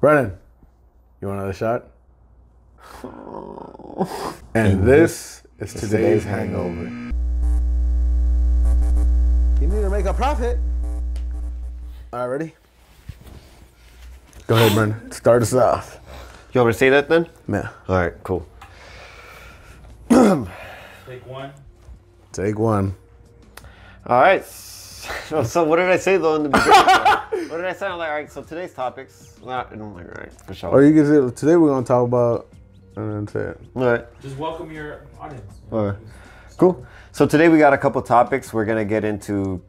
Brandon, 0.00 0.38
you 1.20 1.26
want 1.26 1.40
another 1.40 1.52
shot? 1.52 1.86
And 4.54 4.86
this 4.86 5.42
is 5.58 5.74
today's, 5.74 5.90
today's 5.90 6.24
hangover. 6.24 6.84
You 9.60 9.66
need 9.66 9.82
to 9.82 9.90
make 9.90 10.06
a 10.06 10.14
profit. 10.14 10.58
All 12.12 12.20
right, 12.20 12.26
ready? 12.26 12.54
Go 14.46 14.54
ahead, 14.54 14.72
Brandon. 14.72 15.10
Start 15.10 15.42
us 15.42 15.52
off. 15.52 15.98
You 16.52 16.60
want 16.60 16.68
me 16.68 16.72
to 16.72 16.78
say 16.78 16.90
that 16.90 17.08
then? 17.08 17.26
Yeah. 17.48 17.68
All 17.88 17.96
right, 17.96 18.14
cool. 18.22 18.46
Take 20.08 21.26
one. 21.26 21.52
Take 22.32 22.58
one. 22.58 22.94
All 24.06 24.20
right. 24.20 24.44
So, 25.28 25.42
so 25.54 25.64
what 25.64 25.76
did 25.76 25.90
I 25.90 25.98
say 25.98 26.16
though 26.16 26.36
in 26.36 26.44
the 26.44 26.48
beginning? 26.48 27.50
what 27.50 27.58
did 27.58 27.66
I 27.66 27.72
say? 27.72 27.86
I'm 27.86 27.98
like, 27.98 28.08
all 28.08 28.14
right. 28.14 28.32
So 28.32 28.42
today's 28.42 28.72
topics. 28.72 29.36
Not, 29.44 29.72
and 29.72 29.82
I'm 29.82 29.94
like, 29.94 30.06
all 30.06 30.22
right, 30.22 30.32
for 30.32 30.54
sure. 30.54 30.70
Or 30.70 30.82
you 30.82 30.94
can 30.94 31.06
say 31.30 31.36
today 31.36 31.56
we're 31.56 31.68
gonna 31.68 31.84
talk 31.84 32.06
about 32.06 32.48
and 32.96 33.12
then 33.12 33.28
say 33.28 33.50
it. 33.50 33.60
all 33.74 33.84
right. 33.84 34.20
Just 34.22 34.36
welcome 34.38 34.70
your 34.70 35.06
audience. 35.20 35.60
All 35.70 35.86
right. 35.86 35.98
Cool. 36.56 36.84
So 37.12 37.26
today 37.26 37.48
we 37.48 37.58
got 37.58 37.72
a 37.72 37.78
couple 37.78 38.00
topics. 38.02 38.52
We're 38.52 38.64
gonna 38.64 38.84
get 38.84 39.04
into 39.04 39.62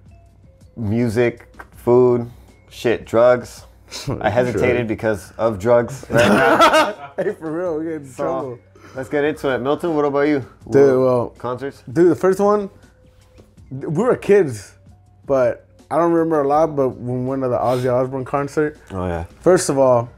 music, 0.75 1.47
food, 1.75 2.29
shit, 2.69 3.05
drugs. 3.05 3.65
I 4.21 4.29
hesitated 4.29 4.87
because 4.87 5.31
of 5.37 5.59
drugs. 5.59 6.05
Right. 6.09 6.95
Hey, 7.19 7.33
for 7.33 7.51
real, 7.51 7.79
we 7.79 7.83
get 7.83 7.93
in 7.95 8.13
trouble. 8.13 8.59
Let's 8.95 9.09
get 9.09 9.25
into 9.25 9.53
it. 9.53 9.57
Milton, 9.57 9.93
what 9.93 10.05
about 10.05 10.21
you? 10.21 10.39
Dude, 10.69 11.01
well, 11.01 11.31
Concerts? 11.37 11.83
Dude, 11.91 12.09
the 12.11 12.15
first 12.15 12.39
one, 12.39 12.69
we 13.69 13.87
were 13.87 14.15
kids, 14.15 14.71
but 15.29 15.65
I 15.91 15.97
don't 15.97 16.11
remember 16.11 16.41
a 16.41 16.47
lot. 16.47 16.75
But 16.75 16.89
when 16.89 17.23
we 17.23 17.29
went 17.29 17.43
to 17.43 17.47
the 17.49 17.57
Ozzy 17.57 17.89
Osbourne 17.91 18.25
concert, 18.25 18.77
Oh 18.91 19.05
yeah. 19.07 19.23
first 19.39 19.69
of 19.69 19.77
all, 19.77 20.09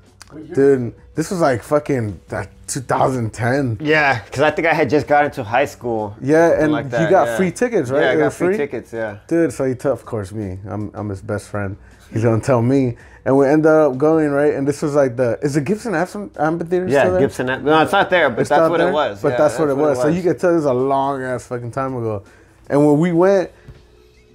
dude, 0.53 0.95
this 1.13 1.29
was 1.29 1.41
like 1.41 1.61
fucking 1.61 2.19
like 2.31 2.49
2010. 2.67 3.77
Yeah, 3.81 4.23
because 4.23 4.41
I 4.41 4.51
think 4.51 4.67
I 4.67 4.73
had 4.73 4.89
just 4.89 5.05
got 5.07 5.25
into 5.25 5.43
high 5.43 5.65
school. 5.65 6.15
Yeah, 6.21 6.61
and 6.63 6.71
like 6.71 6.85
you 6.85 6.91
got 7.09 7.27
yeah. 7.27 7.37
free 7.37 7.51
tickets, 7.51 7.89
right? 7.91 8.01
Yeah, 8.01 8.09
I 8.09 8.13
It 8.13 8.17
got 8.17 8.25
was 8.25 8.37
free, 8.37 8.57
tickets. 8.57 8.93
Yeah. 8.93 9.17
Dude, 9.27 9.53
so 9.53 9.65
he 9.65 9.75
told, 9.75 9.99
of 9.99 10.05
course, 10.05 10.31
me. 10.31 10.57
I'm, 10.65 10.89
I'm 10.93 11.09
his 11.09 11.21
best 11.21 11.49
friend. 11.49 11.77
He's 12.13 12.23
gonna 12.23 12.41
tell 12.41 12.61
me, 12.61 12.97
and 13.23 13.37
we 13.37 13.47
ended 13.47 13.71
up 13.71 13.97
going 13.97 14.31
right. 14.31 14.53
And 14.53 14.67
this 14.67 14.81
was 14.81 14.95
like 14.95 15.15
the 15.15 15.39
is 15.41 15.55
it 15.55 15.63
Gibson 15.63 15.95
Amphi- 15.95 16.31
Amphitheater? 16.37 16.87
Yeah, 16.87 17.01
still 17.03 17.11
there? 17.13 17.21
Gibson. 17.21 17.45
No, 17.63 17.81
it's 17.81 17.91
not 17.93 18.09
there, 18.09 18.29
but 18.29 18.41
It's 18.41 18.49
that's 18.49 18.69
what 18.69 18.79
there? 18.79 18.89
it 18.89 18.93
was. 18.93 19.21
But 19.21 19.29
Yeah, 19.29 19.37
that's, 19.37 19.57
what 19.59 19.69
it 19.69 19.77
was. 19.77 20.01
So 20.01 20.07
you 20.09 20.21
could 20.21 20.37
tell 20.39 20.51
this 20.51 20.59
is 20.59 20.65
a 20.65 20.73
long 20.73 21.21
ass 21.23 21.47
fucking 21.47 21.71
time 21.71 21.95
ago. 21.95 22.23
And 22.69 22.85
when 22.85 22.99
we 22.99 23.11
went, 23.13 23.51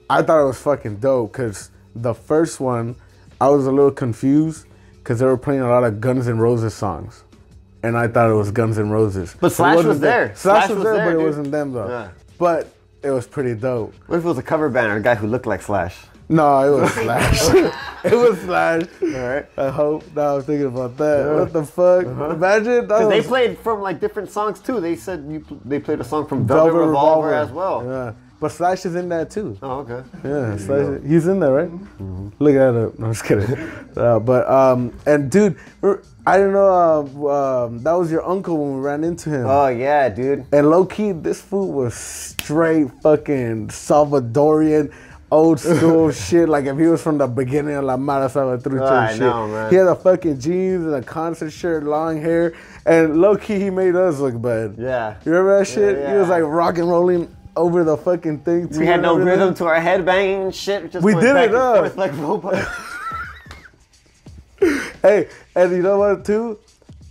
I 0.08 0.22
thought 0.22 0.40
it 0.40 0.46
was 0.46 0.58
fucking 0.58 0.96
dope 0.96 1.32
because 1.32 1.70
the 1.94 2.14
first 2.14 2.60
one, 2.60 2.96
I 3.40 3.48
was 3.48 3.66
a 3.66 3.72
little 3.72 3.90
confused 3.90 4.66
because 4.98 5.18
they 5.18 5.26
were 5.26 5.36
playing 5.36 5.62
a 5.62 5.68
lot 5.68 5.84
of 5.84 6.00
Guns 6.00 6.28
N' 6.28 6.38
Roses 6.38 6.74
songs. 6.74 7.24
And 7.82 7.96
I 7.96 8.08
thought 8.08 8.30
it 8.30 8.34
was 8.34 8.50
Guns 8.50 8.78
N' 8.78 8.90
Roses. 8.90 9.36
But 9.40 9.52
Slash 9.52 9.76
wasn't 9.76 10.00
there. 10.00 10.34
Slash, 10.34 10.66
Slash 10.66 10.68
was, 10.70 10.78
was 10.78 10.84
there, 10.84 10.94
there, 10.94 11.14
but 11.14 11.20
it 11.20 11.24
wasn't 11.24 11.50
them 11.50 11.72
though. 11.72 11.88
Yeah. 11.88 12.10
But 12.38 12.72
it 13.02 13.10
was 13.10 13.26
pretty 13.26 13.54
dope. 13.54 13.94
What 14.06 14.18
if 14.18 14.24
it 14.24 14.28
was 14.28 14.38
a 14.38 14.42
cover 14.42 14.68
band 14.68 14.92
or 14.92 14.96
a 14.96 15.02
guy 15.02 15.14
who 15.14 15.26
looked 15.26 15.46
like 15.46 15.62
Slash? 15.62 15.96
No, 16.28 16.60
it 16.62 16.80
was 16.80 16.92
Slash. 16.92 17.40
it 18.04 18.14
was 18.14 18.40
Slash. 18.40 18.82
All 19.02 19.08
right. 19.08 19.46
I 19.56 19.70
hope. 19.70 20.04
Now 20.14 20.32
I 20.32 20.34
was 20.34 20.44
thinking 20.44 20.66
about 20.66 20.96
that. 20.96 21.34
What 21.34 21.52
the 21.52 21.64
fuck? 21.64 22.06
Uh-huh. 22.06 22.30
Imagine. 22.30 22.88
That 22.88 22.88
Because 22.88 23.08
they 23.08 23.22
played 23.22 23.58
from 23.58 23.80
like 23.80 24.00
different 24.00 24.30
songs 24.30 24.60
too. 24.60 24.80
They 24.80 24.96
said 24.96 25.24
you, 25.28 25.44
they 25.64 25.78
played 25.78 26.00
a 26.00 26.04
song 26.04 26.26
from 26.26 26.46
Velvet, 26.46 26.72
Revolver, 26.72 27.34
as 27.34 27.50
well. 27.50 27.84
Yeah. 27.84 28.12
But 28.38 28.52
Slash 28.52 28.84
is 28.84 28.94
in 28.94 29.08
that 29.08 29.30
too. 29.30 29.56
Oh, 29.62 29.78
okay. 29.80 30.02
Yeah, 30.22 30.56
Slash, 30.58 31.00
he's 31.06 31.26
in 31.26 31.40
there, 31.40 31.52
right? 31.52 31.70
Look 32.38 32.54
at 32.54 32.74
it. 32.74 32.98
No, 32.98 33.06
I'm 33.06 33.12
just 33.12 33.24
kidding. 33.24 33.56
Uh, 33.96 34.18
but 34.18 34.46
um, 34.50 34.92
and 35.06 35.30
dude, 35.30 35.56
I 36.26 36.36
don't 36.36 36.52
know. 36.52 37.08
Uh, 37.16 37.64
um, 37.66 37.82
that 37.82 37.92
was 37.92 38.12
your 38.12 38.22
uncle 38.28 38.58
when 38.58 38.74
we 38.76 38.80
ran 38.82 39.04
into 39.04 39.30
him. 39.30 39.46
Oh 39.46 39.68
yeah, 39.68 40.10
dude. 40.10 40.44
and 40.52 40.68
low 40.68 40.84
key, 40.84 41.12
this 41.12 41.40
food 41.40 41.68
was 41.72 41.94
straight 41.94 42.88
fucking 43.02 43.68
Salvadorian. 43.68 44.92
Old 45.28 45.58
school 45.58 46.12
shit, 46.12 46.48
like 46.48 46.66
if 46.66 46.78
he 46.78 46.86
was 46.86 47.02
from 47.02 47.18
the 47.18 47.26
beginning 47.26 47.74
of 47.74 47.82
La 47.82 47.96
Mara 47.96 48.28
Salvatrucha 48.28 48.80
Oh, 48.80 48.94
I 48.94 49.10
shit. 49.10 49.20
know, 49.20 49.48
man. 49.48 49.70
He 49.70 49.76
had 49.76 49.88
a 49.88 49.96
fucking 49.96 50.38
jeans 50.38 50.84
and 50.84 50.94
a 50.94 51.02
concert 51.02 51.50
shirt, 51.50 51.82
long 51.82 52.20
hair, 52.20 52.54
and 52.86 53.20
low 53.20 53.36
key 53.36 53.58
he 53.58 53.70
made 53.70 53.96
us 53.96 54.20
look 54.20 54.40
bad. 54.40 54.76
Yeah. 54.78 55.16
You 55.24 55.32
remember 55.32 55.58
that 55.58 55.64
shit? 55.66 55.98
Yeah, 55.98 56.12
He 56.12 56.18
was 56.18 56.28
like 56.28 56.44
rock 56.44 56.78
and 56.78 56.88
rolling 56.88 57.35
over 57.56 57.82
the 57.84 57.96
fucking 57.96 58.40
thing. 58.40 58.68
too 58.68 58.80
We 58.80 58.86
had 58.86 59.02
no 59.02 59.16
rhythm 59.18 59.54
to 59.54 59.64
our 59.66 59.80
headbanging 59.80 60.44
and 60.44 60.54
shit. 60.54 60.92
Just 60.92 61.04
We 61.04 61.14
did 61.14 61.34
it 61.36 61.54
up. 61.54 61.96
like. 61.96 62.12
Hey, 65.02 65.28
and 65.54 65.70
you 65.72 65.82
know 65.82 65.98
what 65.98 66.24
too? 66.24 66.58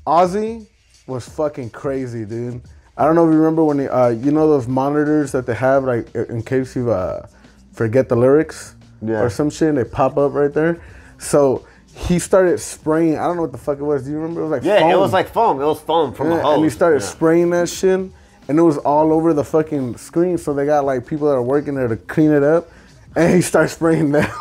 Ozzy 0.06 0.66
was 1.08 1.30
fucking 1.30 1.70
crazy, 1.70 2.26
dude. 2.26 2.62
I 2.98 3.06
don't 3.06 3.16
know 3.16 3.28
if 3.28 3.32
you 3.32 3.38
remember 3.38 3.64
when 3.64 3.80
he, 3.80 3.88
uh, 3.88 4.10
you 4.10 4.32
know 4.32 4.50
those 4.50 4.68
monitors 4.68 5.32
that 5.32 5.46
they 5.46 5.54
have, 5.54 5.84
like 5.84 6.14
in 6.16 6.42
case 6.42 6.76
you 6.76 6.92
uh, 6.92 7.28
forget 7.72 8.10
the 8.10 8.16
lyrics 8.16 8.76
Yeah. 9.02 9.22
or 9.22 9.30
some 9.30 9.50
shit, 9.50 9.70
and 9.70 9.78
they 9.78 9.84
pop 9.84 10.18
up 10.18 10.34
right 10.34 10.52
there. 10.54 10.82
So 11.20 11.66
he 11.94 12.20
started 12.20 12.60
spraying. 12.60 13.18
I 13.18 13.26
don't 13.28 13.36
know 13.38 13.44
what 13.44 13.52
the 13.52 13.58
fuck 13.58 13.78
it 13.80 13.84
was. 13.84 14.04
Do 14.04 14.12
you 14.12 14.18
remember? 14.18 14.42
It 14.42 14.44
was 14.46 14.52
like 14.52 14.64
yeah, 14.64 14.92
it 14.92 14.98
was 14.98 15.14
like 15.14 15.30
foam. 15.30 15.62
It 15.62 15.66
was 15.66 15.80
foam 15.80 16.14
from 16.14 16.32
Yeah, 16.32 16.42
hose. 16.42 16.56
and 16.56 16.64
he 16.64 16.70
started 16.70 17.02
Yeah. 17.02 17.08
spraying 17.08 17.50
that 17.52 17.70
shit, 17.70 18.10
and 18.48 18.60
it 18.60 18.62
was 18.62 18.78
all 18.80 19.12
over 19.12 19.34
the 19.34 19.44
fucking 19.44 19.98
screen. 19.98 20.38
So 20.38 20.54
they 20.54 20.66
got 20.66 20.86
like 20.86 21.06
people 21.08 21.28
that 21.28 21.34
are 21.34 21.44
working 21.44 21.76
there 21.76 21.88
to 21.88 21.98
clean 21.98 22.32
it 22.32 22.44
up, 22.44 22.70
and 23.16 23.34
he 23.34 23.42
started 23.42 23.70
spraying 23.70 24.12
them. 24.12 24.30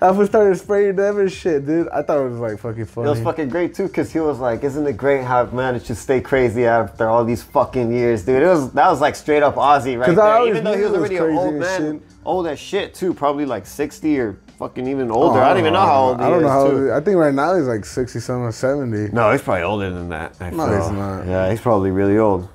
I 0.00 0.10
was 0.10 0.28
started 0.28 0.58
spraying 0.58 0.96
them 0.96 1.18
and 1.18 1.32
shit, 1.32 1.64
dude. 1.64 1.88
I 1.88 2.02
thought 2.02 2.18
it 2.18 2.28
was 2.28 2.38
like 2.38 2.58
fucking 2.58 2.84
funny. 2.86 3.06
It 3.06 3.10
was 3.10 3.20
fucking 3.20 3.48
great 3.48 3.74
too, 3.74 3.88
cause 3.88 4.12
he 4.12 4.20
was 4.20 4.38
like, 4.38 4.62
"Isn't 4.62 4.86
it 4.86 4.96
great 4.98 5.22
how 5.24 5.40
I've 5.40 5.54
managed 5.54 5.86
to 5.86 5.94
stay 5.94 6.20
crazy 6.20 6.66
after 6.66 7.08
all 7.08 7.24
these 7.24 7.42
fucking 7.42 7.90
years, 7.90 8.24
dude?" 8.24 8.42
It 8.42 8.46
was 8.46 8.72
that 8.72 8.90
was 8.90 9.00
like 9.00 9.16
straight 9.16 9.42
up 9.42 9.54
Ozzy 9.54 9.98
right 9.98 10.14
there. 10.14 10.20
always 10.24 10.50
Even 10.50 10.64
though 10.64 10.76
he 10.76 10.82
was 10.82 10.90
was 10.92 11.00
already 11.00 11.16
an 11.16 11.38
old 11.38 11.54
man, 11.54 12.00
shit. 12.00 12.02
Old 12.24 12.46
as 12.46 12.58
shit 12.58 12.94
too, 12.94 13.14
probably 13.14 13.44
like 13.46 13.66
sixty 13.66 14.18
or 14.18 14.38
fucking 14.58 14.86
even 14.86 15.10
older. 15.10 15.40
I 15.40 15.50
don't 15.50 15.58
even 15.60 15.72
know 15.72 15.80
how 15.80 16.02
old 16.04 16.18
he 16.20 16.22
is. 16.22 16.26
I 16.26 16.30
don't 16.30 16.42
know 16.42 16.48
how. 16.48 16.70
too. 16.70 16.92
I 16.92 17.00
think 17.00 17.16
right 17.16 17.34
now 17.34 17.56
he's 17.56 17.66
like 17.66 17.84
sixty 17.84 18.20
something, 18.20 18.50
seventy. 18.52 19.12
No, 19.12 19.30
he's 19.32 19.42
probably 19.42 19.62
older 19.62 19.90
than 19.90 20.08
that. 20.10 20.36
I 20.40 20.50
No, 20.50 20.66
feel. 20.66 20.82
he's 20.82 20.90
not. 20.92 21.26
Yeah, 21.26 21.50
he's 21.50 21.60
probably 21.60 21.90
really 21.90 22.18
old. 22.18 22.48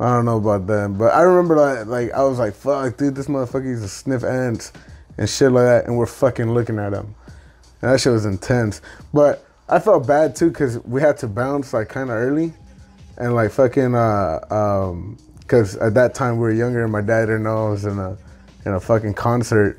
I 0.00 0.08
don't 0.14 0.24
know 0.24 0.38
about 0.38 0.66
that, 0.66 0.96
but 0.98 1.14
I 1.14 1.22
remember 1.22 1.56
like, 1.56 1.86
like 1.86 2.12
I 2.12 2.24
was 2.24 2.38
like, 2.38 2.54
"Fuck, 2.54 2.96
dude, 2.96 3.14
this 3.14 3.26
motherfucker 3.28 3.64
used 3.66 3.82
to 3.82 3.88
sniff 3.88 4.24
ants 4.24 4.72
and 5.18 5.28
shit 5.28 5.52
like 5.52 5.64
that," 5.64 5.86
and 5.86 5.96
we're 5.96 6.06
fucking 6.06 6.52
looking 6.52 6.78
at 6.80 6.92
him, 6.92 7.14
and 7.80 7.92
that 7.92 8.00
shit 8.00 8.12
was 8.12 8.26
intense. 8.26 8.80
But 9.12 9.44
I 9.68 9.78
felt 9.78 10.06
bad 10.06 10.34
too 10.34 10.48
because 10.48 10.78
we 10.84 11.00
had 11.00 11.16
to 11.18 11.28
bounce 11.28 11.72
like 11.72 11.88
kind 11.88 12.10
of 12.10 12.16
early, 12.16 12.52
and 13.16 13.34
like 13.36 13.52
fucking 13.52 13.94
uh 13.94 14.40
um 14.50 15.16
because 15.38 15.76
at 15.76 15.94
that 15.94 16.14
time 16.14 16.36
we 16.36 16.40
were 16.40 16.52
younger 16.52 16.82
and 16.82 16.90
my 16.90 17.00
dad 17.02 17.26
didn't 17.26 17.42
know 17.44 17.66
I 17.66 17.70
was 17.70 17.84
in 17.84 17.98
a 17.98 18.16
in 18.64 18.72
a 18.72 18.80
fucking 18.80 19.14
concert. 19.14 19.78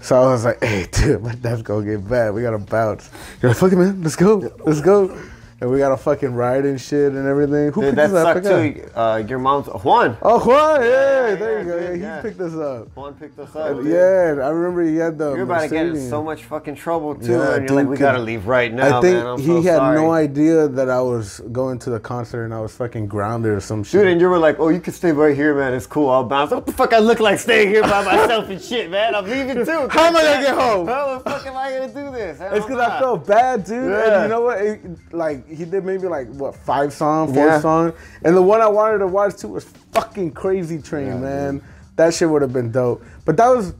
So 0.00 0.16
I 0.16 0.30
was 0.30 0.44
like, 0.44 0.62
hey, 0.62 0.86
dude, 0.92 1.22
my 1.22 1.34
dad's 1.34 1.62
gonna 1.62 1.84
get 1.84 2.08
bad. 2.08 2.34
We 2.34 2.42
gotta 2.42 2.58
bounce. 2.58 3.10
You're 3.40 3.50
like, 3.50 3.58
fuck 3.58 3.72
it, 3.72 3.76
man. 3.76 4.02
Let's 4.02 4.16
go. 4.16 4.52
Let's 4.64 4.80
go. 4.80 5.16
And 5.58 5.70
we 5.70 5.78
got 5.78 5.90
a 5.90 5.96
fucking 5.96 6.34
ride 6.34 6.66
and 6.66 6.78
shit 6.78 7.12
and 7.12 7.26
everything. 7.26 7.72
Who 7.72 7.80
Dude, 7.80 7.94
picked 7.94 7.96
that 7.96 8.10
us 8.10 8.12
up? 8.12 8.26
I 8.26 8.34
sucked 8.34 8.46
forgot. 8.46 8.92
too. 8.92 9.00
Uh, 9.00 9.16
your 9.26 9.38
mom's 9.38 9.66
Juan. 9.68 10.18
Oh, 10.20 10.38
Juan, 10.38 10.82
yeah, 10.82 11.30
Yeah, 11.30 11.34
there 11.34 11.52
yeah, 11.52 11.58
you 11.58 11.64
go. 11.64 11.80
dude, 11.92 12.00
Yeah, 12.02 12.16
he 12.16 12.28
picked 12.28 12.40
us 12.42 12.54
up. 12.56 12.94
Juan 12.94 13.14
picked 13.14 13.38
us 13.38 13.56
up. 13.56 13.76
dude. 13.78 13.86
Yeah, 13.86 14.44
I 14.44 14.50
remember 14.50 14.82
he 14.82 14.96
had 14.96 15.16
the. 15.16 15.32
You're 15.32 15.44
about 15.44 15.62
to 15.62 15.68
get 15.68 15.86
in 15.86 16.10
so 16.10 16.22
much 16.22 16.44
fucking 16.44 16.74
trouble 16.74 17.14
too, 17.14 17.32
Yeah, 17.32 17.54
and 17.54 17.66
you're 17.66 17.74
like, 17.74 17.84
dude, 17.84 17.88
"We 17.88 17.96
'cause 17.96 18.00
gotta 18.00 18.18
leave 18.18 18.46
right 18.46 18.70
now, 18.70 18.98
I 18.98 19.00
think 19.00 19.16
man." 19.16 19.26
I'm 19.26 19.38
he 19.40 19.46
so 19.46 19.62
had 19.62 19.76
sorry. 19.76 19.96
no 19.98 20.10
idea 20.12 20.68
that 20.68 20.90
I 20.90 21.00
was 21.00 21.40
going 21.52 21.78
to 21.78 21.90
the 21.90 22.00
concert 22.00 22.44
and 22.44 22.52
I 22.52 22.60
was 22.60 22.72
fucking 22.76 23.06
grounded 23.06 23.52
or 23.52 23.60
some 23.60 23.82
shit. 23.82 24.02
Dude, 24.02 24.08
and 24.12 24.20
you 24.20 24.28
were 24.28 24.38
like, 24.38 24.60
"Oh, 24.60 24.68
you 24.68 24.80
can 24.80 24.92
stay 24.92 25.12
right 25.12 25.34
here, 25.34 25.54
man. 25.54 25.72
It's 25.72 25.86
cool. 25.86 26.10
I'll 26.10 26.22
bounce." 26.22 26.50
What 26.50 26.66
the 26.66 26.72
fuck? 26.72 26.92
I 26.92 26.98
look 26.98 27.18
like 27.20 27.38
staying 27.38 27.68
here 27.70 27.80
by 27.80 28.04
myself 28.04 28.50
and 28.50 28.60
shit, 28.60 28.90
man. 28.90 29.14
I'm 29.14 29.24
leaving 29.24 29.64
too. 29.64 29.88
How 29.90 30.04
am 30.08 30.16
I 30.18 30.22
gonna 30.22 30.42
get 30.42 30.54
home? 30.54 30.86
How 30.86 31.14
the 31.16 31.20
fuck 31.30 31.46
am 31.46 31.56
I 31.56 31.70
gonna 31.70 31.88
do 31.94 32.10
this? 32.14 32.38
It's 32.42 32.66
because 32.66 32.78
I 32.78 32.98
felt 33.00 33.26
bad, 33.26 33.64
dude. 33.64 33.88
Yeah. 33.90 34.04
And 34.12 34.22
you 34.24 34.28
know 34.28 34.42
what? 34.42 34.60
It- 34.60 34.80
like 35.12 35.44
he 35.48 35.64
did 35.64 35.84
maybe 35.84 36.06
like 36.08 36.28
what 36.28 36.54
five 36.54 36.92
songs, 36.92 37.32
four 37.34 37.46
Yeah. 37.46 37.60
songs, 37.60 37.94
and 38.24 38.36
the 38.36 38.42
one 38.42 38.60
I 38.60 38.66
wanted 38.68 38.98
to 38.98 39.06
watch 39.06 39.36
too 39.36 39.48
was 39.48 39.64
fucking 39.92 40.32
Crazy 40.32 40.80
Train, 40.80 41.20
man. 41.22 41.62
That 41.96 42.12
shit 42.14 42.28
would 42.28 42.42
have 42.42 42.52
been 42.52 42.70
dope. 42.70 43.02
But 43.24 43.36
that 43.38 43.48
was, 43.48 43.74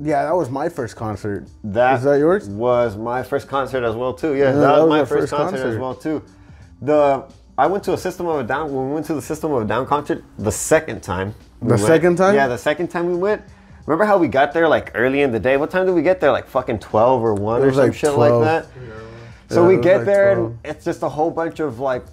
yeah, 0.00 0.24
that 0.24 0.34
was 0.34 0.50
my 0.50 0.68
first 0.68 0.96
concert. 0.96 1.46
That 1.62 1.98
is 1.98 2.04
that 2.04 2.18
yours? 2.18 2.48
Was 2.48 2.96
my 2.96 3.22
first 3.22 3.46
concert 3.48 3.84
as 3.84 3.94
well 3.94 4.12
too. 4.14 4.34
Yeah, 4.34 4.52
that 4.52 4.58
that, 4.60 4.78
was 4.80 4.88
my 4.88 4.98
first, 5.00 5.10
first 5.10 5.32
concert, 5.32 5.56
concert. 5.58 5.68
as 5.68 5.78
well 5.78 5.94
too. 5.94 6.22
The 6.82 7.24
I 7.56 7.66
went 7.68 7.84
to 7.84 7.92
a 7.92 7.96
System 7.98 8.26
of 8.26 8.40
a 8.40 8.42
Down. 8.42 8.72
When 8.74 8.88
we 8.88 8.94
went 8.94 9.06
to 9.06 9.14
the 9.14 9.22
System 9.22 9.52
of 9.52 9.62
a 9.62 9.64
Down 9.64 9.86
concert, 9.86 10.24
the 10.38 10.50
second 10.50 11.02
time. 11.04 11.34
we 11.60 11.68
The 11.68 11.74
went- 11.74 11.86
second 11.86 12.16
time? 12.16 12.34
Yeah, 12.34 12.48
the 12.48 12.58
second 12.58 12.88
time 12.88 13.06
we 13.06 13.14
went. 13.14 13.42
Remember 13.86 14.04
how 14.06 14.16
we 14.18 14.26
got 14.28 14.52
there 14.52 14.66
like 14.66 14.90
early 14.94 15.20
in 15.22 15.30
the 15.30 15.38
day? 15.38 15.56
What 15.56 15.70
time 15.70 15.86
did 15.86 15.94
we 15.94 16.02
get 16.02 16.18
there? 16.18 16.32
Like 16.32 16.46
fucking 16.48 16.78
twelve 16.80 17.22
or 17.22 17.34
one 17.34 17.62
or 17.62 17.70
some 17.70 17.84
like 17.84 17.94
shit 17.94 18.12
12. 18.12 18.42
like 18.42 18.64
that. 18.64 18.70
So 19.54 19.62
Yeah, 19.62 19.68
we 19.76 19.82
get 19.82 19.96
like 19.98 20.06
there 20.06 20.34
12. 20.34 20.50
and 20.50 20.58
it's 20.64 20.84
just 20.84 21.02
a 21.02 21.08
whole 21.08 21.30
bunch 21.30 21.60
of 21.60 21.78
like 21.78 22.04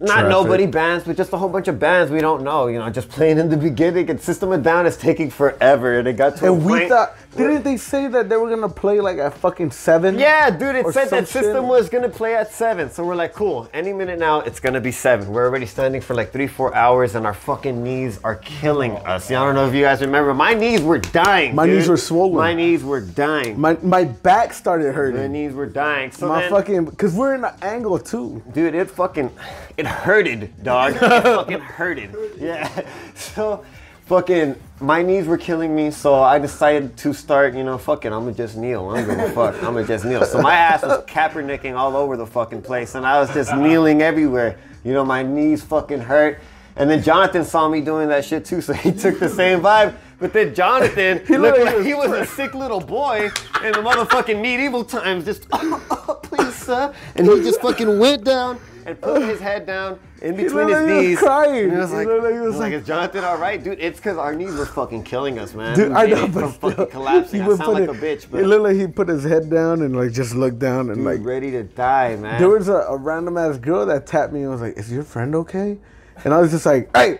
not 0.00 0.20
Traffic. 0.20 0.30
nobody 0.30 0.66
bands, 0.66 1.04
but 1.04 1.16
just 1.16 1.32
a 1.32 1.36
whole 1.36 1.48
bunch 1.50 1.68
of 1.68 1.78
bands 1.78 2.10
we 2.10 2.20
don't 2.20 2.42
know. 2.42 2.68
You 2.68 2.78
know, 2.78 2.88
just 2.88 3.08
playing 3.10 3.38
in 3.38 3.50
the 3.50 3.56
beginning, 3.56 4.08
and 4.08 4.20
System 4.20 4.50
of 4.52 4.60
a 4.60 4.62
Down 4.62 4.86
is 4.86 4.96
taking 4.96 5.30
forever, 5.30 5.98
and 5.98 6.08
it 6.08 6.14
got 6.16 6.36
to 6.38 6.46
a 6.46 6.52
And 6.52 6.64
we 6.64 6.72
point- 6.72 6.88
thought, 6.88 7.14
didn't 7.36 7.62
they 7.62 7.76
say 7.76 8.08
that 8.08 8.28
they 8.28 8.36
were 8.36 8.48
gonna 8.48 8.68
play 8.68 9.00
like 9.00 9.18
at 9.18 9.34
fucking 9.34 9.70
seven? 9.70 10.18
Yeah, 10.18 10.50
dude, 10.50 10.74
it 10.76 10.86
said 10.92 11.04
that 11.10 11.10
some 11.10 11.26
system 11.26 11.68
was 11.68 11.88
gonna 11.88 12.08
play 12.08 12.34
at 12.34 12.50
seven. 12.52 12.90
So 12.90 13.04
we're 13.04 13.14
like, 13.14 13.34
cool. 13.34 13.68
Any 13.72 13.92
minute 13.92 14.18
now, 14.18 14.40
it's 14.40 14.58
gonna 14.58 14.80
be 14.80 14.90
seven. 14.90 15.28
We're 15.32 15.46
already 15.46 15.66
standing 15.66 16.00
for 16.00 16.14
like 16.14 16.32
three, 16.32 16.48
four 16.48 16.74
hours, 16.74 17.14
and 17.14 17.26
our 17.26 17.34
fucking 17.34 17.82
knees 17.84 18.18
are 18.24 18.36
killing 18.36 18.92
oh. 18.92 19.12
us. 19.12 19.30
Yeah, 19.30 19.42
I 19.42 19.46
don't 19.46 19.54
know 19.54 19.68
if 19.68 19.74
you 19.74 19.82
guys 19.82 20.00
remember. 20.00 20.34
My 20.34 20.54
knees 20.54 20.82
were 20.82 20.98
dying. 20.98 21.54
My 21.54 21.66
dude. 21.66 21.76
knees 21.76 21.88
were 21.88 21.96
swollen. 21.96 22.36
My 22.36 22.54
knees 22.54 22.82
were 22.82 23.00
dying. 23.00 23.60
My 23.60 23.76
my 23.82 24.04
back 24.04 24.52
started 24.52 24.92
hurting. 24.94 25.20
My 25.20 25.26
knees 25.28 25.52
were 25.52 25.66
dying. 25.66 26.10
So 26.10 26.26
My 26.28 26.40
then, 26.40 26.50
fucking, 26.50 26.86
cause 26.96 27.14
we're 27.14 27.34
in 27.34 27.44
an 27.44 27.54
angle 27.62 27.98
too. 27.98 28.42
dude, 28.52 28.74
it 28.74 28.90
fucking, 28.90 29.30
it 29.76 29.86
hurted, 29.90 30.62
dog. 30.62 30.94
Fucking 30.98 31.60
hurted. 31.60 32.14
Yeah. 32.38 32.68
So, 33.14 33.64
fucking, 34.06 34.56
my 34.80 35.02
knees 35.02 35.26
were 35.26 35.36
killing 35.36 35.76
me. 35.76 35.90
So 35.90 36.14
I 36.14 36.38
decided 36.38 36.96
to 36.96 37.12
start. 37.12 37.54
You 37.54 37.64
know, 37.64 37.76
fucking, 37.76 38.12
I'm 38.12 38.24
gonna 38.24 38.32
just 38.32 38.56
kneel. 38.56 38.88
I'm 38.88 39.06
gonna 39.06 39.30
fuck. 39.30 39.56
I'm 39.56 39.74
gonna 39.74 39.86
just 39.86 40.04
kneel. 40.04 40.24
So 40.24 40.40
my 40.40 40.54
ass 40.54 40.82
was 40.82 41.04
Kaepernicking 41.04 41.76
all 41.76 41.96
over 41.96 42.16
the 42.16 42.26
fucking 42.26 42.62
place, 42.62 42.94
and 42.94 43.06
I 43.06 43.20
was 43.20 43.32
just 43.34 43.54
kneeling 43.54 44.00
everywhere. 44.00 44.58
You 44.84 44.94
know, 44.94 45.04
my 45.04 45.22
knees 45.22 45.62
fucking 45.62 46.00
hurt. 46.00 46.40
And 46.76 46.88
then 46.88 47.02
Jonathan 47.02 47.44
saw 47.44 47.68
me 47.68 47.82
doing 47.82 48.08
that 48.08 48.24
shit 48.24 48.44
too, 48.44 48.60
so 48.60 48.72
he 48.72 48.92
took 48.92 49.18
the 49.18 49.28
same 49.28 49.60
vibe. 49.60 49.94
But 50.18 50.32
then 50.32 50.54
Jonathan 50.54 51.24
He 51.26 51.36
looked 51.36 51.58
like 51.58 51.84
he 51.84 51.94
was 51.94 52.12
a 52.12 52.24
sick 52.24 52.54
little 52.54 52.80
boy 52.80 53.30
in 53.64 53.72
the 53.72 53.78
motherfucking 53.78 54.40
medieval 54.40 54.84
times, 54.84 55.24
just 55.24 55.46
oh, 55.52 56.20
please, 56.22 56.54
sir. 56.54 56.94
And 57.16 57.26
he 57.26 57.42
just 57.42 57.60
fucking 57.60 57.98
went 57.98 58.24
down 58.24 58.58
and 58.86 59.00
put 59.00 59.22
his 59.22 59.40
head 59.40 59.66
down 59.66 59.98
in 60.22 60.36
between 60.36 60.68
his 60.68 60.76
like 60.78 60.88
he 60.88 60.94
was 60.96 61.02
knees. 61.06 61.18
crying. 61.18 61.62
And 61.64 61.72
he 61.72 61.78
was 61.78 61.92
like, 61.92 62.06
like 62.08 62.32
he 62.32 62.38
was 62.40 62.56
like, 62.58 62.72
is 62.72 62.86
Jonathan 62.86 63.24
all 63.24 63.38
right, 63.38 63.62
dude? 63.62 63.78
It's 63.80 63.98
because 63.98 64.16
our 64.18 64.34
knees 64.34 64.54
were 64.54 64.66
fucking 64.66 65.04
killing 65.04 65.38
us, 65.38 65.54
man. 65.54 65.76
Dude, 65.76 65.88
We 65.90 65.94
I 65.94 66.06
know, 66.06 66.26
but 66.28 66.50
from 66.52 66.52
fucking 66.72 66.86
collapsing. 66.90 67.42
I 67.42 67.46
sound 67.56 67.72
like 67.72 67.88
a 67.88 67.92
it- 67.92 68.20
bitch, 68.20 68.34
It 68.38 68.46
looked 68.46 68.62
like 68.64 68.76
he 68.76 68.86
put 68.86 69.08
his 69.08 69.24
head 69.24 69.50
down 69.50 69.82
and 69.82 69.96
like 69.96 70.12
just 70.12 70.34
looked 70.34 70.58
down 70.58 70.90
and 70.90 71.04
like 71.04 71.18
like 71.18 71.26
ready 71.26 71.50
to 71.52 71.62
die, 71.64 72.16
man. 72.16 72.38
there 72.40 72.48
was 72.48 72.68
a, 72.68 72.74
a 72.74 72.96
random 72.96 73.36
ass 73.36 73.58
girl 73.58 73.86
that 73.86 74.06
tapped 74.06 74.32
me 74.32 74.42
and 74.42 74.50
was 74.50 74.60
like, 74.60 74.76
"Is 74.78 74.90
your 74.92 75.02
friend 75.04 75.34
okay?" 75.34 75.78
And 76.24 76.32
I 76.34 76.38
was 76.40 76.50
just 76.50 76.66
like, 76.66 76.94
"Hey," 76.96 77.18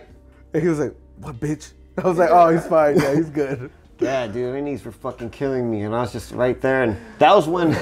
and 0.53 0.61
he 0.61 0.67
was 0.69 0.79
like, 0.79 0.93
"What, 1.17 1.39
bitch?" 1.39 1.73
I 1.97 2.07
was 2.07 2.17
like, 2.17 2.29
"Oh, 2.31 2.49
he's 2.49 2.65
fine. 2.67 2.97
Yeah, 2.99 3.15
he's 3.15 3.29
good." 3.29 3.71
Yeah, 4.01 4.25
dude, 4.25 4.51
my 4.55 4.61
knees 4.61 4.83
were 4.83 4.91
fucking 4.91 5.29
killing 5.29 5.69
me, 5.69 5.81
and 5.83 5.93
I 5.93 6.01
was 6.01 6.11
just 6.11 6.31
right 6.31 6.59
there. 6.59 6.81
And 6.81 6.97
that 7.19 7.35
was 7.35 7.47
when 7.47 7.73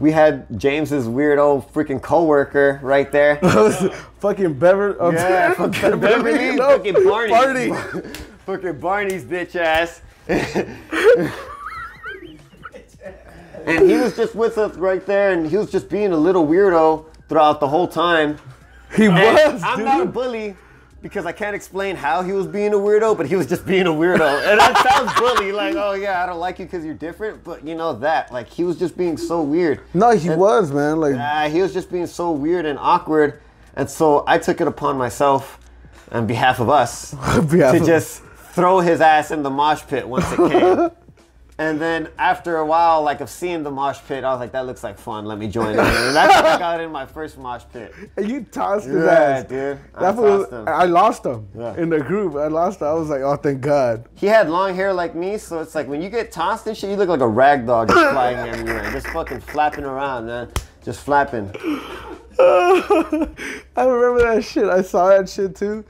we 0.00 0.12
had 0.12 0.46
James's 0.58 1.08
weird 1.08 1.38
old 1.38 1.72
freaking 1.72 2.00
coworker 2.00 2.78
right 2.82 3.10
there. 3.10 3.36
Fucking 4.20 4.54
Beverly. 4.54 4.98
um, 4.98 5.14
Yeah, 5.14 5.54
fucking 5.54 6.00
Beverly, 6.00 6.56
no, 6.56 6.76
fucking 6.78 7.04
Barney. 7.04 7.30
Barney. 7.30 7.72
fucking 8.46 8.78
Barney's 8.80 9.24
bitch 9.24 9.54
ass. 9.56 10.00
and 13.66 13.88
he 13.90 13.96
was 13.96 14.16
just 14.16 14.34
with 14.34 14.58
us 14.58 14.76
right 14.76 15.04
there, 15.06 15.32
and 15.32 15.46
he 15.46 15.56
was 15.56 15.70
just 15.70 15.88
being 15.88 16.12
a 16.12 16.16
little 16.16 16.46
weirdo 16.46 17.04
throughout 17.28 17.60
the 17.60 17.68
whole 17.68 17.88
time. 17.88 18.38
He 18.96 19.06
And 19.06 19.14
was, 19.14 19.62
I'm 19.62 19.76
dude. 19.78 19.84
not 19.86 20.00
a 20.02 20.06
bully 20.06 20.56
because 21.00 21.26
I 21.26 21.32
can't 21.32 21.54
explain 21.54 21.94
how 21.96 22.22
he 22.22 22.32
was 22.32 22.46
being 22.46 22.72
a 22.74 22.76
weirdo, 22.76 23.16
but 23.16 23.26
he 23.26 23.36
was 23.36 23.46
just 23.46 23.64
being 23.66 23.86
a 23.86 23.90
weirdo. 23.92 24.50
And 24.50 24.58
that 24.60 24.76
sounds 24.88 25.12
bully, 25.20 25.52
like, 25.52 25.74
oh 25.76 25.92
yeah, 25.92 26.22
I 26.22 26.26
don't 26.26 26.40
like 26.40 26.58
you 26.58 26.64
because 26.64 26.84
you're 26.84 26.94
different, 26.94 27.44
but 27.44 27.64
you 27.66 27.74
know 27.74 27.92
that. 27.94 28.32
Like, 28.32 28.48
he 28.48 28.64
was 28.64 28.78
just 28.78 28.96
being 28.96 29.16
so 29.16 29.42
weird. 29.42 29.80
no, 29.94 30.10
he 30.10 30.30
was, 30.30 30.72
man. 30.72 30.98
Like, 31.00 31.14
Uh, 31.14 31.48
he 31.50 31.62
was 31.62 31.72
just 31.72 31.90
being 31.90 32.06
so 32.06 32.32
weird 32.32 32.66
and 32.66 32.78
awkward. 32.78 33.40
And 33.76 33.88
so 33.88 34.24
I 34.26 34.38
took 34.38 34.60
it 34.60 34.66
upon 34.66 34.98
myself, 34.98 35.60
on 36.10 36.26
behalf 36.26 36.58
of 36.58 36.68
us, 36.68 37.12
behalf 37.50 37.74
to 37.76 37.80
of- 37.80 37.86
just 37.86 38.22
throw 38.52 38.80
his 38.80 39.00
ass 39.00 39.30
in 39.30 39.42
the 39.44 39.50
mosh 39.50 39.82
pit 39.86 40.08
once 40.08 40.24
it 40.32 40.36
came. 40.36 40.90
and 41.58 41.80
then 41.80 42.08
after 42.18 42.58
a 42.58 42.64
while, 42.66 43.02
like 43.02 43.20
of 43.20 43.28
seeing 43.28 43.62
the 43.64 43.70
mosh 43.70 43.98
pit, 44.06 44.22
I 44.22 44.30
was 44.30 44.38
like, 44.38 44.52
that 44.52 44.64
looks 44.66 44.84
like 44.84 44.96
fun. 44.98 45.24
Let 45.24 45.38
me 45.38 45.48
join 45.48 45.72
in. 45.74 45.80
And 45.80 46.14
that's 46.14 46.32
how 46.34 46.46
I 46.46 46.58
got 46.58 46.80
in 46.80 46.92
my 46.92 47.04
first 47.04 47.36
mosh 47.36 47.64
pit. 47.72 47.92
and 48.16 48.28
you 48.30 48.44
tossed 48.44 48.86
his 48.86 49.04
Yeah, 49.04 49.10
ass. 49.10 49.44
dude. 49.44 49.78
I 49.94 50.00
That 50.00 50.16
tossed 50.16 50.52
him. 50.52 50.68
I 50.68 50.84
lost 50.84 51.26
him 51.26 51.48
Yeah. 51.56 51.74
in 51.76 51.88
the 51.90 51.98
group. 52.00 52.36
I 52.36 52.46
lost 52.46 52.80
him. 52.80 52.86
I 52.86 52.92
was 52.92 53.08
like, 53.08 53.22
oh, 53.22 53.36
thank 53.36 53.60
God. 53.60 54.04
He 54.14 54.26
had 54.26 54.48
long 54.48 54.74
hair 54.74 54.92
like 54.92 55.14
me, 55.16 55.36
so 55.38 55.58
it's 55.60 55.74
like 55.74 55.88
when 55.88 56.00
you 56.00 56.10
get 56.10 56.30
tossed 56.30 56.66
and 56.68 56.76
shit, 56.76 56.90
you 56.90 56.96
look 56.96 57.08
like 57.08 57.20
a 57.20 57.28
rag 57.28 57.66
dog 57.66 57.88
just 57.88 58.10
flying 58.12 58.36
everywhere, 58.38 58.90
just 58.92 59.08
fucking 59.08 59.40
flapping 59.40 59.84
around, 59.84 60.26
man, 60.26 60.48
just 60.84 61.00
flapping. 61.00 61.50
I 62.40 63.84
remember 63.84 64.20
that 64.34 64.44
shit. 64.44 64.64
I 64.68 64.82
saw 64.82 65.08
that 65.08 65.28
shit 65.28 65.56
too. 65.56 65.84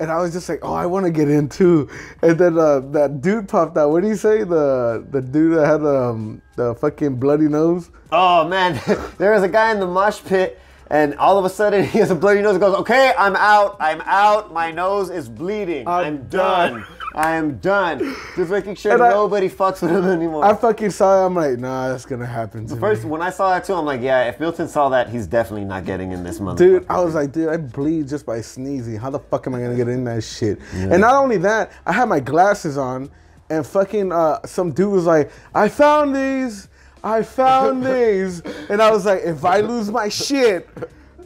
And 0.00 0.10
I 0.10 0.18
was 0.18 0.32
just 0.32 0.48
like, 0.48 0.60
oh, 0.62 0.74
I 0.74 0.86
want 0.86 1.06
to 1.06 1.10
get 1.10 1.28
in 1.28 1.48
too. 1.48 1.88
And 2.22 2.38
then 2.38 2.56
uh, 2.56 2.80
that 2.92 3.20
dude 3.20 3.48
popped 3.48 3.76
out. 3.76 3.90
What 3.90 4.02
did 4.02 4.10
he 4.10 4.16
say? 4.16 4.44
The 4.44 5.04
the 5.10 5.20
dude 5.20 5.58
that 5.58 5.66
had 5.66 5.84
um, 5.84 6.40
the 6.56 6.74
fucking 6.76 7.16
bloody 7.16 7.48
nose. 7.48 7.90
Oh 8.12 8.46
man, 8.46 8.80
there 9.18 9.32
was 9.32 9.42
a 9.42 9.48
guy 9.48 9.72
in 9.72 9.80
the 9.80 9.86
mosh 9.86 10.22
pit, 10.24 10.60
and 10.90 11.14
all 11.16 11.38
of 11.38 11.44
a 11.44 11.48
sudden 11.50 11.84
he 11.92 11.98
has 11.98 12.10
a 12.10 12.14
bloody 12.14 12.40
nose. 12.42 12.52
and 12.52 12.60
Goes, 12.60 12.76
okay, 12.76 13.12
I'm 13.18 13.36
out. 13.36 13.76
I'm 13.80 14.00
out. 14.02 14.52
My 14.52 14.70
nose 14.70 15.10
is 15.10 15.28
bleeding. 15.28 15.86
I'm 15.86 16.04
I'm, 16.06 16.28
done. 16.28 16.72
done." 16.74 16.86
I 17.14 17.32
am 17.36 17.56
done. 17.58 18.14
Just 18.36 18.50
making 18.50 18.76
sure 18.76 18.92
And 18.92 19.02
I- 19.02 19.08
nobody 19.08 19.48
fucks 19.48 19.80
with 19.82 19.90
him 19.90 20.04
anymore. 20.04 20.44
I 20.44 20.54
fucking 20.54 20.90
saw 20.90 21.22
it. 21.22 21.26
I'm 21.26 21.34
like, 21.34 21.58
nah, 21.58 21.88
that's 21.88 22.04
gonna 22.04 22.26
happen 22.26 22.66
to 22.68 22.76
First, 22.76 23.04
me. 23.04 23.10
when 23.10 23.22
I 23.22 23.30
saw 23.30 23.48
that 23.50 23.64
too, 23.64 23.72
I'm 23.74 23.86
like, 23.86 24.02
yeah, 24.02 24.24
if 24.28 24.38
Milton 24.38 24.68
saw 24.68 24.90
that, 24.90 25.08
he's 25.08 25.26
definitely 25.26 25.64
not 25.64 25.84
getting 25.86 26.12
in 26.12 26.22
this 26.22 26.38
motherfucker. 26.38 26.58
Dude, 26.58 26.86
I 26.88 27.00
was 27.00 27.14
like, 27.14 27.32
dude, 27.32 27.48
I 27.48 27.56
bleed 27.56 28.08
just 28.08 28.24
by 28.26 28.40
sneezing. 28.42 28.96
How 28.98 29.08
the 29.10 29.18
fuck 29.18 29.46
am 29.46 29.54
I 29.54 29.60
gonna 29.60 29.74
get 29.74 29.88
in 29.88 30.04
that 30.04 30.22
shit? 30.22 30.60
And 30.74 31.00
not 31.00 31.14
only 31.14 31.38
that, 31.38 31.72
I 31.86 31.92
had 31.92 32.08
my 32.08 32.20
glasses 32.20 32.76
on, 32.78 33.10
and 33.50 33.66
fucking 33.66 34.12
uh, 34.12 34.44
some 34.46 34.70
dude 34.72 34.92
was 34.92 35.06
like, 35.06 35.30
I 35.54 35.68
found 35.70 36.14
these. 36.14 36.68
I 37.02 37.22
found 37.22 37.84
these. 37.84 38.40
And 38.68 38.82
I 38.82 38.90
was 38.90 39.06
like, 39.06 39.22
if 39.22 39.44
I 39.44 39.60
lose 39.60 39.90
my 39.90 40.08
shit, 40.08 40.68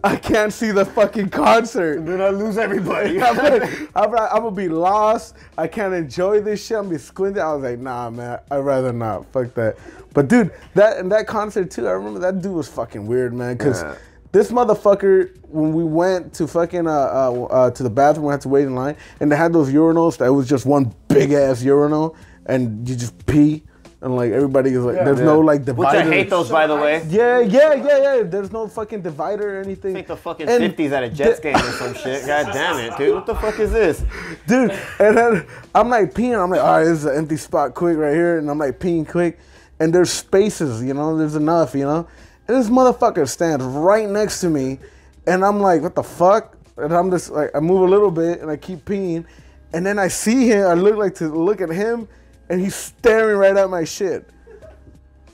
I 0.04 0.16
can't 0.16 0.52
see 0.52 0.72
the 0.72 0.84
fucking 0.84 1.30
concert. 1.30 2.04
then 2.04 2.20
I 2.20 2.30
lose 2.30 2.58
everybody. 2.58 3.22
I'm, 3.22 3.36
like, 3.36 3.92
I'm, 3.94 4.10
gonna 4.10 4.50
be 4.50 4.68
lost. 4.68 5.36
I 5.56 5.68
can't 5.68 5.94
enjoy 5.94 6.40
this 6.40 6.66
shit. 6.66 6.76
I'm 6.76 6.84
gonna 6.84 6.96
be 6.96 6.98
squinting. 6.98 7.42
I 7.42 7.54
was 7.54 7.62
like, 7.62 7.78
nah, 7.78 8.10
man, 8.10 8.40
I'd 8.50 8.58
rather 8.58 8.92
not. 8.92 9.26
Fuck 9.26 9.54
that. 9.54 9.76
But 10.12 10.28
dude, 10.28 10.52
that 10.74 10.98
and 10.98 11.10
that 11.12 11.26
concert 11.26 11.70
too. 11.70 11.86
I 11.86 11.92
remember 11.92 12.18
that 12.20 12.42
dude 12.42 12.52
was 12.52 12.68
fucking 12.68 13.06
weird, 13.06 13.32
man. 13.32 13.56
Cause 13.56 13.82
Yeah. 13.82 13.94
this 14.32 14.50
motherfucker, 14.50 15.36
when 15.48 15.72
we 15.72 15.84
went 15.84 16.34
to 16.34 16.46
fucking 16.46 16.86
uh, 16.86 16.90
uh, 16.90 17.42
uh 17.44 17.70
to 17.70 17.82
the 17.82 17.90
bathroom, 17.90 18.26
we 18.26 18.32
had 18.32 18.40
to 18.42 18.48
wait 18.48 18.64
in 18.64 18.74
line, 18.74 18.96
and 19.20 19.30
they 19.30 19.36
had 19.36 19.52
those 19.52 19.70
urinals 19.70 20.18
that 20.18 20.32
was 20.32 20.48
just 20.48 20.66
one 20.66 20.92
big 21.08 21.32
ass 21.32 21.62
urinal, 21.62 22.16
and 22.46 22.86
you 22.88 22.96
just 22.96 23.24
pee, 23.24 23.62
and 24.02 24.16
like 24.16 24.32
everybody 24.32 24.70
is 24.70 24.82
like, 24.84 24.96
there's 24.96 25.20
no 25.20 25.38
like 25.38 25.64
divider. 25.64 25.78
Which 25.78 25.88
divider. 25.90 26.10
I 26.10 26.14
hate 26.14 26.28
those, 26.30 26.50
by 26.50 26.66
the 26.66 26.74
way. 26.76 27.04
Yeah, 27.08 27.38
yeah, 27.38 27.74
yeah, 27.74 28.16
yeah. 28.16 28.22
There's 28.24 28.50
no 28.52 28.66
fucking 28.66 29.00
divider 29.02 29.58
or 29.58 29.62
anything. 29.62 29.92
I 29.92 29.94
think 29.94 30.08
the 30.08 30.16
fucking 30.16 30.48
And 30.48 30.64
50s 30.76 30.90
at 30.90 31.04
a 31.04 31.08
Jets 31.08 31.38
the- 31.38 31.42
game 31.44 31.56
or 31.56 31.72
some 31.72 31.94
shit. 31.94 32.26
God 32.26 32.52
damn 32.52 32.78
it, 32.80 32.96
dude. 32.98 33.14
What 33.14 33.26
the 33.26 33.34
fuck 33.36 33.58
is 33.60 33.72
this? 33.72 34.04
dude. 34.46 34.72
And 34.98 35.16
then 35.16 35.46
I'm 35.74 35.88
like 35.88 36.12
peeing. 36.14 36.36
I'm 36.42 36.50
like, 36.50 36.60
all 36.60 36.78
right, 36.78 36.84
this 36.84 36.98
is 36.98 37.04
an 37.04 37.16
empty 37.16 37.36
spot, 37.36 37.74
quick 37.74 37.96
right 37.96 38.12
here. 38.14 38.38
And 38.38 38.50
I'm 38.50 38.58
like 38.58 38.78
peeing 38.80 39.08
quick, 39.08 39.38
and 39.80 39.94
there's 39.94 40.10
spaces, 40.10 40.82
you 40.82 40.94
know, 40.94 41.16
there's 41.16 41.36
enough, 41.36 41.74
you 41.74 41.84
know. 41.84 42.06
And 42.48 42.56
this 42.56 42.68
motherfucker 42.68 43.28
stands 43.28 43.64
right 43.64 44.08
next 44.08 44.40
to 44.40 44.50
me, 44.50 44.80
and 45.28 45.44
I'm 45.44 45.60
like, 45.60 45.80
what 45.80 45.94
the 45.94 46.02
fuck? 46.02 46.56
And 46.76 46.92
I'm 46.92 47.08
just 47.10 47.30
like, 47.30 47.50
I 47.54 47.60
move 47.60 47.82
a 47.82 47.90
little 47.90 48.10
bit, 48.10 48.40
and 48.40 48.50
I 48.50 48.56
keep 48.56 48.84
peeing, 48.84 49.24
and 49.72 49.86
then 49.86 49.98
I 50.00 50.08
see 50.08 50.48
him. 50.48 50.66
I 50.66 50.74
look 50.74 50.96
like 50.96 51.14
to 51.16 51.28
look 51.28 51.60
at 51.60 51.70
him, 51.70 52.08
and 52.48 52.60
he's 52.60 52.74
staring 52.74 53.36
right 53.36 53.56
at 53.56 53.70
my 53.70 53.84
shit, 53.84 54.28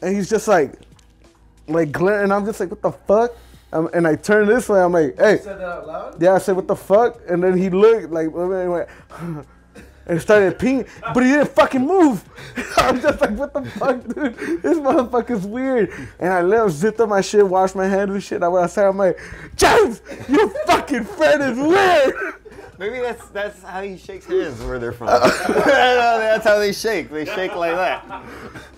and 0.02 0.14
he's 0.14 0.28
just 0.28 0.48
like, 0.48 0.74
like 1.66 1.92
glaring. 1.92 2.24
And 2.24 2.32
I'm 2.32 2.44
just 2.44 2.60
like, 2.60 2.70
what 2.70 2.82
the 2.82 2.92
fuck? 2.92 3.36
Um, 3.72 3.88
and 3.92 4.06
I 4.06 4.16
turn 4.16 4.46
this 4.46 4.68
way. 4.68 4.80
I'm 4.80 4.92
like, 4.92 5.16
hey. 5.18 5.38
Said 5.38 5.58
that 5.58 5.60
out 5.60 5.86
loud? 5.86 6.22
Yeah, 6.22 6.34
I 6.34 6.38
said, 6.38 6.56
what 6.56 6.66
the 6.66 6.76
fuck? 6.76 7.20
And 7.28 7.42
then 7.42 7.56
he 7.56 7.68
looked 7.68 8.10
like, 8.10 8.26
and 8.26 8.70
went, 8.70 8.88
and 10.08 10.20
started 10.20 10.58
peeing, 10.58 10.88
but 11.12 11.22
he 11.22 11.30
didn't 11.30 11.50
fucking 11.50 11.86
move. 11.86 12.24
I'm 12.78 13.00
just 13.00 13.20
like, 13.20 13.30
what 13.30 13.52
the 13.52 13.62
fuck, 13.62 14.02
dude? 14.04 14.62
This 14.62 14.78
motherfucker's 14.78 15.46
weird. 15.46 15.92
And 16.18 16.32
I 16.32 16.40
let 16.40 16.64
him 16.64 16.70
zip 16.70 16.98
up 16.98 17.10
my 17.10 17.20
shit, 17.20 17.46
wash 17.46 17.74
my 17.74 17.86
hands 17.86 18.10
and 18.10 18.22
shit. 18.22 18.42
I 18.42 18.48
went 18.48 18.64
outside, 18.64 18.86
I'm 18.86 18.96
like, 18.96 19.18
James, 19.54 20.00
your 20.28 20.48
fucking 20.66 21.04
friend 21.04 21.42
is 21.42 21.58
weird. 21.58 22.14
Maybe 22.78 23.00
that's 23.00 23.26
that's 23.28 23.62
how 23.62 23.82
he 23.82 23.96
shakes 23.96 24.26
hands 24.26 24.62
where 24.62 24.78
they're 24.78 24.92
from. 24.92 25.06
that's 25.08 26.44
how 26.44 26.58
they 26.58 26.72
shake. 26.72 27.10
They 27.10 27.24
shake 27.24 27.54
like 27.56 27.74
that. 27.74 28.24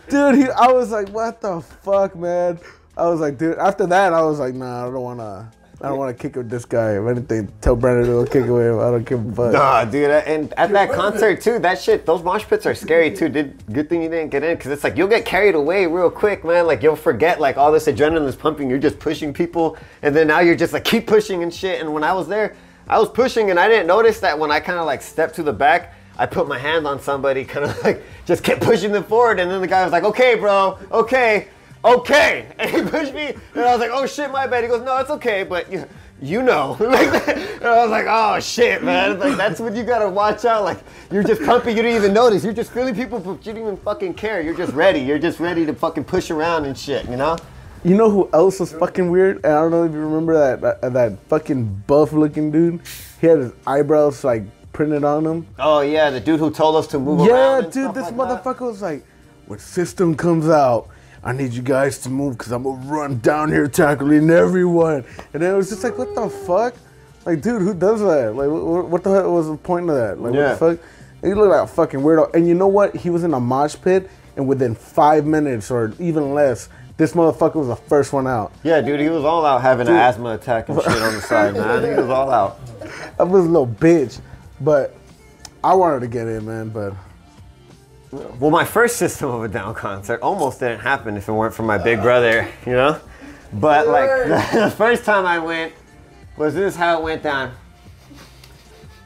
Dude, 0.09 0.37
he, 0.37 0.49
I 0.49 0.73
was 0.73 0.90
like, 0.90 1.11
what 1.11 1.40
the 1.40 1.61
fuck, 1.61 2.16
man? 2.16 2.59
I 2.97 3.07
was 3.07 3.21
like, 3.21 3.37
dude, 3.37 3.59
after 3.59 3.87
that, 3.87 4.12
I 4.12 4.23
was 4.23 4.38
like, 4.38 4.54
nah, 4.54 4.88
I 4.88 4.90
don't 4.90 5.02
wanna. 5.02 5.50
I 5.83 5.88
don't 5.88 5.97
want 5.97 6.14
to 6.14 6.23
kick 6.23 6.37
with 6.37 6.50
this 6.50 6.66
guy. 6.66 6.99
If 6.99 7.07
anything, 7.07 7.50
tell 7.62 7.75
Brandon 7.75 8.04
to 8.04 8.12
go 8.12 8.26
kick 8.26 8.47
with 8.50 8.66
him. 8.66 8.80
I 8.80 8.90
don't 8.90 9.04
give 9.04 9.26
a 9.26 9.33
fuck. 9.33 9.52
Nah, 9.54 9.85
dude, 9.87 10.11
and 10.11 10.52
at 10.54 10.71
that 10.73 10.92
concert 10.92 11.40
too, 11.40 11.59
that 11.61 11.80
shit, 11.80 12.04
those 12.04 12.23
mosh 12.23 12.45
pits 12.45 12.66
are 12.66 12.75
scary 12.75 13.11
too. 13.11 13.30
Did 13.30 13.64
good 13.73 13.88
thing 13.88 14.02
you 14.02 14.11
didn't 14.11 14.30
get 14.30 14.45
in 14.45 14.57
because 14.57 14.73
it's 14.73 14.85
like 14.85 14.99
you'll 14.99 15.09
get 15.09 15.25
carried 15.25 15.54
away 15.54 15.87
real 15.87 16.11
quick, 16.11 16.45
man. 16.45 16.66
Like 16.66 16.83
you'll 16.83 16.97
forget 16.97 17.40
like 17.40 17.57
all 17.57 17.73
this 17.73 17.87
adrenaline 17.87 18.26
is 18.26 18.37
pumping. 18.37 18.69
You're 18.69 18.78
just 18.78 18.99
pushing 18.99 19.33
people, 19.33 19.78
and 20.02 20.14
then 20.14 20.26
now 20.26 20.40
you're 20.40 20.54
just 20.54 20.75
like 20.75 20.85
keep 20.85 21.07
pushing 21.07 21.42
and 21.42 21.52
shit. 21.52 21.80
And 21.80 21.95
when 21.95 22.04
I 22.04 22.12
was 22.12 22.28
there, 22.28 22.57
I 22.90 22.99
was 22.99 23.09
pushing, 23.09 23.50
and 23.50 23.59
I 23.59 23.68
didn't 23.68 23.87
notice 23.87 24.18
that 24.18 24.37
when 24.37 24.50
I 24.50 24.59
kind 24.59 24.80
of 24.80 24.85
like 24.85 25.00
stepped 25.00 25.37
to 25.37 25.44
the 25.44 25.52
back. 25.52 25.94
I 26.18 26.26
put 26.26 26.49
my 26.49 26.59
hand 26.59 26.88
on 26.88 27.00
somebody, 27.00 27.44
kind 27.54 27.64
of 27.64 27.85
like 27.85 28.02
just 28.26 28.42
kept 28.42 28.62
pushing 28.62 28.90
them 28.90 29.04
forward, 29.04 29.38
and 29.38 29.49
then 29.49 29.61
the 29.61 29.68
guy 29.68 29.85
was 29.85 29.92
like, 29.92 30.02
"Okay, 30.02 30.35
bro, 30.35 30.76
okay, 30.90 31.47
okay," 31.85 32.52
and 32.59 32.68
he 32.68 32.82
pushed 32.82 33.14
me, 33.14 33.28
and 33.54 33.64
I 33.64 33.70
was 33.70 33.78
like, 33.78 33.90
"Oh 33.92 34.06
shit, 34.06 34.32
my 34.32 34.49
bad." 34.49 34.64
He 34.64 34.68
goes, 34.68 34.82
"No, 34.82 34.97
it's 34.97 35.11
okay, 35.11 35.44
but 35.44 35.70
you, 35.70 35.87
you 36.20 36.42
know,". 36.42 36.76
And 37.61 37.68
I 37.68 37.82
was 37.82 37.90
like, 37.90 38.06
"Oh 38.09 38.40
shit, 38.40 38.82
man!" 38.82 39.20
Like 39.20 39.37
that's 39.37 39.61
what 39.61 39.76
you 39.76 39.85
gotta 39.85 40.09
watch 40.09 40.44
out. 40.44 40.64
Like 40.64 40.78
you're 41.12 41.23
just 41.23 41.42
pumping, 41.42 41.76
you 41.76 41.85
didn't 41.85 41.97
even 41.97 42.12
notice. 42.12 42.42
You're 42.42 42.52
just 42.52 42.73
feeling 42.73 42.97
people, 42.97 43.20
but 43.20 43.32
you 43.47 43.52
didn't 43.52 43.62
even 43.62 43.76
fucking 43.76 44.14
care. 44.14 44.40
You're 44.40 44.56
just 44.56 44.73
ready. 44.73 44.99
You're 44.99 45.18
just 45.18 45.38
ready 45.38 45.64
to 45.64 45.75
fucking 45.75 46.04
push 46.04 46.32
around 46.32 46.64
and 46.64 46.76
shit, 46.76 47.09
you 47.09 47.16
know? 47.16 47.37
You 47.82 47.96
know 47.96 48.10
who 48.10 48.28
else 48.32 48.60
was 48.60 48.72
fucking 48.72 49.10
weird? 49.10 49.37
And 49.37 49.46
I 49.46 49.60
don't 49.62 49.70
know 49.70 49.84
if 49.84 49.92
you 49.92 49.99
remember 49.99 50.34
that 50.34 50.80
that, 50.82 50.92
that 50.92 51.18
fucking 51.28 51.84
buff 51.87 52.12
looking 52.12 52.50
dude. 52.50 52.80
He 53.20 53.26
had 53.26 53.38
his 53.38 53.52
eyebrows 53.66 54.22
like 54.22 54.42
printed 54.72 55.02
on 55.04 55.25
him. 55.26 55.46
Oh 55.58 55.80
yeah, 55.80 56.10
the 56.10 56.20
dude 56.20 56.40
who 56.40 56.50
told 56.50 56.76
us 56.76 56.87
to 56.88 56.99
move 56.99 57.26
Yeah, 57.26 57.54
around. 57.54 57.64
and 57.64 57.72
dude, 57.72 57.94
this 57.94 58.10
like 58.12 58.16
that. 58.16 58.44
motherfucker 58.44 58.60
was 58.66 58.82
like, 58.82 59.04
when 59.46 59.58
system 59.58 60.14
comes 60.14 60.49
out, 60.49 60.88
I 61.25 61.32
need 61.32 61.52
you 61.54 61.62
guys 61.62 61.99
to 62.00 62.10
move 62.10 62.37
because 62.37 62.52
I'm 62.52 62.62
gonna 62.64 62.87
run 62.87 63.18
down 63.20 63.50
here 63.50 63.66
tackling 63.66 64.28
everyone. 64.30 65.04
And 65.32 65.42
then 65.42 65.54
it 65.54 65.56
was 65.56 65.70
just 65.70 65.82
like, 65.82 65.96
what 65.96 66.14
the 66.14 66.28
fuck? 66.28 66.75
Like, 67.25 67.40
dude, 67.42 67.62
who 67.62 67.75
does 67.75 68.00
that? 68.00 68.34
Like, 68.34 68.49
what, 68.49 68.88
what 68.88 69.04
the 69.04 69.10
hell 69.10 69.32
was 69.34 69.49
the 69.49 69.56
point 69.56 69.88
of 69.90 69.96
that? 69.96 70.20
Like, 70.20 70.34
Yeah. 70.34 70.50
what 70.52 70.58
the 70.58 70.76
fuck? 70.76 70.87
And 71.22 71.32
He 71.32 71.34
looked 71.34 71.50
like 71.50 71.64
a 71.64 71.66
fucking 71.66 72.00
weirdo. 72.00 72.34
And 72.34 72.46
you 72.49 72.54
know 72.54 72.68
what? 72.68 72.94
He 72.96 73.10
was 73.10 73.25
in 73.25 73.34
a 73.34 73.40
mosh 73.40 73.76
pit, 73.82 74.08
and 74.37 74.46
within 74.49 74.75
five 74.75 75.26
minutes 75.26 75.70
or 75.70 75.92
even 75.99 76.32
less, 76.32 76.70
this 77.00 77.14
motherfucker 77.14 77.54
was 77.54 77.69
the 77.69 77.76
first 77.76 78.12
one 78.12 78.26
out. 78.26 78.52
Yeah, 78.62 78.83
dude, 78.83 79.00
he 79.00 79.09
was 79.09 79.25
all 79.25 79.47
out 79.47 79.62
having 79.62 79.88
an 79.88 79.95
asthma 79.95 80.35
attack 80.35 80.69
and 80.69 80.83
shit 80.83 81.00
on 81.00 81.14
the 81.14 81.23
side, 81.23 81.54
man. 81.54 81.83
He 81.83 81.99
was 81.99 82.11
all 82.11 82.30
out. 82.30 82.61
I 83.19 83.23
was 83.23 83.47
a 83.47 83.49
little 83.49 83.66
bitch, 83.66 84.21
but 84.61 84.95
I 85.64 85.73
wanted 85.73 86.00
to 86.00 86.09
get 86.09 86.28
in, 86.28 86.45
man. 86.45 86.69
But 86.69 86.92
Well, 88.38 88.50
my 88.50 88.66
first 88.66 88.99
System 88.99 89.30
of 89.30 89.42
a 89.42 89.49
Down 89.49 89.75
concert 89.75 90.21
almost 90.21 90.61
didn't 90.61 90.80
happen 90.80 91.16
if 91.16 91.26
it 91.26 91.33
weren't 91.33 91.54
for 91.54 91.62
my 91.62 91.78
big 91.78 92.00
uh. 92.00 92.02
brother, 92.02 92.47
you 92.66 92.73
know? 92.73 93.00
But 93.54 93.88
like 93.88 94.11
the 94.52 94.71
first 94.76 95.07
time 95.07 95.25
I 95.25 95.38
went 95.38 95.73
was 96.37 96.54
this 96.54 96.76
how 96.76 96.99
it 96.99 97.02
went 97.02 97.23
down. 97.23 97.54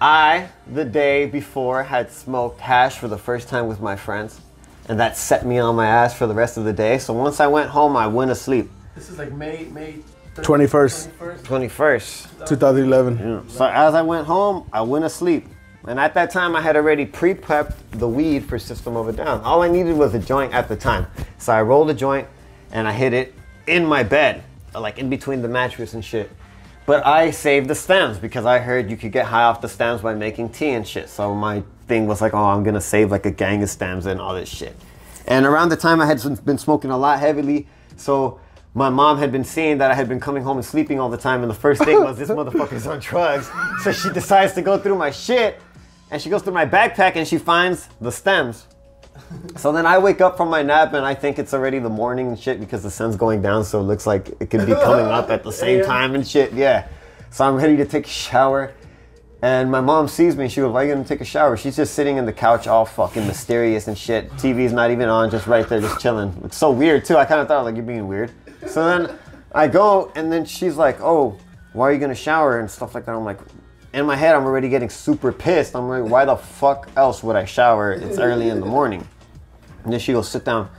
I, 0.00 0.48
the 0.66 0.84
day 0.84 1.26
before, 1.26 1.84
had 1.84 2.10
smoked 2.10 2.60
hash 2.60 2.98
for 2.98 3.06
the 3.06 3.18
first 3.18 3.48
time 3.48 3.68
with 3.68 3.80
my 3.80 3.94
friends, 3.94 4.40
and 4.88 5.00
that 5.00 5.16
set 5.16 5.46
me 5.46 5.58
on 5.58 5.74
my 5.76 5.86
ass 5.86 6.16
for 6.16 6.26
the 6.26 6.34
rest 6.34 6.56
of 6.56 6.64
the 6.64 6.72
day. 6.72 6.98
So 6.98 7.12
once 7.12 7.40
I 7.40 7.46
went 7.46 7.70
home, 7.70 7.96
I 7.96 8.06
went 8.06 8.30
to 8.30 8.34
sleep. 8.34 8.70
This 8.94 9.10
is 9.10 9.18
like 9.18 9.32
May, 9.32 9.64
May 9.66 9.98
21st. 10.36 11.08
21st. 11.42 11.42
21st. 11.42 12.46
2011. 12.46 13.48
So 13.48 13.66
as 13.66 13.94
I 13.94 14.02
went 14.02 14.26
home, 14.26 14.68
I 14.72 14.82
went 14.82 15.04
to 15.04 15.08
sleep. 15.08 15.46
And 15.86 16.00
at 16.00 16.14
that 16.14 16.30
time, 16.30 16.56
I 16.56 16.62
had 16.62 16.76
already 16.76 17.04
pre-prepped 17.04 17.74
the 17.92 18.08
weed 18.08 18.44
for 18.44 18.58
System 18.58 18.96
of 18.96 19.08
a 19.08 19.12
Down. 19.12 19.40
All 19.42 19.62
I 19.62 19.68
needed 19.68 19.96
was 19.96 20.14
a 20.14 20.18
joint 20.18 20.54
at 20.54 20.68
the 20.68 20.76
time. 20.76 21.06
So 21.38 21.52
I 21.52 21.62
rolled 21.62 21.90
a 21.90 21.94
joint 21.94 22.26
and 22.72 22.88
I 22.88 22.92
hit 22.92 23.12
it 23.12 23.34
in 23.66 23.84
my 23.84 24.02
bed, 24.02 24.42
like 24.74 24.98
in 24.98 25.10
between 25.10 25.42
the 25.42 25.48
mattress 25.48 25.94
and 25.94 26.04
shit. 26.04 26.30
But 26.86 27.06
I 27.06 27.30
saved 27.30 27.68
the 27.68 27.74
stems 27.74 28.18
because 28.18 28.44
I 28.44 28.58
heard 28.58 28.90
you 28.90 28.96
could 28.96 29.12
get 29.12 29.26
high 29.26 29.44
off 29.44 29.60
the 29.60 29.68
stems 29.68 30.00
by 30.00 30.14
making 30.14 30.50
tea 30.50 30.70
and 30.70 30.86
shit. 30.86 31.08
So 31.08 31.34
my 31.34 31.62
thing 31.86 32.06
was 32.06 32.20
like, 32.20 32.34
oh, 32.34 32.44
I'm 32.44 32.62
gonna 32.62 32.80
save 32.80 33.10
like 33.10 33.26
a 33.26 33.30
gang 33.30 33.62
of 33.62 33.70
stems 33.70 34.06
and 34.06 34.20
all 34.20 34.34
this 34.34 34.48
shit. 34.48 34.76
And 35.26 35.46
around 35.46 35.70
the 35.70 35.76
time 35.76 36.00
I 36.00 36.06
had 36.06 36.20
been 36.44 36.58
smoking 36.58 36.90
a 36.90 36.98
lot 36.98 37.18
heavily, 37.18 37.66
so 37.96 38.40
my 38.74 38.90
mom 38.90 39.18
had 39.18 39.30
been 39.30 39.44
seeing 39.44 39.78
that 39.78 39.90
I 39.90 39.94
had 39.94 40.08
been 40.08 40.20
coming 40.20 40.42
home 40.42 40.56
and 40.56 40.66
sleeping 40.66 40.98
all 40.98 41.08
the 41.08 41.16
time, 41.16 41.42
and 41.42 41.50
the 41.50 41.54
first 41.54 41.82
thing 41.84 42.02
was 42.02 42.18
this 42.18 42.28
motherfucker's 42.28 42.86
on 42.86 42.98
drugs. 42.98 43.48
So 43.82 43.92
she 43.92 44.10
decides 44.10 44.52
to 44.54 44.62
go 44.62 44.78
through 44.78 44.96
my 44.96 45.10
shit, 45.10 45.60
and 46.10 46.20
she 46.20 46.28
goes 46.28 46.42
through 46.42 46.54
my 46.54 46.66
backpack 46.66 47.16
and 47.16 47.26
she 47.26 47.38
finds 47.38 47.88
the 48.00 48.10
stems. 48.10 48.66
So 49.56 49.72
then 49.72 49.86
I 49.86 49.98
wake 49.98 50.20
up 50.20 50.36
from 50.36 50.48
my 50.48 50.62
nap 50.62 50.92
and 50.92 51.06
I 51.06 51.14
think 51.14 51.38
it's 51.38 51.54
already 51.54 51.78
the 51.78 51.88
morning 51.88 52.28
and 52.28 52.38
shit 52.38 52.58
because 52.58 52.82
the 52.82 52.90
sun's 52.90 53.16
going 53.16 53.42
down, 53.42 53.64
so 53.64 53.80
it 53.80 53.84
looks 53.84 54.06
like 54.06 54.28
it 54.40 54.50
could 54.50 54.66
be 54.66 54.72
coming 54.72 55.06
up 55.06 55.30
at 55.30 55.44
the 55.44 55.52
same 55.52 55.84
time 55.86 56.14
and 56.14 56.26
shit. 56.26 56.52
Yeah. 56.52 56.88
So 57.30 57.44
I'm 57.44 57.54
ready 57.54 57.76
to 57.76 57.84
take 57.84 58.06
a 58.06 58.10
shower. 58.10 58.72
And 59.44 59.70
my 59.70 59.82
mom 59.82 60.08
sees 60.08 60.38
me. 60.38 60.48
She 60.48 60.62
goes, 60.62 60.72
"Why 60.72 60.80
are 60.80 60.86
you 60.86 60.94
gonna 60.94 61.04
take 61.04 61.20
a 61.20 61.24
shower?" 61.26 61.54
She's 61.58 61.76
just 61.76 61.92
sitting 61.92 62.16
in 62.16 62.24
the 62.24 62.32
couch, 62.32 62.66
all 62.66 62.86
fucking 62.86 63.26
mysterious 63.26 63.88
and 63.88 63.98
shit. 63.98 64.32
TV's 64.38 64.72
not 64.72 64.90
even 64.90 65.10
on, 65.10 65.28
just 65.28 65.46
right 65.46 65.68
there, 65.68 65.82
just 65.82 66.00
chilling. 66.00 66.32
It's 66.46 66.56
so 66.56 66.70
weird 66.70 67.04
too. 67.04 67.18
I 67.18 67.26
kind 67.26 67.42
of 67.42 67.46
thought 67.46 67.66
like 67.66 67.74
you're 67.74 67.84
being 67.84 68.08
weird. 68.08 68.30
So 68.66 68.82
then 68.86 69.18
I 69.52 69.68
go, 69.68 70.10
and 70.16 70.32
then 70.32 70.46
she's 70.46 70.78
like, 70.78 70.98
"Oh, 71.02 71.36
why 71.74 71.90
are 71.90 71.92
you 71.92 71.98
gonna 71.98 72.14
shower?" 72.14 72.58
and 72.58 72.70
stuff 72.70 72.94
like 72.94 73.04
that. 73.04 73.14
I'm 73.14 73.26
like, 73.26 73.38
in 73.92 74.06
my 74.06 74.16
head, 74.16 74.34
I'm 74.34 74.46
already 74.46 74.70
getting 74.70 74.88
super 74.88 75.30
pissed. 75.30 75.76
I'm 75.76 75.90
like, 75.90 76.10
"Why 76.10 76.24
the 76.24 76.36
fuck 76.36 76.88
else 76.96 77.22
would 77.22 77.36
I 77.36 77.44
shower? 77.44 77.92
It's 77.92 78.18
early 78.18 78.48
in 78.48 78.60
the 78.60 78.66
morning." 78.66 79.06
And 79.84 79.92
then 79.92 80.00
she 80.00 80.14
goes, 80.14 80.26
"Sit 80.26 80.46
down." 80.46 80.70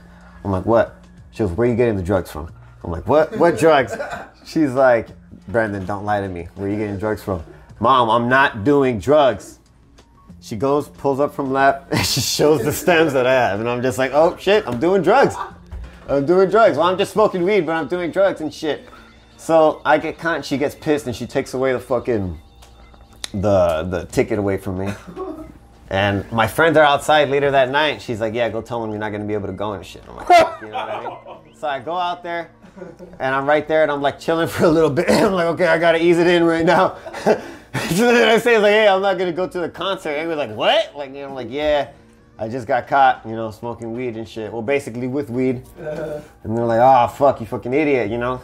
I'm 0.42 0.50
like, 0.50 0.66
"What?" 0.66 0.96
She 1.30 1.44
goes, 1.44 1.52
"Where 1.52 1.68
are 1.68 1.70
you 1.70 1.76
getting 1.76 1.94
the 1.94 2.02
drugs 2.02 2.32
from?" 2.32 2.48
I'm 2.82 2.90
like, 2.90 3.06
"What? 3.06 3.36
What 3.38 3.60
drugs?" 3.60 3.96
She's 4.44 4.72
like, 4.72 5.06
"Brandon, 5.46 5.86
don't 5.86 6.04
lie 6.04 6.20
to 6.20 6.28
me. 6.28 6.48
Where 6.56 6.66
are 6.66 6.70
you 6.72 6.78
getting 6.78 6.98
drugs 6.98 7.22
from?" 7.22 7.44
Mom, 7.78 8.08
I'm 8.08 8.28
not 8.28 8.64
doing 8.64 8.98
drugs. 8.98 9.58
She 10.40 10.56
goes, 10.56 10.88
pulls 10.88 11.20
up 11.20 11.34
from 11.34 11.52
lap, 11.52 11.88
and 11.90 12.04
she 12.06 12.20
shows 12.20 12.64
the 12.64 12.72
stems 12.72 13.12
that 13.12 13.26
I 13.26 13.32
have, 13.32 13.60
and 13.60 13.68
I'm 13.68 13.82
just 13.82 13.98
like, 13.98 14.12
"Oh 14.14 14.36
shit, 14.38 14.66
I'm 14.66 14.78
doing 14.78 15.02
drugs. 15.02 15.34
I'm 16.08 16.24
doing 16.24 16.48
drugs. 16.48 16.78
Well, 16.78 16.86
I'm 16.86 16.96
just 16.96 17.12
smoking 17.12 17.42
weed, 17.42 17.66
but 17.66 17.72
I'm 17.72 17.88
doing 17.88 18.10
drugs 18.10 18.40
and 18.40 18.52
shit." 18.52 18.88
So 19.36 19.82
I 19.84 19.98
get 19.98 20.18
caught, 20.18 20.44
she 20.44 20.56
gets 20.56 20.74
pissed, 20.74 21.06
and 21.06 21.14
she 21.14 21.26
takes 21.26 21.54
away 21.54 21.72
the 21.72 21.80
fucking 21.80 22.38
the 23.32 23.82
the 23.90 24.06
ticket 24.06 24.38
away 24.38 24.56
from 24.56 24.78
me. 24.78 24.92
And 25.88 26.30
my 26.32 26.46
friends 26.46 26.76
are 26.76 26.84
outside 26.84 27.28
later 27.28 27.50
that 27.50 27.70
night. 27.70 28.00
She's 28.00 28.20
like, 28.20 28.32
"Yeah, 28.32 28.48
go 28.48 28.62
tell 28.62 28.80
them 28.80 28.90
you're 28.90 29.00
not 29.00 29.10
gonna 29.10 29.24
be 29.24 29.34
able 29.34 29.48
to 29.48 29.52
go 29.52 29.72
and 29.72 29.84
shit." 29.84 30.02
I'm 30.08 30.16
like, 30.16 30.28
"You 30.62 30.68
know 30.68 30.74
what 30.74 30.90
I 30.90 31.40
mean?" 31.44 31.54
So 31.56 31.68
I 31.68 31.80
go 31.80 31.96
out 31.96 32.22
there, 32.22 32.50
and 33.18 33.34
I'm 33.34 33.46
right 33.46 33.66
there, 33.66 33.82
and 33.82 33.90
I'm 33.90 34.00
like 34.00 34.18
chilling 34.18 34.48
for 34.48 34.64
a 34.64 34.70
little 34.70 34.90
bit. 34.90 35.10
I'm 35.10 35.32
like, 35.32 35.46
"Okay, 35.46 35.66
I 35.66 35.78
gotta 35.78 36.02
ease 36.02 36.18
it 36.18 36.26
in 36.26 36.44
right 36.44 36.64
now." 36.64 36.96
so 37.90 38.12
then 38.12 38.28
I 38.28 38.38
say, 38.38 38.58
"Like, 38.58 38.72
hey, 38.72 38.88
I'm 38.88 39.02
not 39.02 39.18
gonna 39.18 39.32
go 39.32 39.48
to 39.48 39.60
the 39.60 39.68
concert." 39.68 40.10
And 40.10 40.28
we're 40.28 40.36
like, 40.36 40.50
"What?" 40.50 40.96
Like, 40.96 41.10
you 41.10 41.22
know, 41.22 41.28
I'm 41.28 41.34
like, 41.34 41.50
"Yeah." 41.50 41.90
I 42.38 42.48
just 42.48 42.66
got 42.66 42.86
caught, 42.86 43.22
you 43.24 43.34
know, 43.34 43.50
smoking 43.50 43.94
weed 43.94 44.16
and 44.16 44.28
shit. 44.28 44.52
Well, 44.52 44.60
basically 44.60 45.08
with 45.08 45.30
weed. 45.30 45.62
Uh-huh. 45.80 46.20
And 46.44 46.56
they're 46.56 46.66
like, 46.66 46.80
oh, 46.80 47.08
fuck, 47.08 47.40
you 47.40 47.46
fucking 47.46 47.72
idiot, 47.72 48.10
you 48.10 48.18
know? 48.18 48.42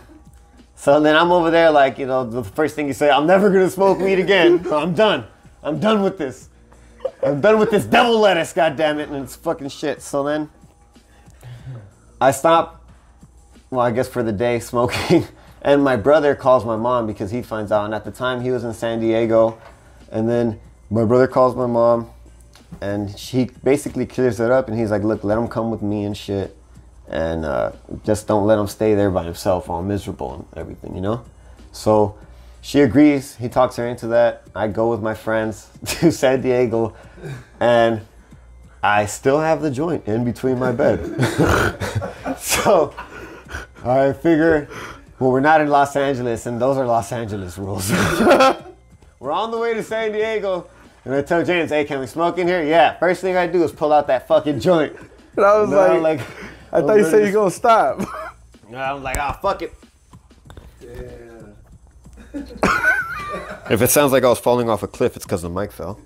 So 0.77 0.99
then 0.99 1.15
I'm 1.15 1.31
over 1.31 1.51
there, 1.51 1.71
like, 1.71 1.99
you 1.99 2.07
know, 2.07 2.29
the 2.29 2.43
first 2.43 2.75
thing 2.75 2.87
you 2.87 2.95
say, 2.95 3.11
I'm 3.11 3.27
never 3.27 3.51
gonna 3.51 3.69
smoke 3.69 3.99
weed 3.99 4.19
again. 4.19 4.65
So 4.65 4.79
I'm 4.83 4.95
done. 4.95 5.27
I'm 5.63 5.79
done 5.79 6.03
with 6.03 6.17
this. 6.17 6.49
I'm 7.23 7.41
done 7.41 7.59
with 7.59 7.71
this 7.71 7.85
devil 7.85 8.19
lettuce, 8.19 8.53
goddammit, 8.55 9.13
and 9.13 9.17
it's 9.17 9.37
fucking 9.37 9.69
shit. 9.69 10.01
So 10.01 10.25
then 10.25 10.49
I 12.21 12.31
stop, 12.31 12.89
well, 13.71 13.81
I 13.81 13.91
guess 13.91 14.09
for 14.09 14.23
the 14.23 14.33
day 14.33 14.59
smoking. 14.59 15.27
And 15.63 15.83
my 15.83 15.97
brother 15.97 16.35
calls 16.35 16.65
my 16.65 16.77
mom 16.77 17.07
because 17.07 17.31
he 17.31 17.41
finds 17.41 17.73
out. 17.73 17.85
And 17.87 17.95
at 17.95 18.05
the 18.05 18.11
time, 18.11 18.43
he 18.43 18.51
was 18.51 18.65
in 18.65 18.75
San 18.75 19.01
Diego. 19.01 19.59
And 20.11 20.29
then 20.29 20.61
my 20.91 21.05
brother 21.05 21.27
calls 21.27 21.57
my 21.57 21.67
mom 21.67 22.11
and 22.81 23.19
she 23.19 23.45
basically 23.63 24.07
clears 24.07 24.41
it 24.41 24.51
up 24.51 24.69
and 24.69 24.79
he's 24.79 24.91
like 24.91 25.03
look 25.03 25.25
let 25.25 25.39
him 25.39 25.49
come 25.49 25.71
with 25.71 25.83
me 25.83 26.05
and 26.05 26.17
shit 26.17 26.57
and 27.09 27.45
uh, 27.45 27.73
just 28.05 28.27
don't 28.27 28.47
let 28.47 28.59
him 28.59 28.67
stay 28.67 28.95
there 28.95 29.11
by 29.11 29.23
himself 29.23 29.69
all 29.69 29.83
miserable 29.83 30.35
and 30.35 30.47
everything 30.57 30.95
you 30.95 31.01
know 31.01 31.25
so 31.73 32.17
she 32.61 32.81
agrees 32.81 33.37
he 33.37 33.49
talks 33.49 33.77
her 33.77 33.87
into 33.87 34.07
that 34.07 34.43
i 34.55 34.69
go 34.69 34.91
with 34.91 35.01
my 35.01 35.15
friends 35.15 35.71
to 35.87 36.11
san 36.11 36.41
diego 36.41 36.95
and 37.61 38.01
i 38.83 39.05
still 39.05 39.41
have 39.41 39.63
the 39.63 39.71
joint 39.71 40.07
in 40.07 40.25
between 40.25 40.59
my 40.59 40.73
bed 40.73 40.99
so 42.39 42.95
i 43.85 44.13
figure 44.13 44.69
well 45.23 45.31
we're 45.31 45.41
not 45.41 45.61
in 45.61 45.69
los 45.69 45.95
angeles 45.95 46.47
and 46.47 46.61
those 46.61 46.77
are 46.77 46.87
los 46.87 47.13
angeles 47.13 47.57
rules 47.57 47.91
we're 49.21 49.33
on 49.33 49.51
the 49.51 49.59
way 49.59 49.73
to 49.73 49.83
san 49.83 50.13
diego 50.13 50.67
and 51.05 51.15
I 51.15 51.23
tell 51.23 51.45
James, 51.45 51.71
hey, 51.71 51.85
can 51.85 51.99
we 51.99 52.07
smoke 52.07 52.39
in 52.39 52.47
here? 52.47 52.63
Yeah. 52.63 52.97
First 52.99 53.23
thing 53.23 53.37
I 53.37 53.49
do 53.49 53.65
is 53.65 53.73
pull 53.73 53.93
out 53.93 54.07
that 54.07 54.29
fucking 54.29 54.61
joint. 54.61 54.95
And 55.37 55.45
I 55.45 55.59
was 55.61 55.71
No, 55.71 55.99
like, 55.99 56.21
like, 56.21 56.21
I 56.73 56.81
thought 56.81 56.97
you 56.97 57.05
said 57.05 57.23
you're 57.23 57.33
gonna 57.33 57.51
stop. 57.51 58.01
And 58.69 58.81
I'm 58.81 59.03
like, 59.03 59.19
ah, 59.19 59.39
fuck 59.43 59.63
it. 59.63 59.75
If 63.71 63.81
it 63.81 63.91
sounds 63.91 64.13
like 64.13 64.25
I 64.25 64.29
was 64.29 64.39
falling 64.39 64.69
off 64.69 64.83
a 64.83 64.89
cliff, 64.89 65.17
it's 65.17 65.25
because 65.25 65.43
the 65.43 65.49
mic 65.49 65.73
fell. 65.73 65.99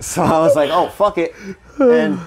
So 0.00 0.22
I 0.22 0.38
was 0.40 0.56
like, 0.56 0.70
oh, 0.70 0.88
fuck 0.88 1.16
it. 1.18 1.34
And 1.78 2.18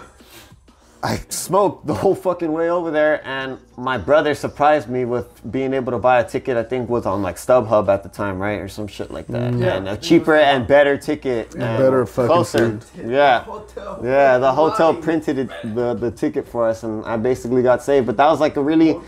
I 1.05 1.21
smoked 1.29 1.85
the 1.85 1.93
whole 1.93 2.15
fucking 2.15 2.51
way 2.51 2.71
over 2.71 2.89
there, 2.89 3.23
and 3.27 3.59
my 3.77 3.95
brother 3.95 4.33
surprised 4.33 4.89
me 4.89 5.05
with 5.05 5.27
being 5.51 5.71
able 5.71 5.91
to 5.91 5.99
buy 5.99 6.19
a 6.19 6.27
ticket. 6.27 6.57
I 6.57 6.63
think 6.63 6.89
was 6.89 7.05
on 7.05 7.21
like 7.21 7.35
StubHub 7.35 7.89
at 7.89 8.01
the 8.01 8.09
time, 8.09 8.39
right, 8.39 8.59
or 8.59 8.67
some 8.67 8.87
shit 8.87 9.11
like 9.11 9.27
that, 9.27 9.53
mm. 9.53 9.63
and 9.63 9.87
a 9.87 9.97
cheaper 9.97 10.35
and 10.35 10.65
better 10.65 10.97
ticket, 10.97 11.53
and 11.53 11.61
better 11.77 12.07
fucking 12.07 12.27
closer. 12.27 12.79
food. 12.79 13.11
Yeah, 13.11 13.43
Hotel. 13.43 14.01
yeah. 14.03 14.39
The 14.39 14.51
hotel 14.51 14.95
printed 14.95 15.37
it, 15.37 15.49
the 15.75 15.93
the 15.93 16.09
ticket 16.09 16.47
for 16.47 16.67
us, 16.67 16.81
and 16.81 17.05
I 17.05 17.17
basically 17.17 17.61
got 17.61 17.83
saved. 17.83 18.07
But 18.07 18.17
that 18.17 18.25
was 18.27 18.39
like 18.39 18.55
a 18.55 18.63
really 18.63 18.99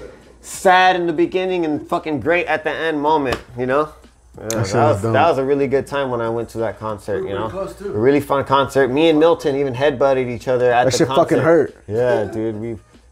sad 0.42 0.96
in 0.96 1.08
the 1.08 1.14
beginning 1.14 1.66
and 1.66 1.88
fucking 1.88 2.20
great 2.20 2.46
at 2.46 2.64
the 2.64 2.70
end 2.72 3.02
moment, 3.02 3.40
you 3.58 3.66
know. 3.66 3.92
Yeah, 4.40 4.48
that, 4.50 4.68
shit 4.68 4.76
was 4.76 5.04
was, 5.04 5.14
that 5.14 5.30
was 5.30 5.38
a 5.40 5.44
really 5.44 5.68
good 5.68 5.88
time 5.88 6.12
when 6.12 6.22
I 6.22 6.30
went 6.30 6.50
to 6.50 6.60
that 6.60 6.78
concert, 6.80 7.24
We 7.24 7.30
you 7.30 7.36
know. 7.36 7.50
close, 7.50 7.76
too. 7.76 7.88
A 7.88 7.98
really 7.98 8.20
fun 8.22 8.46
concert. 8.46 8.90
Me 8.90 9.10
and 9.10 9.20
Milton 9.20 9.56
even 9.56 9.74
headbutted 9.74 10.28
each 10.30 10.48
other 10.48 10.72
at 10.72 10.84
That 10.86 10.92
the 10.92 10.98
shit 10.98 11.08
concert. 11.08 11.22
fucking 11.24 11.40
hurt. 11.44 11.76
Yeah, 11.88 12.26
dude. 12.26 12.56
We 12.56 12.68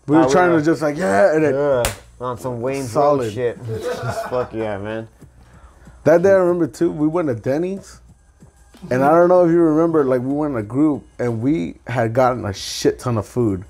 We 0.07 0.17
were 0.17 0.23
thought 0.23 0.31
trying 0.31 0.57
to 0.57 0.63
just 0.63 0.81
like, 0.83 0.97
yeah, 0.97 1.33
and 1.35 1.43
then 1.43 1.53
yeah 1.55 1.83
on 2.21 2.37
some 2.37 2.61
Wayne's 2.61 2.91
Solid. 2.91 3.33
Shit. 3.33 3.57
Just 3.65 4.29
fuck 4.29 4.53
yeah, 4.53 4.77
man. 4.77 5.07
That 6.03 6.21
day 6.21 6.29
I 6.29 6.33
remember 6.33 6.67
too, 6.67 6.91
we 6.91 7.07
went 7.07 7.27
to 7.27 7.35
Denny's. 7.35 8.01
And 8.91 9.03
I 9.03 9.09
don't 9.11 9.29
know 9.29 9.43
if 9.43 9.49
you 9.51 9.57
remember, 9.59 10.03
like 10.03 10.21
we 10.21 10.31
went 10.31 10.53
in 10.53 10.59
a 10.59 10.63
group 10.63 11.07
and 11.17 11.41
we 11.41 11.75
had 11.87 12.13
gotten 12.13 12.45
a 12.45 12.53
shit 12.53 12.99
ton 12.99 13.17
of 13.17 13.25
food. 13.25 13.65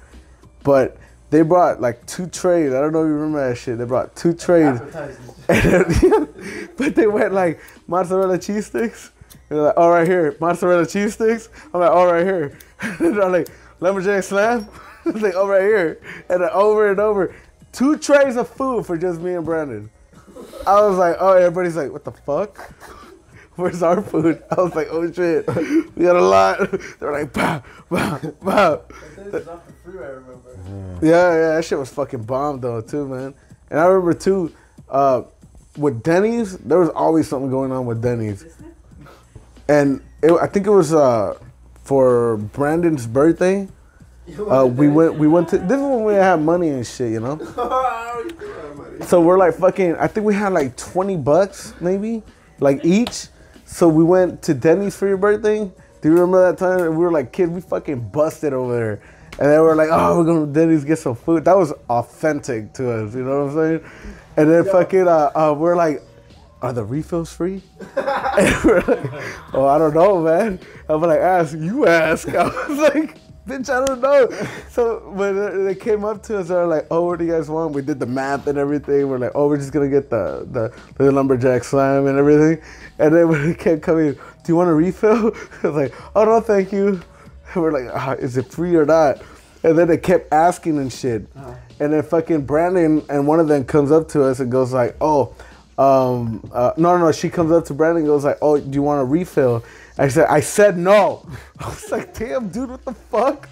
But 0.63 0.97
they 1.29 1.41
brought 1.41 1.81
like 1.81 2.05
two 2.05 2.27
trays. 2.27 2.73
I 2.73 2.81
don't 2.81 2.93
know 2.93 3.03
if 3.03 3.07
you 3.07 3.13
remember 3.13 3.49
that 3.49 3.57
shit. 3.57 3.77
They 3.77 3.85
brought 3.85 4.15
two 4.15 4.33
trays. 4.33 4.79
But 6.77 6.95
they 6.95 7.07
went 7.07 7.33
like 7.33 7.59
mozzarella 7.87 8.37
cheese 8.37 8.67
sticks. 8.67 9.11
And 9.49 9.57
they're 9.57 9.65
like, 9.67 9.77
all 9.77 9.91
right 9.91 10.07
here, 10.07 10.35
mozzarella 10.39 10.85
cheese 10.85 11.13
sticks. 11.13 11.49
I'm 11.73 11.79
like, 11.79 11.91
all 11.91 12.11
right 12.11 12.25
here. 12.25 12.57
And 12.81 13.15
they're 13.15 13.29
like, 13.29 13.47
lumberjack 13.79 14.23
slam. 14.23 14.67
It's 15.05 15.21
like, 15.21 15.35
all 15.35 15.47
right 15.47 15.61
here. 15.61 16.01
And 16.29 16.41
then 16.41 16.49
over 16.51 16.89
and 16.89 16.99
over, 16.99 17.33
two 17.71 17.97
trays 17.97 18.35
of 18.35 18.49
food 18.49 18.85
for 18.85 18.97
just 18.97 19.21
me 19.21 19.35
and 19.35 19.45
Brandon. 19.45 19.89
I 20.67 20.81
was 20.81 20.97
like, 20.97 21.15
oh, 21.19 21.33
everybody's 21.33 21.75
like, 21.75 21.91
what 21.91 22.03
the 22.03 22.11
fuck? 22.11 22.73
Where's 23.55 23.81
our 23.81 24.01
food? 24.01 24.43
I 24.51 24.61
was 24.61 24.75
like, 24.75 24.87
oh 24.91 25.11
shit, 25.11 25.47
we 25.95 26.03
got 26.03 26.15
a 26.15 26.21
lot. 26.21 26.71
They're 26.99 27.11
like, 27.11 27.33
pow, 27.33 27.63
pow, 27.89 28.17
pow. 28.43 28.81
This 29.15 29.45
the 29.45 29.59
freeway, 29.83 30.05
I 30.05 30.09
remember. 30.09 30.99
Yeah, 31.01 31.09
yeah, 31.09 31.55
that 31.55 31.65
shit 31.65 31.77
was 31.77 31.89
fucking 31.89 32.23
bomb 32.23 32.59
though 32.59 32.81
too, 32.81 33.07
man. 33.07 33.33
And 33.69 33.79
I 33.79 33.85
remember 33.85 34.13
too, 34.13 34.53
uh, 34.89 35.23
with 35.77 36.03
Denny's, 36.03 36.57
there 36.59 36.79
was 36.79 36.89
always 36.89 37.27
something 37.27 37.49
going 37.49 37.71
on 37.71 37.85
with 37.85 38.01
Denny's. 38.01 38.45
And 39.67 40.01
it, 40.21 40.31
I 40.31 40.47
think 40.47 40.67
it 40.67 40.71
was 40.71 40.93
uh, 40.93 41.37
for 41.83 42.37
Brandon's 42.37 43.07
birthday. 43.07 43.67
Uh, 44.49 44.65
we 44.65 44.87
went, 44.87 45.15
we 45.15 45.27
went 45.27 45.49
to. 45.49 45.57
This 45.59 45.77
is 45.77 45.83
when 45.83 46.03
we 46.03 46.13
had 46.13 46.41
money 46.41 46.69
and 46.69 46.85
shit, 46.85 47.11
you 47.11 47.19
know. 47.19 47.37
So 49.07 49.19
we're 49.19 49.37
like 49.37 49.55
fucking. 49.55 49.97
I 49.97 50.07
think 50.07 50.25
we 50.25 50.33
had 50.33 50.53
like 50.53 50.77
twenty 50.77 51.17
bucks 51.17 51.73
maybe, 51.81 52.23
like 52.59 52.83
each. 52.85 53.27
So 53.65 53.89
we 53.89 54.03
went 54.03 54.43
to 54.43 54.53
Denny's 54.53 54.95
for 54.95 55.07
your 55.07 55.17
birthday. 55.17 55.59
Do 55.59 56.09
you 56.09 56.11
remember 56.11 56.51
that 56.51 56.57
time? 56.57 56.81
We 56.91 56.97
were 56.97 57.11
like 57.11 57.31
kid, 57.31 57.49
We 57.49 57.61
fucking 57.61 58.09
busted 58.09 58.53
over 58.53 58.75
there, 58.75 58.91
and 59.39 59.51
then 59.51 59.59
we're 59.61 59.75
like, 59.75 59.89
oh, 59.91 60.19
we're 60.19 60.23
going 60.23 60.45
to 60.45 60.53
Denny's 60.53 60.85
get 60.85 60.99
some 60.99 61.15
food. 61.15 61.45
That 61.45 61.57
was 61.57 61.73
authentic 61.89 62.73
to 62.73 62.91
us. 62.91 63.15
You 63.15 63.23
know 63.23 63.45
what 63.45 63.57
I'm 63.57 63.81
saying? 63.81 63.91
And 64.37 64.51
then 64.51 64.65
fucking, 64.65 65.07
uh, 65.07 65.31
uh, 65.35 65.55
we're 65.57 65.75
like, 65.75 66.03
are 66.61 66.73
the 66.73 66.83
refills 66.83 67.33
free? 67.33 67.61
and 67.97 68.63
we're 68.63 68.81
like, 68.81 69.23
oh, 69.53 69.65
I 69.65 69.77
don't 69.77 69.93
know, 69.93 70.21
man. 70.21 70.59
I'm 70.87 71.01
like, 71.01 71.19
ask 71.19 71.57
you 71.57 71.87
ask. 71.87 72.27
I 72.35 72.43
was 72.67 72.77
like. 72.93 73.24
Bitch, 73.47 73.69
I 73.69 73.85
don't 73.85 74.01
know. 74.01 74.29
So 74.69 75.09
when 75.11 75.65
they 75.65 75.75
came 75.75 76.03
up 76.03 76.23
to 76.23 76.39
us, 76.39 76.47
they 76.47 76.55
were 76.55 76.65
like, 76.65 76.87
"Oh, 76.89 77.05
what 77.05 77.19
do 77.19 77.25
you 77.25 77.31
guys 77.31 77.49
want?" 77.49 77.73
We 77.73 77.83
did 77.83 77.99
the 77.99 78.05
math 78.07 78.47
and 78.47 78.57
everything. 78.57 79.07
We're 79.07 79.19
like, 79.19 79.33
"Oh, 79.35 79.47
we're 79.47 79.57
just 79.57 79.71
gonna 79.71 79.87
get 79.89 80.09
the 80.09 80.47
the, 80.51 80.73
the 80.97 81.11
lumberjack 81.11 81.63
slam 81.63 82.07
and 82.07 82.17
everything." 82.17 82.61
And 82.99 83.15
then 83.15 83.29
when 83.29 83.51
it 83.51 83.59
kept 83.59 83.83
coming, 83.83 84.13
"Do 84.13 84.19
you 84.47 84.55
want 84.55 84.69
a 84.69 84.73
refill?" 84.73 85.27
I 85.63 85.67
was 85.67 85.75
like, 85.75 85.93
"Oh 86.15 86.25
no, 86.25 86.41
thank 86.41 86.71
you." 86.71 87.01
And 87.53 87.63
we're 87.63 87.71
like, 87.71 87.93
ah, 87.93 88.13
"Is 88.13 88.35
it 88.37 88.51
free 88.51 88.75
or 88.75 88.85
not?" 88.85 89.21
And 89.63 89.77
then 89.77 89.87
they 89.87 89.97
kept 89.97 90.33
asking 90.33 90.77
and 90.79 90.91
shit. 90.91 91.27
And 91.79 91.93
then 91.93 92.03
fucking 92.03 92.45
Brandon 92.45 93.03
and 93.09 93.27
one 93.27 93.39
of 93.39 93.47
them 93.47 93.63
comes 93.63 93.91
up 93.91 94.07
to 94.09 94.23
us 94.23 94.39
and 94.39 94.51
goes 94.51 94.73
like, 94.73 94.95
"Oh, 95.01 95.35
um, 95.77 96.49
uh, 96.51 96.73
no, 96.77 96.97
no, 96.97 97.05
no." 97.05 97.11
She 97.11 97.29
comes 97.29 97.51
up 97.51 97.65
to 97.65 97.75
Brandon 97.75 97.99
and 98.03 98.07
goes 98.07 98.23
like, 98.25 98.39
"Oh, 98.41 98.59
do 98.59 98.73
you 98.73 98.81
want 98.81 99.01
a 99.01 99.05
refill?" 99.05 99.63
I 99.97 100.07
said, 100.09 100.27
"I 100.27 100.39
said 100.41 100.77
no." 100.77 101.25
I 101.59 101.67
was 101.69 101.91
like, 101.91 102.13
"Damn, 102.17 102.49
dude, 102.49 102.69
what 102.69 102.83
the 102.85 102.93
fuck?" 102.93 103.49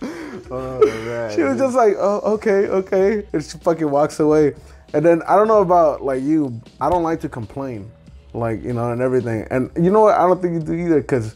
She 0.00 1.42
was 1.42 1.58
just 1.58 1.74
like, 1.76 1.94
"Oh, 1.98 2.20
okay, 2.34 2.68
okay," 2.68 3.26
and 3.32 3.42
she 3.44 3.58
fucking 3.58 3.90
walks 3.90 4.20
away. 4.20 4.54
And 4.92 5.04
then 5.04 5.22
I 5.22 5.34
don't 5.36 5.48
know 5.48 5.62
about 5.62 6.02
like 6.02 6.22
you. 6.22 6.60
I 6.80 6.88
don't 6.90 7.02
like 7.02 7.20
to 7.22 7.28
complain, 7.28 7.90
like 8.32 8.62
you 8.62 8.72
know, 8.72 8.92
and 8.92 9.00
everything. 9.00 9.46
And 9.50 9.70
you 9.76 9.90
know 9.90 10.02
what? 10.02 10.14
I 10.16 10.26
don't 10.26 10.40
think 10.40 10.54
you 10.54 10.60
do 10.60 10.74
either, 10.74 11.02
cause 11.02 11.34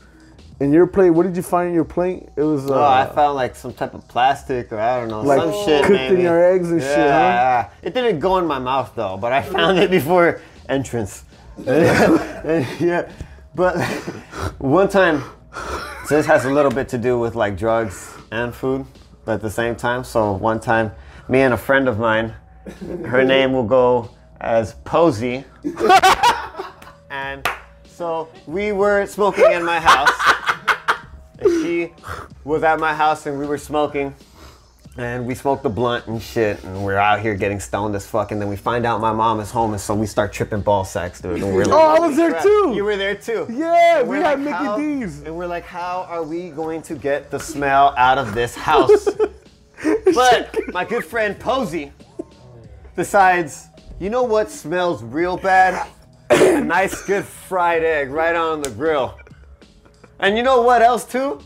in 0.61 0.73
your 0.73 0.87
plate, 0.87 1.11
what 1.11 1.25
did 1.25 1.37
you 1.37 1.43
find 1.43 1.69
in 1.69 1.75
your 1.75 1.85
plate? 1.85 2.29
It 2.37 2.43
was 2.43 2.69
uh, 2.71 2.75
Oh, 2.75 2.83
I 2.83 3.07
found 3.15 3.37
like 3.37 3.55
some 3.55 3.73
type 3.73 3.95
of 3.95 4.07
plastic 4.09 4.73
or 4.73 4.81
I 4.81 4.99
don't 5.01 5.09
know, 5.09 5.23
Like 5.23 5.41
some 5.41 5.65
shit. 5.65 5.85
cooked 5.85 6.01
in 6.01 6.21
your 6.21 6.53
eggs 6.53 6.71
and 6.71 6.81
yeah, 6.81 6.95
shit, 6.95 7.11
huh? 7.11 7.69
It 7.83 7.95
didn't 7.95 8.19
go 8.19 8.39
in 8.39 8.47
my 8.47 8.59
mouth 8.59 8.93
though, 8.95 9.17
but 9.17 9.33
I 9.33 9.43
found 9.57 9.79
it 9.79 9.91
before 9.91 10.41
entrance. 10.69 11.25
And, 11.59 11.67
yeah, 12.81 13.11
but 13.59 13.77
one 14.59 14.89
time, 14.89 15.25
so 16.07 16.17
this 16.17 16.27
has 16.27 16.45
a 16.45 16.51
little 16.51 16.71
bit 16.71 16.89
to 16.91 16.97
do 16.97 17.19
with 17.19 17.35
like 17.35 17.59
drugs 17.59 18.17
and 18.31 18.55
food, 18.55 18.87
but 19.25 19.33
at 19.33 19.41
the 19.43 19.51
same 19.51 19.75
time. 19.75 20.05
So 20.05 20.33
one 20.35 20.61
time, 20.61 20.93
me 21.29 21.41
and 21.41 21.53
a 21.53 21.57
friend 21.57 21.89
of 21.89 21.99
mine, 21.99 22.33
her 23.05 23.25
name 23.25 23.53
will 23.53 23.67
go 23.67 24.11
as 24.41 24.75
Posey, 24.85 25.45
and 27.11 27.45
so 27.85 28.29
we 28.47 28.71
were 28.71 29.05
smoking 29.07 29.51
in 29.53 29.65
my 29.65 29.81
house. 29.81 30.11
She 31.41 31.93
was 32.43 32.65
at 32.65 32.81
my 32.81 32.93
house 32.93 33.27
and 33.27 33.39
we 33.39 33.47
were 33.47 33.59
smoking. 33.59 34.13
And 34.99 35.25
we 35.27 35.37
smoked 35.37 35.63
the 35.63 35.69
blunt 35.69 36.09
and 36.09 36.21
shit, 36.21 36.63
and 36.65 36.85
we're 36.85 36.97
out 36.97 37.21
here 37.21 37.37
getting 37.37 37.61
stoned 37.61 37.95
as 37.95 38.05
fuck. 38.05 38.33
And 38.33 38.41
then 38.41 38.49
we 38.49 38.57
find 38.57 38.85
out 38.85 39.01
my 39.01 39.13
mom 39.13 39.39
is 39.39 39.49
home, 39.49 39.71
and 39.71 39.81
so 39.81 39.95
we 39.95 40.07
start 40.07 40.33
tripping 40.33 40.61
ball 40.61 40.85
sacks, 40.85 41.21
dude. 41.21 41.41
And 41.41 41.55
we're 41.55 41.65
like, 41.67 41.73
Oh, 41.81 41.95
I 41.97 42.01
was 42.01 42.17
there 42.17 42.31
"Crap." 42.31 42.43
too. 42.43 42.73
You 42.75 42.83
were 42.83 42.97
there 42.97 43.15
too. 43.15 43.47
Yeah, 43.49 44.03
we 44.03 44.17
had 44.17 44.25
like, 44.25 44.39
Mickey 44.41 44.51
how- 44.53 44.77
D's. 44.77 45.21
And 45.23 45.37
we're 45.37 45.47
like, 45.47 45.63
how 45.63 46.05
are 46.11 46.25
we 46.25 46.51
going 46.51 46.83
to 46.83 46.97
get 46.97 47.31
the 47.31 47.39
smell 47.39 47.95
out 47.97 48.19
of 48.19 48.35
this 48.35 48.57
house? 48.57 49.07
but 50.15 50.53
my 50.73 50.85
good 50.85 51.05
friend 51.05 51.39
Posey 51.39 51.93
decides, 52.97 53.69
you 54.01 54.11
know 54.11 54.25
what 54.25 54.51
smells 54.51 55.05
real 55.05 55.37
bad? 55.37 55.87
A 56.31 56.61
nice 56.61 57.03
good 57.07 57.25
fried 57.25 57.85
egg 57.85 58.11
right 58.11 58.35
on 58.35 58.63
the 58.63 58.71
grill. 58.71 59.17
And 60.19 60.37
you 60.37 60.43
know 60.43 60.61
what 60.63 60.83
else 60.83 61.05
too? 61.05 61.41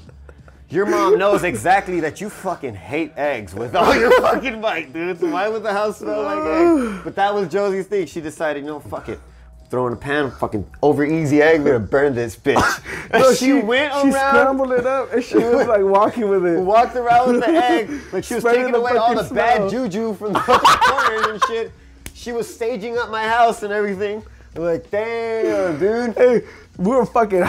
Your 0.73 0.87
mom 0.87 1.19
knows 1.19 1.45
exactly 1.45 2.01
that 2.01 2.23
you 2.23 2.31
fucking 2.31 2.75
hate 2.75 3.13
eggs 3.19 3.55
with 3.55 3.77
all 3.77 3.95
your 3.95 4.11
fucking 4.23 4.59
might, 4.59 4.91
dude. 4.91 5.21
So 5.21 5.29
why 5.31 5.47
would 5.47 5.63
the 5.63 5.73
house 5.73 5.99
smell 5.99 6.23
like 6.23 6.39
eggs? 6.39 7.01
But 7.05 7.15
that 7.17 7.35
was 7.35 7.49
Josie's 7.49 7.87
thing. 7.87 8.07
She 8.07 8.23
decided, 8.23 8.61
you 8.61 8.71
know, 8.71 8.81
fuck 8.81 9.11
it. 9.11 9.21
Throw 9.69 9.87
in 9.87 9.93
a 9.93 9.97
pan, 9.97 10.31
fucking 10.31 10.67
over 10.83 11.05
easy 11.05 11.43
egg, 11.43 11.61
we're 11.63 11.73
gonna 11.79 11.87
burn 11.87 12.15
this 12.15 12.37
bitch. 12.37 12.83
And 13.13 13.23
No, 13.23 13.35
she, 13.35 13.53
went 13.53 13.93
around. 13.93 14.07
she 14.07 14.13
scrambled 14.13 14.73
it 14.73 14.87
up, 14.87 15.13
and 15.13 15.23
she 15.23 15.37
was 15.39 15.67
like 15.67 15.83
walking 15.83 16.31
with 16.31 16.47
it. 16.47 16.59
walked 16.59 16.97
around 16.97 17.33
with 17.33 17.41
the 17.41 17.49
egg, 17.49 17.91
like 18.11 18.25
she 18.25 18.35
was 18.35 18.43
Spreading 18.43 18.63
taking 18.63 18.75
away 18.75 18.93
all 18.97 19.15
the 19.15 19.23
fucking 19.25 19.35
bad 19.37 19.71
juju 19.71 20.15
from 20.15 20.33
the 20.33 20.41
fucking 20.41 20.81
corners 20.89 21.27
and 21.27 21.45
shit. 21.45 21.73
She 22.15 22.33
was 22.33 22.53
staging 22.55 22.97
up 22.97 23.11
my 23.11 23.29
house 23.29 23.63
and 23.63 23.73
everything. 23.73 24.23
We're 24.55 24.73
like, 24.73 24.91
damn, 24.91 25.79
dude. 25.79 26.15
Hey, 26.17 26.43
we 26.79 26.89
were 26.89 27.07
fucking 27.07 27.43
high, 27.43 27.47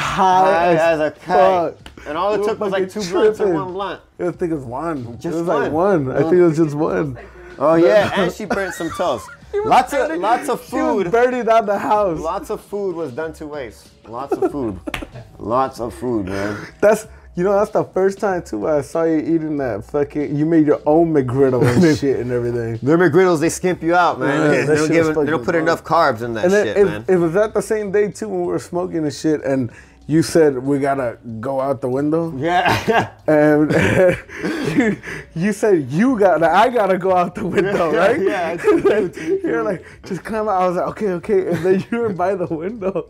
High 0.52 0.74
as, 0.74 0.80
as 0.80 1.00
a 1.00 1.12
kite. 1.12 1.78
fuck. 1.78 2.08
And 2.08 2.18
all 2.18 2.34
it 2.34 2.42
We 2.42 2.46
took 2.48 2.60
was 2.60 2.72
like 2.72 2.90
two 2.92 3.02
blunts 3.10 3.40
and 3.40 3.54
one 3.54 3.74
blunt. 3.74 4.02
I 4.20 4.32
think 4.32 4.52
it 4.52 4.56
was 4.56 4.66
one. 4.66 5.18
Just 5.20 5.36
it 5.36 5.40
was 5.40 5.48
like 5.48 5.72
one. 5.72 6.06
one. 6.08 6.16
I 6.18 6.22
think 6.22 6.34
it 6.34 6.44
was 6.44 6.58
just 6.58 6.76
one. 6.76 7.18
Oh 7.58 7.76
yeah, 7.76 8.12
and 8.22 8.32
she 8.32 8.46
burnt 8.46 8.74
some 8.74 8.90
toast. 8.92 9.30
Lots 9.66 9.94
of 9.94 10.18
lots 10.20 10.50
of 10.50 10.64
She 10.64 10.72
food. 10.72 11.12
burning 11.12 11.46
down 11.46 11.68
the 11.68 11.78
house. 11.78 12.20
Lots 12.20 12.50
of 12.50 12.60
food 12.60 12.96
was 12.96 13.12
done 13.14 13.34
to 13.34 13.46
waste. 13.46 13.90
Lots 14.08 14.34
of 14.34 14.52
food. 14.52 14.80
Lots 15.38 15.80
of 15.80 15.94
food, 15.94 16.26
man. 16.26 16.68
That's 16.82 17.06
you 17.36 17.43
know 17.43 17.54
that's 17.54 17.72
the 17.72 17.84
first 17.84 18.19
time 18.19 18.43
too 18.43 18.67
I 18.67 18.82
saw 18.82 19.04
you 19.04 19.17
eating 19.17 19.58
that 19.58 19.86
fucking. 19.86 20.36
You 20.36 20.46
made 20.46 20.67
your 20.67 20.82
own 20.86 21.13
McGriddle 21.13 21.63
and 21.65 21.98
shit 22.00 22.19
and 22.19 22.32
everything. 22.32 22.78
Their 22.84 22.98
McGriddles, 22.98 23.39
they 23.39 23.50
skimp 23.50 23.82
you 23.82 23.96
out, 23.96 24.19
man. 24.19 24.52
Yeah, 24.52 24.62
they, 24.62 24.65
that 24.65 24.76
don't 24.76 24.91
give 24.91 25.15
they 25.15 25.32
don't 25.32 25.43
put 25.46 25.56
enough 25.56 25.84
carbs 25.84 26.22
in 26.22 26.34
that 26.34 26.46
And 26.46 26.54
then 26.54 26.65
shit, 26.67 26.78
it, 26.78 26.86
man. 26.86 27.06
it 27.08 27.15
was 27.17 27.36
at 27.36 27.54
the 27.54 27.62
same 27.62 27.91
day 27.91 28.12
too 28.12 28.30
when 28.30 28.41
we 28.41 28.48
were 28.48 28.60
smoking 28.60 29.00
and 29.00 29.13
shit, 29.13 29.43
and 29.43 29.72
you 30.06 30.22
said 30.22 30.58
we 30.58 30.80
gotta 30.80 31.18
go 31.39 31.62
out 31.62 31.82
the 31.82 31.89
window, 31.89 32.36
Yeah. 32.38 33.12
and 33.28 33.72
you, 34.78 34.98
you 35.36 35.54
said 35.54 35.89
you 35.89 36.20
gotta, 36.20 36.50
I 36.50 36.70
gotta 36.70 36.98
go 36.98 37.16
out 37.16 37.36
the 37.36 37.46
window, 37.48 37.92
Yeah, 37.94 37.98
right? 37.98 38.22
yeah, 38.22 38.50
I 38.52 38.58
told 38.58 38.84
you 38.84 39.10
to. 39.10 39.42
You're 39.48 39.63
like, 39.63 39.86
just 40.06 40.24
climb 40.24 40.50
out. 40.50 40.62
I 40.62 40.68
was 40.68 40.78
like, 40.78 40.88
okay, 40.88 41.10
okay, 41.13 41.48
and 41.48 41.66
then 41.66 41.86
you 41.89 42.00
were 42.00 42.10
by 42.10 42.36
the 42.36 42.48
window, 42.48 43.08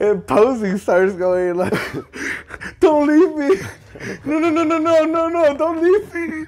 and 0.00 0.26
Posey 0.26 0.76
starts 0.78 1.14
going 1.14 1.56
like, 1.56 1.74
don't 2.80 3.06
leave 3.06 3.34
me, 3.36 3.60
no, 4.24 4.38
no, 4.40 4.50
no, 4.50 4.64
no, 4.64 4.78
no, 4.78 5.04
no, 5.04 5.28
no, 5.28 5.56
don't 5.56 5.82
leave 5.82 6.14
me. 6.14 6.46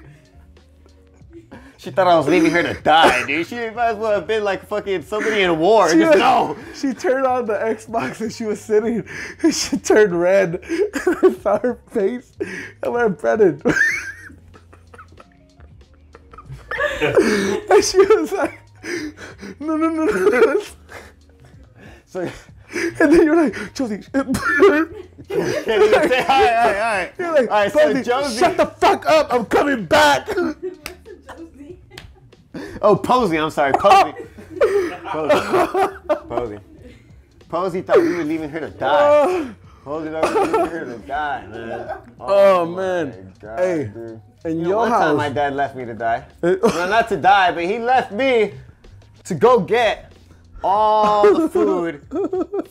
She 1.77 1.91
thought 1.91 2.07
I 2.07 2.17
was 2.17 2.27
leaving 2.27 2.51
her 2.51 2.63
to 2.63 2.73
die, 2.83 3.25
dude. 3.25 3.45
She 3.47 3.55
might 3.69 3.89
as 3.91 3.97
well 3.97 4.11
have 4.13 4.27
been 4.27 4.43
like 4.43 4.65
fucking 4.67 5.03
somebody 5.03 5.41
in 5.41 5.59
war. 5.59 5.89
She, 5.89 5.97
Just 5.99 6.17
no. 6.17 6.57
she 6.73 6.93
turned 6.93 7.25
on 7.25 7.45
the 7.45 7.53
Xbox 7.53 8.19
and 8.21 8.31
she 8.33 8.45
was 8.45 8.59
sitting. 8.59 9.07
And 9.43 9.53
she 9.55 9.77
turned 9.77 10.19
red. 10.19 10.59
I 10.63 11.35
saw 11.41 11.59
her 11.59 11.79
face. 11.91 12.33
I 12.83 12.89
went, 12.89 13.19
Brandon. 13.19 13.61
and 17.01 17.83
she 17.83 17.97
was 17.99 18.31
like, 18.31 18.59
no, 19.59 19.75
no, 19.77 19.89
no, 19.89 20.05
no. 20.05 20.29
no." 20.29 20.61
So 22.05 22.21
And 22.21 23.11
then 23.13 23.23
you're 23.23 23.35
like, 23.35 23.73
Josie. 23.73 24.01
say 24.01 24.11
hi, 25.29 26.23
hi, 26.27 26.73
hi. 26.73 27.11
You're 27.19 27.33
like, 27.33 27.49
All 27.51 27.57
right, 27.57 27.71
so 27.71 28.01
Josie. 28.01 28.39
shut 28.39 28.57
the 28.57 28.65
fuck 28.65 29.05
up. 29.05 29.31
I'm 29.31 29.45
coming 29.45 29.85
back. 29.85 30.27
Oh, 32.81 32.95
Posey. 32.95 33.37
I'm 33.37 33.49
sorry, 33.49 33.73
Posey. 33.73 34.13
Posey. 35.05 35.95
Posey. 36.29 36.59
Posey 37.49 37.81
thought 37.81 37.97
we 37.97 38.15
were 38.15 38.23
leaving 38.23 38.49
her 38.49 38.59
to 38.59 38.69
die. 38.69 39.49
Posey 39.83 40.09
thought 40.11 40.29
we 40.29 40.35
were 40.39 40.45
leaving 40.63 40.65
her 40.79 40.85
to 40.85 40.97
die, 41.07 41.47
man. 41.47 41.87
Oh, 42.19 42.61
oh, 42.61 42.65
my 42.65 42.81
man. 42.81 43.33
God, 43.39 43.59
Hey, 43.59 43.83
dude. 43.93 44.21
in 44.45 44.57
You 44.57 44.63
know, 44.63 44.67
your 44.69 44.77
one 44.77 44.89
time 44.91 45.17
my 45.17 45.29
dad 45.29 45.53
left 45.55 45.75
me 45.75 45.85
to 45.85 45.93
die. 45.93 46.25
no, 46.43 46.55
not 46.89 47.07
to 47.09 47.17
die, 47.17 47.51
but 47.53 47.63
he 47.63 47.79
left 47.79 48.11
me 48.11 48.53
to 49.23 49.33
go 49.35 49.59
get 49.59 50.11
all 50.63 51.31
the 51.33 51.47
food 51.49 52.01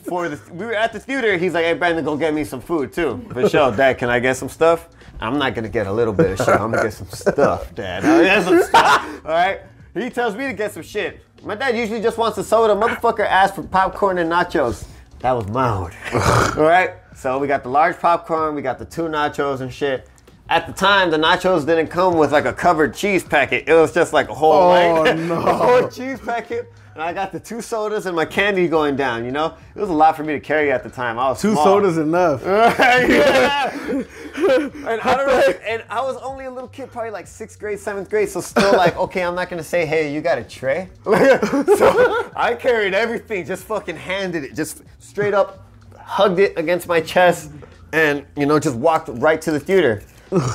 for 0.03 0.27
the. 0.29 0.39
We 0.51 0.65
were 0.65 0.73
at 0.75 0.91
the 0.93 0.99
theater. 0.99 1.37
He's 1.37 1.53
like, 1.53 1.63
"Hey, 1.65 1.73
Brandon, 1.73 2.03
go 2.03 2.17
get 2.17 2.33
me 2.33 2.43
some 2.43 2.59
food 2.61 2.91
too." 2.91 3.25
For 3.31 3.47
sure, 3.47 3.71
Dad. 3.75 3.97
Can 3.97 4.09
I 4.09 4.19
get 4.19 4.35
some 4.35 4.49
stuff? 4.49 4.89
I'm 5.21 5.37
not 5.39 5.55
gonna 5.55 5.69
get 5.69 5.87
a 5.87 5.91
little 5.93 6.13
bit 6.13 6.31
of 6.31 6.37
shit. 6.45 6.49
I'm 6.49 6.69
gonna 6.71 6.83
get 6.83 6.93
some 6.93 7.07
stuff, 7.07 7.73
Dad. 7.73 8.03
I'm 8.05 8.23
get 8.23 8.43
some 8.43 8.61
stuff. 8.61 9.21
All 9.25 9.31
right. 9.31 9.61
He 10.01 10.09
tells 10.09 10.35
me 10.35 10.47
to 10.47 10.53
get 10.53 10.73
some 10.73 10.83
shit. 10.83 11.21
My 11.43 11.55
dad 11.55 11.77
usually 11.77 12.01
just 12.01 12.17
wants 12.17 12.37
a 12.37 12.43
soda. 12.43 12.73
Motherfucker 12.73 13.25
asked 13.25 13.55
for 13.55 13.63
popcorn 13.63 14.17
and 14.17 14.31
nachos. 14.31 14.85
That 15.19 15.31
was 15.33 15.47
my 15.47 15.75
order. 15.77 15.95
All 16.57 16.63
right. 16.63 16.91
So 17.15 17.39
we 17.39 17.47
got 17.47 17.63
the 17.63 17.69
large 17.69 17.97
popcorn. 17.99 18.55
We 18.55 18.61
got 18.61 18.77
the 18.79 18.85
two 18.85 19.03
nachos 19.03 19.61
and 19.61 19.73
shit. 19.73 20.09
At 20.49 20.65
the 20.67 20.73
time, 20.73 21.11
the 21.11 21.17
nachos 21.17 21.65
didn't 21.65 21.87
come 21.87 22.17
with 22.17 22.31
like 22.31 22.45
a 22.45 22.53
covered 22.53 22.93
cheese 22.93 23.23
packet. 23.23 23.67
It 23.67 23.73
was 23.73 23.93
just 23.93 24.13
like 24.13 24.29
a 24.29 24.33
whole, 24.33 24.53
Oh, 24.53 25.01
like, 25.01 25.17
no. 25.17 25.35
a 25.41 25.53
whole 25.53 25.87
cheese 25.89 26.19
packet. 26.19 26.71
And 26.97 27.03
I 27.03 27.13
got 27.13 27.31
the 27.31 27.39
two 27.39 27.61
sodas 27.61 28.07
and 28.07 28.15
my 28.15 28.25
candy 28.25 28.67
going 28.67 28.95
down. 28.95 29.23
You 29.23 29.29
know, 29.29 29.53
it 29.75 29.79
was 29.79 29.91
a 29.91 29.93
lot 29.93 30.17
for 30.17 30.23
me 30.23 30.33
to 30.33 30.39
carry 30.39 30.71
at 30.71 30.81
the 30.81 30.89
time. 30.89 31.19
I 31.19 31.29
was 31.29 31.39
Two 31.39 31.51
small. 31.51 31.63
sodas 31.63 31.99
enough. 31.99 32.41
yeah. 32.45 33.69
and 33.71 34.99
I 35.01 35.15
don't 35.15 35.27
know. 35.27 35.53
And 35.67 35.83
I 35.91 36.01
was 36.01 36.17
only 36.23 36.45
a 36.45 36.49
little 36.49 36.69
kid, 36.69 36.91
probably 36.91 37.11
like 37.11 37.27
sixth 37.27 37.59
grade, 37.59 37.77
seventh 37.77 38.09
grade. 38.09 38.29
So 38.29 38.41
still 38.41 38.71
like, 38.71 38.97
okay, 39.05 39.21
I'm 39.21 39.35
not 39.35 39.47
gonna 39.47 39.63
say, 39.63 39.85
hey, 39.85 40.11
you 40.11 40.21
got 40.21 40.39
a 40.39 40.43
tray. 40.43 40.89
so 41.03 42.31
I 42.35 42.57
carried 42.59 42.95
everything, 42.95 43.45
just 43.45 43.65
fucking 43.65 43.95
handed 43.95 44.43
it, 44.43 44.55
just 44.55 44.81
straight 44.97 45.35
up, 45.35 45.67
hugged 45.95 46.39
it 46.39 46.57
against 46.57 46.87
my 46.87 46.99
chest, 46.99 47.51
and 47.93 48.25
you 48.35 48.47
know, 48.47 48.57
just 48.57 48.75
walked 48.75 49.09
right 49.09 49.39
to 49.43 49.51
the 49.51 49.59
theater. 49.59 50.01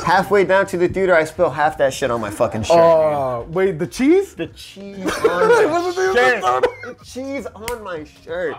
Halfway 0.04 0.44
down 0.44 0.66
to 0.66 0.76
the 0.76 0.86
theater, 0.88 1.14
I 1.14 1.24
spilled 1.24 1.54
half 1.54 1.78
that 1.78 1.94
shit 1.94 2.10
on 2.10 2.20
my 2.20 2.30
fucking 2.30 2.64
shirt. 2.64 2.76
Oh, 2.76 3.46
wait, 3.48 3.78
the 3.78 3.86
cheese? 3.86 4.34
The 4.34 4.48
cheese 4.48 4.98
on 5.06 5.48
my 5.48 5.92
shirt. 5.94 6.42
The 6.82 6.96
cheese 7.04 7.46
on 7.46 7.82
my 7.82 8.04
shirt. 8.04 8.54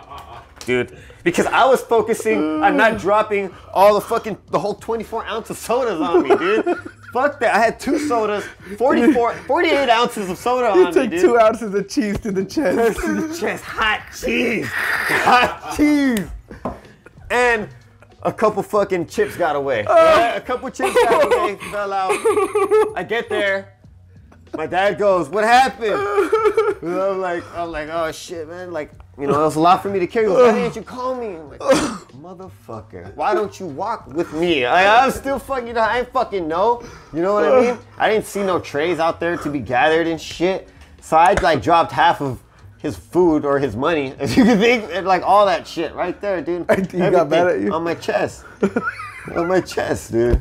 Dude, 0.66 0.98
because 1.22 1.46
I 1.46 1.66
was 1.66 1.82
focusing 1.82 2.62
on 2.64 2.76
not 2.76 2.98
dropping 2.98 3.54
all 3.72 3.94
the 3.94 4.00
fucking, 4.00 4.38
the 4.50 4.58
whole 4.58 4.74
24 4.74 5.24
ounce 5.26 5.50
of 5.50 5.56
sodas 5.58 6.00
on 6.00 6.22
me, 6.24 6.34
dude. 6.36 6.64
Fuck 7.12 7.38
that. 7.38 7.54
I 7.54 7.58
had 7.60 7.78
two 7.78 7.96
sodas, 8.08 8.44
44, 8.76 9.34
48 9.46 9.88
ounces 9.88 10.28
of 10.28 10.36
soda 10.36 10.76
You 10.76 10.86
on 10.86 10.94
me, 10.94 11.00
took 11.00 11.10
dude. 11.10 11.20
two 11.20 11.38
ounces 11.38 11.72
of 11.72 11.88
cheese 11.88 12.18
to 12.20 12.32
the 12.32 12.44
chest. 12.44 13.40
Just 13.40 13.62
hot 13.62 14.00
cheese. 14.20 14.66
Hot 14.68 15.74
cheese. 15.76 16.26
And 17.30 17.68
a 18.24 18.32
couple 18.32 18.62
fucking 18.62 19.06
chips 19.06 19.36
got 19.36 19.56
away. 19.56 19.84
Oh. 19.94 19.94
Right? 19.94 20.36
A 20.36 20.40
couple 20.40 20.70
chips 20.70 20.94
got 20.94 21.24
away, 21.24 21.56
fell 21.70 21.92
out. 21.92 22.12
I 22.96 23.04
get 23.08 23.28
there. 23.28 23.74
My 24.56 24.66
dad 24.66 24.98
goes, 24.98 25.28
"What 25.28 25.42
happened?" 25.44 25.94
And 26.82 27.00
I'm 27.00 27.20
like, 27.20 27.42
I'm 27.56 27.72
like, 27.72 27.88
"Oh 27.90 28.12
shit, 28.12 28.48
man! 28.48 28.72
Like, 28.72 28.92
you 29.18 29.26
know, 29.26 29.40
it 29.40 29.44
was 29.44 29.56
a 29.56 29.60
lot 29.60 29.82
for 29.82 29.88
me 29.88 29.98
to 29.98 30.06
carry. 30.06 30.28
Why 30.28 30.52
didn't 30.52 30.76
you 30.76 30.82
call 30.82 31.16
me?" 31.16 31.34
I'm 31.34 31.50
like, 31.50 31.58
"Motherfucker, 31.58 33.14
why 33.16 33.34
don't 33.34 33.58
you 33.58 33.66
walk 33.66 34.06
with 34.06 34.32
me?" 34.32 34.64
I, 34.64 35.04
I'm 35.04 35.10
still 35.10 35.40
fucking, 35.40 35.76
I 35.76 35.98
ain't 36.00 36.12
fucking 36.12 36.46
know. 36.46 36.84
You 37.12 37.22
know 37.22 37.34
what 37.34 37.44
I 37.46 37.60
mean? 37.60 37.78
I 37.98 38.08
didn't 38.08 38.26
see 38.26 38.44
no 38.44 38.60
trays 38.60 39.00
out 39.00 39.18
there 39.18 39.36
to 39.36 39.50
be 39.50 39.58
gathered 39.58 40.06
and 40.06 40.20
shit. 40.20 40.68
So 41.00 41.16
I 41.16 41.34
like 41.42 41.60
dropped 41.60 41.90
half 41.90 42.20
of 42.20 42.40
his 42.84 42.98
food 42.98 43.46
or 43.46 43.58
his 43.58 43.74
money, 43.74 44.14
as 44.18 44.36
you 44.36 44.44
can 44.44 44.58
think, 44.58 44.90
and 44.92 45.06
like 45.06 45.22
all 45.22 45.46
that 45.46 45.66
shit 45.66 45.94
right 45.94 46.20
there, 46.20 46.42
dude. 46.42 46.66
I 46.68 46.76
think 46.76 46.92
he 46.92 46.98
got 46.98 47.30
mad 47.30 47.46
at 47.48 47.60
you. 47.60 47.72
on 47.72 47.82
my 47.82 47.94
chest, 47.94 48.44
on 49.34 49.48
my 49.48 49.60
chest, 49.60 50.12
dude. 50.12 50.40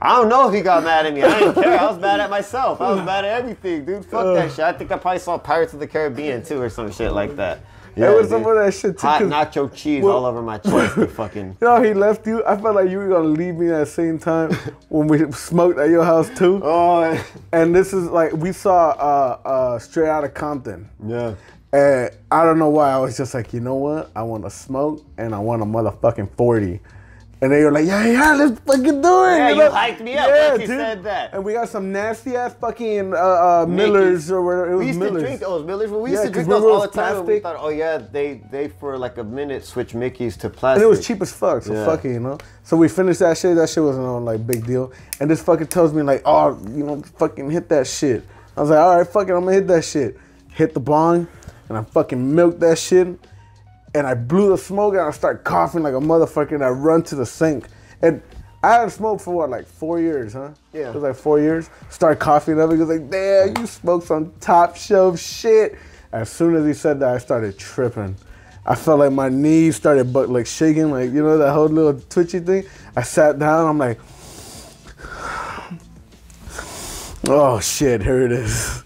I 0.00 0.16
don't 0.16 0.28
know 0.28 0.48
if 0.48 0.54
he 0.54 0.60
got 0.60 0.84
mad 0.84 1.06
at 1.06 1.12
me. 1.12 1.24
I 1.24 1.40
didn't 1.40 1.54
care. 1.54 1.76
I 1.76 1.90
was 1.90 1.98
mad 1.98 2.20
at 2.20 2.30
myself. 2.30 2.80
I 2.80 2.92
was 2.92 3.04
mad 3.04 3.24
at 3.24 3.40
everything, 3.40 3.84
dude. 3.84 4.04
Fuck 4.04 4.36
that 4.36 4.50
shit. 4.52 4.60
I 4.60 4.72
think 4.72 4.92
I 4.92 4.96
probably 4.96 5.18
saw 5.18 5.36
Pirates 5.36 5.72
of 5.72 5.80
the 5.80 5.88
Caribbean 5.88 6.44
too, 6.44 6.62
or 6.62 6.70
some 6.70 6.92
shit 6.92 7.12
like 7.12 7.34
that. 7.34 7.58
There 7.98 8.12
was 8.12 8.28
dude. 8.28 8.30
some 8.42 8.46
of 8.46 8.56
that 8.56 8.74
shit 8.74 8.98
too. 8.98 9.06
Hot 9.06 9.22
nacho 9.22 9.72
cheese 9.74 10.02
Well- 10.02 10.16
all 10.16 10.26
over 10.26 10.42
my 10.42 10.58
chest. 10.58 10.96
fucking. 11.16 11.56
You 11.60 11.66
know, 11.66 11.82
he 11.82 11.94
left 11.94 12.26
you. 12.26 12.44
I 12.46 12.56
felt 12.56 12.74
like 12.76 12.88
you 12.90 12.98
were 12.98 13.08
gonna 13.08 13.28
leave 13.28 13.56
me 13.56 13.68
at 13.70 13.80
the 13.80 13.86
same 13.86 14.18
time 14.18 14.52
when 14.88 15.06
we 15.08 15.30
smoked 15.32 15.78
at 15.78 15.90
your 15.90 16.04
house 16.04 16.30
too. 16.36 16.60
Oh, 16.62 17.22
And 17.52 17.74
this 17.74 17.92
is 17.92 18.08
like 18.08 18.32
we 18.32 18.52
saw 18.52 18.90
uh, 18.90 19.48
uh, 19.48 19.78
Straight 19.78 20.08
Outta 20.08 20.28
Compton, 20.28 20.88
yeah. 21.06 21.34
and 21.72 22.10
I 22.30 22.44
don't 22.44 22.58
know 22.58 22.70
why 22.70 22.90
I 22.92 22.98
was 22.98 23.16
just 23.16 23.34
like, 23.34 23.52
you 23.52 23.60
know 23.60 23.74
what? 23.76 24.10
I 24.14 24.22
want 24.22 24.44
to 24.44 24.50
smoke 24.50 25.04
and 25.18 25.34
I 25.34 25.38
want 25.38 25.62
a 25.62 25.66
motherfucking 25.66 26.30
forty. 26.36 26.80
And 27.40 27.52
they 27.52 27.62
were 27.62 27.70
like, 27.70 27.86
yeah, 27.86 28.04
yeah, 28.04 28.34
let's 28.34 28.58
fucking 28.60 28.82
do 28.82 29.24
it. 29.24 29.36
Yeah, 29.38 29.48
you 29.50 29.56
know? 29.58 29.70
hyped 29.70 30.00
me 30.00 30.16
up 30.16 30.28
once 30.28 30.60
you 30.62 30.66
said 30.66 31.04
that. 31.04 31.32
And 31.32 31.44
we 31.44 31.52
got 31.52 31.68
some 31.68 31.92
nasty 31.92 32.34
ass 32.34 32.52
fucking 32.60 33.14
uh, 33.14 33.16
uh, 33.16 33.66
Millers 33.68 34.28
or 34.32 34.42
whatever. 34.42 34.72
It 34.72 34.74
was 34.74 34.80
We 34.80 34.86
used 34.88 34.98
Millers. 34.98 35.22
to 35.22 35.26
drink 35.28 35.40
those 35.42 35.64
Millers. 35.64 35.90
Well, 35.92 36.00
we 36.00 36.10
Yeah, 36.10 36.22
used 36.22 36.22
to 36.24 36.28
'cause 36.30 36.46
drink 36.46 36.48
those 36.48 36.64
all 36.64 36.80
the 36.82 36.88
time. 36.88 37.16
And 37.18 37.26
we 37.28 37.38
plastic? 37.38 37.42
thought, 37.44 37.56
oh 37.60 37.68
yeah, 37.68 37.98
they 37.98 38.40
they 38.50 38.66
for 38.66 38.98
like 38.98 39.18
a 39.18 39.24
minute 39.24 39.64
switch 39.64 39.94
Mickey's 39.94 40.36
to 40.38 40.50
plastic. 40.50 40.82
And 40.82 40.84
it 40.84 40.88
was 40.90 41.06
cheap 41.06 41.22
as 41.22 41.32
fuck, 41.32 41.62
so 41.62 41.74
Yeah. 41.74 41.84
fuck 41.86 42.04
it, 42.04 42.12
you 42.14 42.18
know. 42.20 42.38
So 42.64 42.76
we 42.76 42.88
finished 42.88 43.20
that 43.20 43.38
shit. 43.38 43.54
That 43.54 43.68
shit 43.68 43.84
wasn't 43.84 44.06
on 44.06 44.24
like 44.24 44.44
big 44.44 44.66
deal. 44.66 44.90
And 45.20 45.30
this 45.30 45.40
fucking 45.40 45.68
tells 45.68 45.92
me 45.92 46.02
like, 46.02 46.22
oh, 46.24 46.58
you 46.74 46.82
know, 46.82 47.00
fucking 47.18 47.50
hit 47.52 47.68
that 47.68 47.86
shit. 47.86 48.24
I 48.56 48.62
was 48.62 48.70
like, 48.70 48.80
all 48.80 48.96
right, 48.98 49.06
fuck 49.06 49.28
it, 49.28 49.32
I'm 49.32 49.44
gonna 49.44 49.52
hit 49.52 49.68
that 49.68 49.84
shit. 49.84 50.18
Hit 50.54 50.74
the 50.74 50.80
bong, 50.80 51.28
and 51.68 51.78
I 51.78 51.82
fucking 51.84 52.34
milked 52.34 52.58
that 52.60 52.78
shit. 52.78 53.06
And 53.98 54.06
I 54.06 54.14
blew 54.14 54.50
the 54.50 54.56
smoke 54.56 54.94
and 54.94 55.02
I 55.02 55.10
start 55.10 55.42
coughing 55.42 55.82
like 55.82 55.92
a 55.92 55.98
motherfucker. 55.98 56.52
And 56.52 56.64
I 56.64 56.68
run 56.68 57.02
to 57.02 57.16
the 57.16 57.26
sink. 57.26 57.66
And 58.00 58.22
I 58.62 58.74
hadn't 58.74 58.90
smoked 58.90 59.22
for 59.22 59.34
what, 59.34 59.50
like 59.50 59.66
four 59.66 60.00
years, 60.00 60.34
huh? 60.34 60.50
Yeah. 60.72 60.90
It 60.90 60.94
was 60.94 61.02
like 61.02 61.16
four 61.16 61.40
years. 61.40 61.68
Start 61.90 62.20
coughing 62.20 62.60
up. 62.60 62.70
He 62.70 62.76
goes 62.76 62.88
like, 62.88 63.10
damn, 63.10 63.58
you 63.58 63.66
smoked 63.66 64.06
some 64.06 64.32
top 64.38 64.76
shelf 64.76 65.18
shit. 65.18 65.76
As 66.12 66.30
soon 66.30 66.54
as 66.54 66.64
he 66.64 66.74
said 66.74 67.00
that, 67.00 67.08
I 67.12 67.18
started 67.18 67.58
tripping. 67.58 68.14
I 68.64 68.76
felt 68.76 69.00
like 69.00 69.10
my 69.12 69.30
knees 69.30 69.74
started 69.74 70.12
but 70.12 70.28
like 70.28 70.46
shaking, 70.46 70.92
like 70.92 71.10
you 71.10 71.24
know 71.24 71.38
that 71.38 71.52
whole 71.52 71.66
little 71.66 71.98
twitchy 71.98 72.38
thing. 72.38 72.66
I 72.94 73.02
sat 73.02 73.36
down. 73.36 73.66
I'm 73.66 73.78
like, 73.78 73.98
oh 77.28 77.58
shit, 77.60 78.00
here 78.02 78.22
it 78.26 78.32
is. 78.32 78.84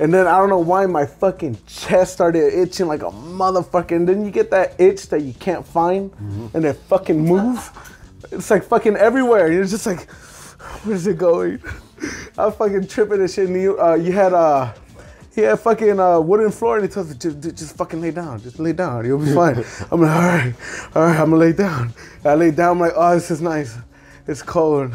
And 0.00 0.12
then 0.14 0.26
I 0.26 0.38
don't 0.38 0.48
know 0.48 0.58
why 0.58 0.86
my 0.86 1.04
fucking 1.04 1.58
chest 1.66 2.14
started 2.14 2.58
itching 2.58 2.86
like 2.86 3.02
a 3.02 3.10
motherfucker. 3.10 3.94
And 3.94 4.08
then 4.08 4.24
you 4.24 4.30
get 4.30 4.50
that 4.50 4.80
itch 4.80 5.08
that 5.10 5.20
you 5.20 5.34
can't 5.34 5.66
find, 5.66 6.10
and 6.54 6.64
it 6.64 6.72
fucking 6.88 7.20
moves. 7.22 7.70
It's 8.32 8.50
like 8.50 8.64
fucking 8.64 8.96
everywhere. 8.96 9.52
You're 9.52 9.66
just 9.66 9.84
like, 9.84 10.10
where's 10.84 11.06
it 11.06 11.18
going? 11.18 11.62
I'm 12.38 12.52
fucking 12.52 12.86
tripping 12.88 13.20
and 13.20 13.30
shit. 13.30 13.48
And 13.48 13.60
you, 13.60 13.78
uh, 13.78 13.94
you 13.94 14.12
had 14.12 14.32
uh, 14.32 14.72
he 15.34 15.42
had 15.42 15.60
fucking 15.60 16.00
uh, 16.00 16.18
wooden 16.18 16.50
floor, 16.50 16.78
and 16.78 16.86
he 16.86 16.92
told 16.92 17.08
me 17.08 17.14
just, 17.16 17.40
just, 17.40 17.56
just 17.56 17.76
fucking 17.76 18.00
lay 18.00 18.10
down, 18.10 18.40
just 18.40 18.58
lay 18.58 18.72
down, 18.72 19.04
you'll 19.04 19.18
be 19.18 19.34
fine. 19.34 19.62
I'm 19.90 20.00
like, 20.00 20.10
all 20.10 20.22
right, 20.22 20.54
all 20.94 21.02
right, 21.02 21.20
I'm 21.20 21.30
gonna 21.30 21.36
lay 21.36 21.52
down. 21.52 21.92
I 22.24 22.34
lay 22.34 22.50
down, 22.50 22.72
I'm 22.72 22.80
like, 22.80 22.92
oh, 22.96 23.14
this 23.14 23.30
is 23.30 23.40
nice. 23.40 23.76
It's 24.26 24.42
cold. 24.42 24.92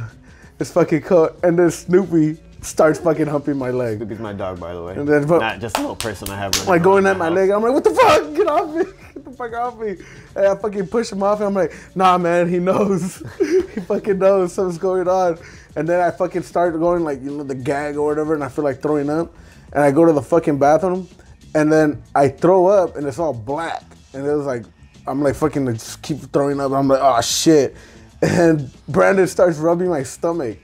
It's 0.60 0.72
fucking 0.72 1.02
cold. 1.02 1.40
And 1.44 1.58
then 1.60 1.72
Snoopy 1.72 2.38
starts 2.66 3.00
fucking 3.00 3.28
humping 3.28 3.58
my 3.58 3.70
leg. 3.72 3.98
Snoopy's 3.98 4.20
my 4.20 4.34
dog, 4.34 4.60
by 4.60 4.74
the 4.74 4.82
way. 4.84 4.94
And 4.96 5.08
then- 5.08 5.26
but- 5.28 5.40
Not 5.40 5.60
just 5.60 5.78
a 5.78 5.82
little 5.82 5.96
person 5.96 6.30
I 6.30 6.38
have. 6.38 6.68
Like 6.68 6.82
going 6.84 7.06
at 7.06 7.18
my 7.18 7.26
house. 7.26 7.36
leg. 7.36 7.50
I'm 7.52 7.62
like, 7.62 7.74
what 7.74 7.84
the 7.84 7.92
fuck? 7.92 8.34
Get 8.36 8.48
off 8.48 8.74
me. 8.76 8.84
Get 9.14 9.26
the 9.26 9.32
fuck 9.32 9.54
off 9.54 9.78
me. 9.80 9.96
And 10.36 10.46
I 10.48 10.56
fucking 10.56 10.88
push 10.88 11.12
him 11.12 11.24
off 11.24 11.40
and 11.40 11.48
I'm 11.48 11.54
like, 11.54 11.74
nah 11.96 12.18
man, 12.18 12.50
he 12.50 12.60
knows. 12.60 13.24
he 13.40 13.82
fucking 13.82 14.18
knows 14.20 14.54
something's 14.54 14.78
going 14.78 15.08
on. 15.08 15.38
And 15.76 15.88
then 15.88 16.00
I 16.02 16.12
fucking 16.12 16.44
start 16.44 16.78
going 16.80 17.04
like, 17.04 17.22
you 17.22 17.32
know, 17.32 17.44
the 17.44 17.56
gag 17.56 17.98
or 17.98 18.06
whatever, 18.08 18.34
and 18.34 18.44
I 18.44 18.48
feel 18.50 18.64
like 18.64 18.82
throwing 18.82 19.10
up. 19.10 19.34
And 19.74 19.84
I 19.84 19.92
go 19.92 20.06
to 20.06 20.14
the 20.14 20.22
fucking 20.22 20.58
bathroom 20.58 21.08
and 21.54 21.72
then 21.72 22.02
I 22.16 22.30
throw 22.30 22.68
up 22.68 22.96
and 22.96 23.06
it's 23.06 23.20
all 23.20 23.34
black. 23.34 23.84
And 24.14 24.26
it 24.26 24.34
was 24.34 24.46
like, 24.46 24.64
I'm 25.08 25.22
like 25.22 25.36
fucking 25.36 25.66
just 25.74 26.02
keep 26.02 26.18
throwing 26.32 26.60
up. 26.62 26.72
I'm 26.72 26.88
like, 26.88 27.00
oh 27.02 27.22
shit. 27.22 27.76
And 28.22 28.72
Brandon 28.88 29.28
starts 29.28 29.58
rubbing 29.60 29.90
my 29.90 30.02
stomach. 30.02 30.58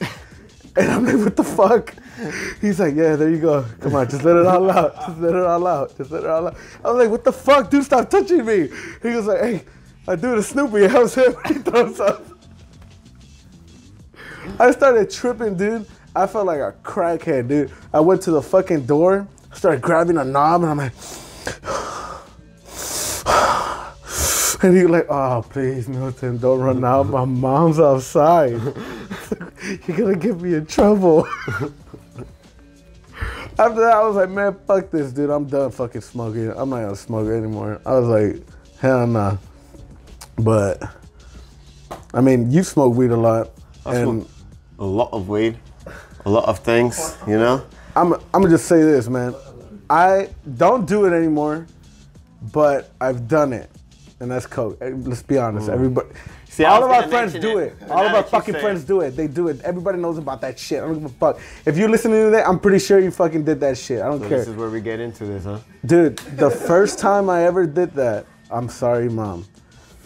And 0.76 0.90
I'm 0.90 1.06
like, 1.06 1.18
what 1.18 1.36
the 1.36 1.44
fuck? 1.44 1.94
He's 2.62 2.80
like, 2.80 2.96
yeah, 2.96 3.16
there 3.16 3.30
you 3.30 3.40
go. 3.40 3.66
Come 3.82 3.96
on, 3.96 4.10
just 4.10 4.24
let 4.24 4.38
it 4.38 4.46
all 4.46 4.70
out. 4.70 4.96
Just 4.96 5.20
let 5.20 5.36
it 5.36 5.44
all 5.44 5.68
out. 5.68 5.98
Just 5.98 6.12
let 6.12 6.24
it 6.24 6.30
all 6.30 6.48
out. 6.48 6.58
I'm 6.86 6.98
like, 6.98 7.10
what 7.10 7.24
the 7.24 7.34
fuck, 7.34 7.70
dude? 7.70 7.84
Stop 7.84 8.10
touching 8.10 8.46
me. 8.46 8.70
He 9.02 9.10
was 9.10 9.26
like, 9.26 9.42
hey, 9.42 9.64
I 10.08 10.16
do 10.16 10.36
the 10.36 10.44
Snoopy. 10.44 10.88
Was 10.94 11.16
him. 11.16 11.36
He 11.48 11.56
throws 11.56 12.00
up. 12.00 12.26
I 14.60 14.72
started 14.72 15.10
tripping, 15.10 15.58
dude. 15.58 15.86
I 16.16 16.28
felt 16.28 16.46
like 16.46 16.60
a 16.60 16.76
crackhead, 16.84 17.48
dude. 17.48 17.72
I 17.94 18.00
went 18.00 18.22
to 18.24 18.32
the 18.32 18.42
fucking 18.42 18.86
door, 18.86 19.28
started 19.54 19.82
grabbing 19.82 20.18
a 20.18 20.26
knob, 20.26 20.64
and 20.64 20.72
I'm 20.72 20.78
like, 20.78 20.94
and 24.64 24.78
he 24.78 24.86
like, 24.86 25.08
oh, 25.10 25.44
please, 25.50 25.88
Milton, 25.88 26.38
don't 26.38 26.60
run 26.60 26.84
out. 26.84 27.08
My 27.08 27.26
mom's 27.26 27.80
outside. 27.80 28.60
You're 29.88 29.98
gonna 29.98 30.16
get 30.16 30.40
me 30.42 30.56
in 30.56 30.66
trouble. 30.66 31.28
After 33.60 33.82
that, 33.82 33.94
I 33.94 34.04
was 34.08 34.16
like, 34.16 34.30
man, 34.30 34.56
fuck 34.66 34.90
this, 34.90 35.12
dude. 35.12 35.30
I'm 35.30 35.46
done 35.46 35.72
fucking 35.72 36.02
smoking. 36.02 36.50
I'm 36.52 36.70
not 36.70 36.82
gonna 36.82 36.96
smoke 36.96 37.28
anymore. 37.30 37.80
I 37.86 38.00
was 38.00 38.08
like, 38.08 38.44
hell 38.80 39.06
nah. 39.06 39.38
But, 40.38 40.82
I 42.14 42.22
mean, 42.22 42.50
you 42.52 42.64
smoke 42.64 42.96
weed 42.96 43.12
a 43.12 43.18
lot. 43.18 43.52
I 43.86 43.96
and 43.98 44.28
a 44.80 44.86
lot 44.86 45.10
of 45.12 45.30
weed, 45.30 45.58
a 46.26 46.30
lot 46.30 46.46
of 46.46 46.60
things, 46.60 47.16
you 47.28 47.38
know. 47.38 47.64
I'm, 47.96 48.14
I'm 48.14 48.42
gonna 48.42 48.50
just 48.50 48.66
say 48.66 48.82
this, 48.82 49.08
man. 49.10 49.36
I 49.90 50.30
don't 50.58 50.88
do 50.88 51.06
it 51.06 51.14
anymore, 51.14 51.68
but 52.54 52.92
I've 53.02 53.28
done 53.28 53.54
it. 53.54 53.70
And 54.20 54.32
that's 54.32 54.46
coke. 54.48 54.78
Let's 54.82 55.24
be 55.24 55.38
honest. 55.38 55.70
Everybody, 55.70 56.08
Mm. 56.10 56.16
See, 56.52 56.66
all 56.66 56.84
of 56.84 56.92
our 56.92 57.08
friends 57.08 57.32
do 57.34 57.60
it, 57.60 57.78
it. 57.82 57.90
All 57.90 58.06
of 58.06 58.14
our 58.14 58.24
fucking 58.24 58.56
friends 58.56 58.84
it. 58.84 58.88
do 58.88 59.00
it. 59.00 59.12
They 59.12 59.28
do 59.28 59.48
it. 59.48 59.62
Everybody 59.62 60.00
knows 60.00 60.18
about 60.18 60.42
that 60.42 60.60
shit. 60.60 60.80
I 60.84 60.86
don't 60.86 60.96
give 60.96 61.06
a 61.06 61.10
fuck. 61.10 61.40
If 61.66 61.78
you're 61.78 61.88
listening 61.88 62.26
to 62.26 62.30
that, 62.32 62.46
I'm 62.46 62.60
pretty 62.60 62.80
sure 62.80 63.00
you 63.00 63.10
fucking 63.10 63.46
did 63.46 63.62
that 63.62 63.78
shit. 63.78 64.02
I 64.02 64.08
don't 64.08 64.20
So 64.22 64.28
care. 64.28 64.40
this 64.40 64.50
is 64.50 64.56
where 64.58 64.70
we 64.70 64.82
get 64.82 65.00
into 65.00 65.26
this, 65.26 65.46
huh? 65.46 65.60
Dude, 65.86 66.18
the 66.18 66.50
first 66.52 67.00
time 67.00 67.30
I 67.30 67.46
ever 67.46 67.66
did 67.66 67.94
that, 67.94 68.26
I'm 68.52 68.68
sorry, 68.68 69.08
mom. 69.08 69.46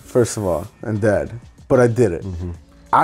First 0.03 0.37
of 0.37 0.43
all, 0.45 0.67
and 0.83 1.01
dad, 1.01 1.31
but 1.67 1.79
I 1.79 1.87
did 1.87 2.11
it. 2.11 2.23
I 2.23 2.27
Mm-hmm. 2.27 2.51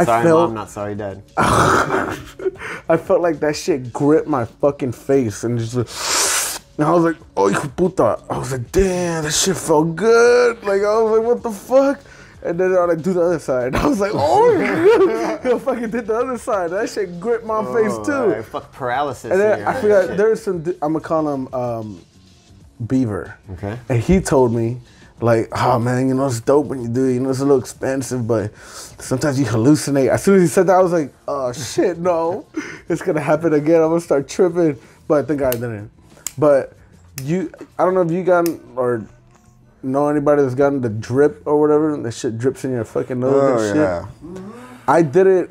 Sorry, 0.06 0.24
felt 0.24 0.42
mom, 0.50 0.54
not 0.54 0.70
sorry, 0.70 0.94
dad. 0.94 1.24
I 1.38 2.98
felt 2.98 3.22
like 3.22 3.40
that 3.40 3.56
shit 3.56 3.92
gripped 3.92 4.28
my 4.28 4.46
fucking 4.46 4.92
face 4.92 5.44
and 5.44 5.58
just. 5.58 6.62
And 6.78 6.88
I 6.88 6.92
was 6.92 7.04
like, 7.04 7.18
oh, 7.36 7.72
puta. 7.76 8.20
I 8.30 8.38
was 8.38 8.52
like, 8.52 8.72
damn, 8.72 9.24
that 9.24 9.34
shit 9.34 9.58
felt 9.58 9.96
good. 9.96 10.64
Like, 10.64 10.84
I 10.84 11.02
was 11.02 11.18
like, 11.18 11.28
what 11.28 11.44
the 11.44 11.52
fuck? 11.52 12.00
And 12.44 12.60
then 12.60 12.72
I 12.76 12.86
like 12.86 13.02
do 13.02 13.14
the 13.14 13.22
other 13.22 13.40
side. 13.40 13.76
I 13.76 13.86
was 13.88 14.00
like, 14.00 14.12
oh, 14.14 15.40
I 15.44 15.60
fucking 15.60 15.90
did 15.92 16.08
the 16.08 16.16
other 16.16 16.38
side. 16.38 16.72
That 16.72 16.90
shit 16.90 17.20
gripped 17.20 17.46
my 17.46 17.64
face 17.66 17.92
Oh, 17.94 18.04
too. 18.04 18.12
alright, 18.12 18.46
fuck 18.46 18.72
paralysis. 18.72 19.32
And 19.32 19.40
then 19.40 19.60
here. 19.60 19.68
I 19.68 19.82
forgot 19.82 20.18
there's 20.18 20.42
some. 20.44 20.64
I'm 20.82 20.94
gonna 20.94 21.02
call 21.02 21.34
him 21.34 21.54
um, 21.54 22.02
Beaver. 22.88 23.38
Okay. 23.54 23.78
And 23.90 24.02
he 24.02 24.20
told 24.22 24.54
me, 24.54 24.80
like, 25.20 25.50
oh 25.52 25.78
man, 25.78 26.08
you 26.08 26.16
know 26.16 26.26
it's 26.26 26.42
dope 26.42 26.66
when 26.66 26.82
you 26.82 26.88
do 26.88 27.06
it. 27.06 27.14
You 27.14 27.20
know 27.20 27.30
it's 27.30 27.40
a 27.40 27.46
little 27.46 27.60
expensive, 27.60 28.28
but 28.28 28.56
sometimes 28.58 29.40
you 29.40 29.46
hallucinate. 29.46 30.10
As 30.10 30.24
soon 30.24 30.36
as 30.38 30.42
he 30.42 30.48
said 30.48 30.66
that, 30.68 30.76
I 30.78 30.82
was 30.82 30.92
like, 30.92 31.14
oh 31.28 31.54
shit, 31.54 32.00
no, 32.00 32.48
it's 32.90 33.02
gonna 33.04 33.22
happen 33.22 33.54
again. 33.54 33.82
I'm 33.82 33.90
gonna 33.90 34.02
start 34.02 34.28
tripping. 34.28 34.80
But 35.08 35.28
thank 35.28 35.40
God 35.42 35.56
I 35.56 35.60
didn't. 35.60 35.92
But 36.38 36.74
you, 37.24 37.52
I 37.78 37.86
don't 37.86 37.94
know 37.94 38.02
if 38.02 38.12
you 38.12 38.24
got 38.24 38.48
or 38.76 39.06
know 39.84 40.08
anybody 40.10 40.42
that's 40.42 40.56
gotten 40.56 40.82
the 40.82 40.90
drip 40.90 41.42
or 41.46 41.60
whatever. 41.60 41.94
and 41.94 42.06
The 42.06 42.12
shit 42.12 42.38
drips 42.38 42.64
in 42.66 42.72
your 42.72 42.84
fucking 42.86 43.20
nose 43.20 43.34
Oh, 43.36 43.58
and 43.58 43.68
shit. 43.68 43.76
yeah. 43.76 44.06
I 44.88 45.02
did 45.02 45.28
it. 45.28 45.50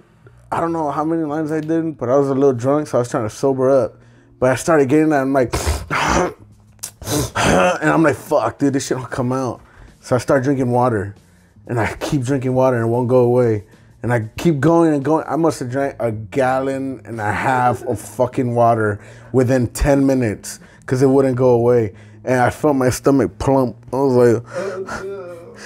I 0.52 0.60
don't 0.60 0.72
know 0.72 0.90
how 0.90 1.04
many 1.04 1.22
lines 1.22 1.52
I 1.52 1.60
did, 1.60 1.96
but 1.96 2.08
I 2.08 2.16
was 2.16 2.28
a 2.28 2.34
little 2.34 2.52
drunk, 2.52 2.88
so 2.88 2.98
I 2.98 3.00
was 3.00 3.08
trying 3.10 3.22
to 3.28 3.34
sober 3.34 3.70
up. 3.70 3.94
But 4.40 4.50
I 4.50 4.54
started 4.56 4.88
getting 4.88 5.10
that, 5.10 5.22
and 5.22 5.28
I'm 5.28 5.32
like, 5.32 5.54
and 7.82 7.90
I'm 7.90 8.02
like, 8.02 8.16
fuck, 8.16 8.58
dude, 8.58 8.72
this 8.72 8.86
shit 8.86 8.98
don't 8.98 9.10
come 9.10 9.32
out. 9.32 9.60
So 10.00 10.16
I 10.16 10.18
start 10.18 10.42
drinking 10.42 10.70
water, 10.70 11.14
and 11.66 11.78
I 11.78 11.94
keep 11.96 12.22
drinking 12.22 12.54
water, 12.54 12.76
and 12.78 12.86
it 12.86 12.88
won't 12.88 13.08
go 13.08 13.18
away. 13.20 13.64
And 14.02 14.12
I 14.12 14.30
keep 14.38 14.60
going 14.60 14.94
and 14.94 15.04
going. 15.04 15.26
I 15.28 15.36
must 15.36 15.60
have 15.60 15.70
drank 15.70 15.96
a 16.00 16.10
gallon 16.10 17.02
and 17.04 17.20
a 17.20 17.30
half 17.32 17.82
of 17.84 18.00
fucking 18.00 18.54
water 18.54 18.98
within 19.32 19.66
10 19.68 20.06
minutes 20.06 20.58
because 20.80 21.02
it 21.02 21.06
wouldn't 21.06 21.36
go 21.36 21.50
away. 21.50 21.94
And 22.24 22.40
I 22.40 22.50
felt 22.50 22.76
my 22.76 22.90
stomach 22.90 23.38
plump. 23.38 23.76
I 23.92 23.96
was 23.96 24.34
like, 24.34 24.42
oh, 24.54 25.56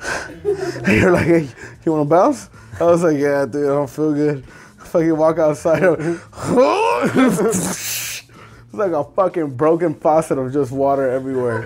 and 0.84 1.00
you're 1.00 1.12
like, 1.12 1.26
hey, 1.26 1.48
you 1.84 1.92
want 1.92 2.08
to 2.08 2.10
bounce? 2.10 2.50
I 2.80 2.84
was 2.84 3.02
like, 3.02 3.18
yeah, 3.18 3.44
dude, 3.46 3.64
I 3.64 3.68
don't 3.74 3.90
feel 3.90 4.12
good. 4.12 4.44
I 4.80 4.84
Fucking 4.84 5.16
walk 5.16 5.38
outside. 5.38 5.82
it's 5.82 6.24
like 8.72 8.92
a 8.92 9.04
fucking 9.04 9.56
broken 9.56 9.94
faucet 9.94 10.38
of 10.38 10.52
just 10.52 10.72
water 10.72 11.08
everywhere. 11.08 11.64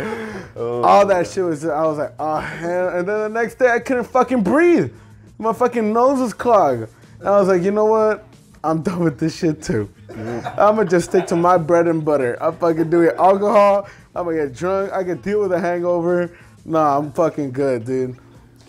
Oh, 0.56 0.82
All 0.82 1.06
that 1.06 1.26
shit 1.28 1.44
was. 1.44 1.64
I 1.64 1.84
was 1.84 1.98
like, 1.98 2.12
oh 2.18 2.38
hell. 2.38 2.88
And 2.90 3.08
then 3.08 3.18
the 3.20 3.28
next 3.28 3.58
day, 3.58 3.70
I 3.70 3.78
couldn't 3.78 4.04
fucking 4.04 4.42
breathe. 4.42 4.92
My 5.38 5.52
fucking 5.52 5.92
nose 5.92 6.20
was 6.20 6.34
clogged. 6.34 6.88
And 7.20 7.28
I 7.28 7.38
was 7.38 7.48
like, 7.48 7.62
you 7.62 7.70
know 7.70 7.86
what? 7.86 8.26
I'm 8.62 8.82
done 8.82 9.00
with 9.00 9.18
this 9.18 9.36
shit 9.36 9.62
too. 9.62 9.88
Mm. 10.08 10.46
I'm 10.58 10.76
gonna 10.76 10.88
just 10.88 11.10
stick 11.10 11.26
to 11.28 11.36
my 11.36 11.58
bread 11.58 11.86
and 11.86 12.04
butter. 12.04 12.36
I 12.42 12.50
fucking 12.50 12.90
do 12.90 13.02
it. 13.02 13.14
Alcohol. 13.16 13.88
I'm 14.14 14.24
gonna 14.24 14.36
get 14.36 14.54
drunk. 14.54 14.92
I 14.92 15.02
can 15.02 15.20
deal 15.20 15.40
with 15.40 15.52
a 15.52 15.60
hangover. 15.60 16.36
Nah, 16.64 16.98
I'm 16.98 17.12
fucking 17.12 17.52
good, 17.52 17.84
dude. 17.84 18.16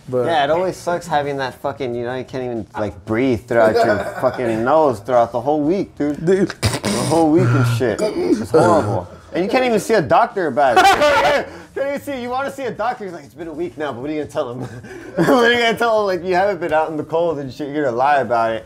But 0.09 0.25
Yeah, 0.25 0.43
it 0.43 0.49
always 0.49 0.75
sucks 0.75 1.07
having 1.07 1.37
that 1.37 1.55
fucking, 1.55 1.95
you 1.95 2.03
know, 2.03 2.15
you 2.15 2.23
can't 2.23 2.43
even 2.43 2.67
like 2.73 3.05
breathe 3.05 3.45
throughout 3.47 3.75
your 3.75 3.97
fucking 4.21 4.63
nose 4.63 4.99
throughout 4.99 5.31
the 5.31 5.41
whole 5.41 5.61
week, 5.61 5.95
dude. 5.95 6.23
dude. 6.25 6.49
The 6.49 7.05
whole 7.09 7.31
week 7.31 7.47
and 7.47 7.77
shit. 7.77 7.99
It's 8.01 8.51
horrible. 8.51 9.07
And 9.33 9.43
you 9.43 9.49
can't 9.49 9.65
even 9.65 9.79
see 9.79 9.95
a 9.95 10.01
doctor 10.01 10.47
about 10.47 10.77
it. 10.77 10.85
can't 11.75 11.87
even 11.89 12.01
see. 12.01 12.21
You 12.21 12.29
want 12.29 12.47
to 12.47 12.55
see 12.55 12.63
a 12.63 12.71
doctor? 12.71 13.03
He's 13.03 13.13
like, 13.13 13.25
it's 13.25 13.33
been 13.33 13.47
a 13.47 13.53
week 13.53 13.77
now, 13.77 13.91
but 13.91 14.01
what 14.01 14.09
are 14.09 14.13
you 14.13 14.21
gonna 14.21 14.31
tell 14.31 14.51
him? 14.51 14.61
what 15.15 15.29
are 15.29 15.51
you 15.51 15.59
gonna 15.59 15.77
tell 15.77 16.01
him? 16.01 16.19
Like, 16.19 16.27
you 16.27 16.35
haven't 16.35 16.59
been 16.59 16.73
out 16.73 16.89
in 16.89 16.97
the 16.97 17.03
cold 17.03 17.39
and 17.39 17.53
shit. 17.53 17.73
You're 17.73 17.85
gonna 17.85 17.97
lie 17.97 18.21
about 18.21 18.53
it. 18.55 18.65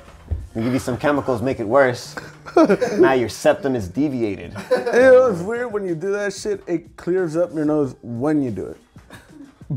And 0.54 0.64
give 0.64 0.74
you 0.74 0.80
some 0.80 0.98
chemicals, 0.98 1.42
make 1.42 1.60
it 1.60 1.68
worse. 1.68 2.16
now 3.00 3.14
your 3.14 3.30
septum 3.30 3.76
is 3.76 3.88
deviated. 3.88 4.56
You 4.70 5.06
know, 5.06 5.32
it's 5.32 5.42
weird 5.42 5.72
when 5.72 5.86
you 5.86 5.96
do 5.96 6.12
that 6.12 6.34
shit. 6.34 6.64
It 6.68 6.98
clears 6.98 7.38
up 7.38 7.54
your 7.54 7.66
nose 7.66 7.96
when 8.02 8.42
you 8.42 8.52
do 8.52 8.66
it, 8.66 8.78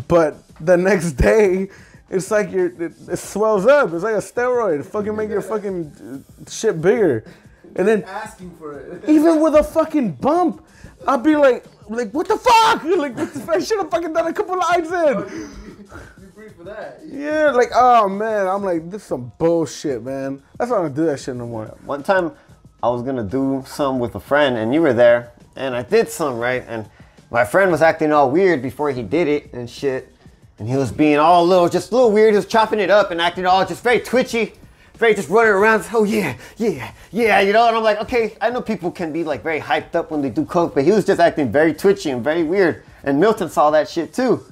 but 0.08 0.36
the 0.58 0.76
next 0.76 1.12
day, 1.12 1.68
it's 2.10 2.30
like 2.30 2.50
your 2.50 2.66
it, 2.66 2.94
it 3.08 3.18
swells 3.18 3.66
up. 3.66 3.92
It's 3.92 4.02
like 4.02 4.14
a 4.14 4.18
steroid. 4.18 4.80
It 4.80 4.84
fucking 4.84 5.14
make 5.14 5.28
your 5.30 5.42
fucking 5.42 6.24
uh, 6.46 6.50
shit 6.50 6.80
bigger, 6.80 7.24
and 7.76 7.86
then 7.86 8.04
Asking 8.04 8.50
for 8.56 8.78
it. 8.78 9.04
even 9.08 9.40
with 9.40 9.54
a 9.54 9.62
fucking 9.62 10.12
bump, 10.12 10.64
I'll 11.06 11.18
be 11.18 11.36
like, 11.36 11.64
like 11.88 12.10
what 12.12 12.28
the 12.28 12.36
fuck? 12.36 12.84
Like 12.84 13.16
what 13.16 13.32
the 13.32 13.40
fuck? 13.40 13.56
I 13.56 13.60
should 13.60 13.78
have 13.78 13.90
fucking 13.90 14.12
done 14.12 14.26
a 14.26 14.32
couple 14.32 14.58
lines 14.58 14.90
in. 14.90 15.48
You 16.20 16.26
breathe 16.34 16.56
for 16.56 16.64
that. 16.64 17.00
Yeah, 17.04 17.50
like 17.50 17.70
oh 17.74 18.08
man, 18.08 18.46
I'm 18.46 18.62
like 18.62 18.90
this 18.90 19.02
is 19.02 19.08
some 19.08 19.32
bullshit, 19.38 20.02
man. 20.02 20.42
That's 20.58 20.70
why 20.70 20.78
I 20.78 20.82
don't 20.82 20.94
do 20.94 21.04
that 21.06 21.20
shit 21.20 21.36
no 21.36 21.46
more. 21.46 21.66
One 21.84 22.02
time, 22.02 22.32
I 22.82 22.88
was 22.88 23.02
gonna 23.02 23.22
do 23.22 23.62
some 23.66 23.98
with 23.98 24.14
a 24.14 24.20
friend, 24.20 24.56
and 24.56 24.74
you 24.74 24.82
were 24.82 24.92
there, 24.92 25.32
and 25.56 25.74
I 25.74 25.82
did 25.82 26.08
some 26.08 26.38
right, 26.38 26.64
and 26.66 26.88
my 27.30 27.44
friend 27.44 27.70
was 27.70 27.80
acting 27.80 28.12
all 28.12 28.30
weird 28.30 28.60
before 28.60 28.90
he 28.90 29.02
did 29.02 29.28
it 29.28 29.52
and 29.52 29.70
shit, 29.70 30.12
and 30.58 30.68
he 30.68 30.76
was 30.76 30.90
being 30.92 31.18
all 31.18 31.46
little, 31.46 31.68
just 31.68 31.92
a 31.92 31.94
little 31.94 32.10
weird. 32.10 32.32
He 32.32 32.36
was 32.36 32.46
chopping 32.46 32.80
it 32.80 32.90
up 32.90 33.10
and 33.10 33.20
acting 33.20 33.46
all 33.46 33.64
just 33.64 33.82
very 33.82 34.00
twitchy, 34.00 34.54
very 34.94 35.14
just 35.14 35.28
running 35.28 35.52
around. 35.52 35.84
Oh 35.92 36.04
yeah, 36.04 36.36
yeah, 36.56 36.92
yeah, 37.10 37.40
you 37.40 37.52
know. 37.52 37.66
And 37.68 37.76
I'm 37.76 37.82
like, 37.82 37.98
okay, 38.00 38.36
I 38.40 38.50
know 38.50 38.60
people 38.60 38.90
can 38.90 39.12
be 39.12 39.24
like 39.24 39.42
very 39.42 39.60
hyped 39.60 39.94
up 39.94 40.10
when 40.10 40.20
they 40.20 40.30
do 40.30 40.44
coke, 40.44 40.74
but 40.74 40.84
he 40.84 40.90
was 40.90 41.04
just 41.04 41.20
acting 41.20 41.50
very 41.50 41.72
twitchy 41.72 42.10
and 42.10 42.22
very 42.22 42.42
weird. 42.42 42.82
And 43.04 43.18
Milton 43.18 43.48
saw 43.48 43.70
that 43.70 43.88
shit 43.88 44.12
too. 44.12 44.44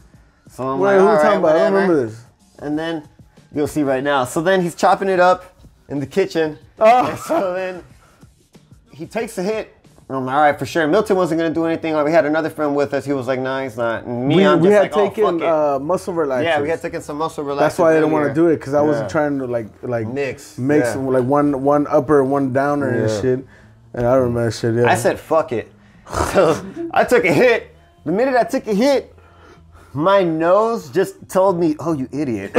So 0.49 0.69
I'm 0.69 0.81
Wait, 0.81 0.93
like, 0.93 1.01
who 1.01 1.07
all 1.07 1.12
you 1.12 1.16
right, 1.19 1.23
talking 1.23 1.38
about? 1.38 1.57
I 1.57 1.59
don't 1.59 1.73
remember 1.73 2.07
this. 2.07 2.25
And 2.61 2.79
then 2.79 3.09
you'll 3.55 3.69
see 3.69 3.83
right 3.83 4.03
now. 4.03 4.25
So 4.25 4.40
then 4.40 4.62
he's 4.62 4.75
chopping 4.75 5.09
it 5.09 5.21
up 5.21 5.55
in 5.88 6.01
the 6.01 6.07
kitchen. 6.07 6.59
Oh. 6.79 7.07
And 7.07 7.19
so 7.19 7.55
then 7.55 7.85
he 9.01 9.07
takes 9.07 9.39
a 9.39 9.43
hit. 9.43 9.75
I'm 10.09 10.27
like, 10.27 10.35
all 10.35 10.41
right, 10.43 10.59
for 10.59 10.67
sure. 10.67 10.87
Milton 10.89 11.17
wasn't 11.17 11.39
gonna 11.41 11.55
do 11.55 11.65
anything. 11.67 11.95
We 12.05 12.11
had 12.11 12.27
another 12.27 12.51
friend 12.51 12.75
with 12.75 12.93
us. 12.95 13.05
He 13.05 13.13
was 13.13 13.29
like, 13.29 13.39
nah, 13.39 13.63
he's 13.63 13.77
not. 13.77 14.05
And 14.05 14.27
me, 14.27 14.37
We, 14.37 14.45
I'm 14.45 14.59
we 14.61 14.69
had 14.69 14.83
like, 14.83 14.97
oh, 14.97 15.09
taken 15.09 15.37
it. 15.41 15.47
uh, 15.47 15.79
muscle 15.79 16.13
relaxers. 16.13 16.43
yeah, 16.45 16.61
we 16.61 16.69
had 16.69 16.83
taken 16.83 17.01
some 17.01 17.17
muscle 17.17 17.45
relaxers. 17.45 17.59
That's 17.61 17.79
why 17.79 17.93
I 17.93 17.95
didn't 17.95 18.11
want 18.11 18.27
to 18.29 18.35
do 18.35 18.49
it 18.49 18.57
because 18.57 18.75
I 18.75 18.81
wasn't 18.83 19.09
trying 19.09 19.39
to 19.39 19.47
like 19.47 19.69
like 19.83 20.09
Mix, 20.09 20.59
mix 20.59 20.89
yeah. 20.89 20.97
like 20.97 21.25
one 21.25 21.63
one 21.63 21.87
upper 21.87 22.25
one 22.25 22.53
downer 22.53 22.91
Yeah. 22.93 23.03
and 23.03 23.23
shit. 23.23 23.47
And 23.95 24.07
I 24.07 24.15
don't 24.15 24.25
remember 24.25 24.51
shit. 24.51 24.75
Yeah. 24.75 24.91
I 24.91 24.97
said, 24.97 25.19
fuck 25.19 25.53
it. 25.53 25.73
So 26.33 26.61
I 26.93 27.05
took 27.05 27.25
a 27.25 27.33
hit. 27.33 27.75
The 28.05 28.11
minute 28.11 28.35
I 28.35 28.43
took 28.45 28.67
a 28.67 28.75
hit, 28.75 29.15
my 29.93 30.25
nose 30.25 30.91
just 30.91 31.29
told 31.29 31.59
me, 31.61 31.77
"Oh, 31.79 31.93
you 31.93 32.09
idiot," 32.13 32.51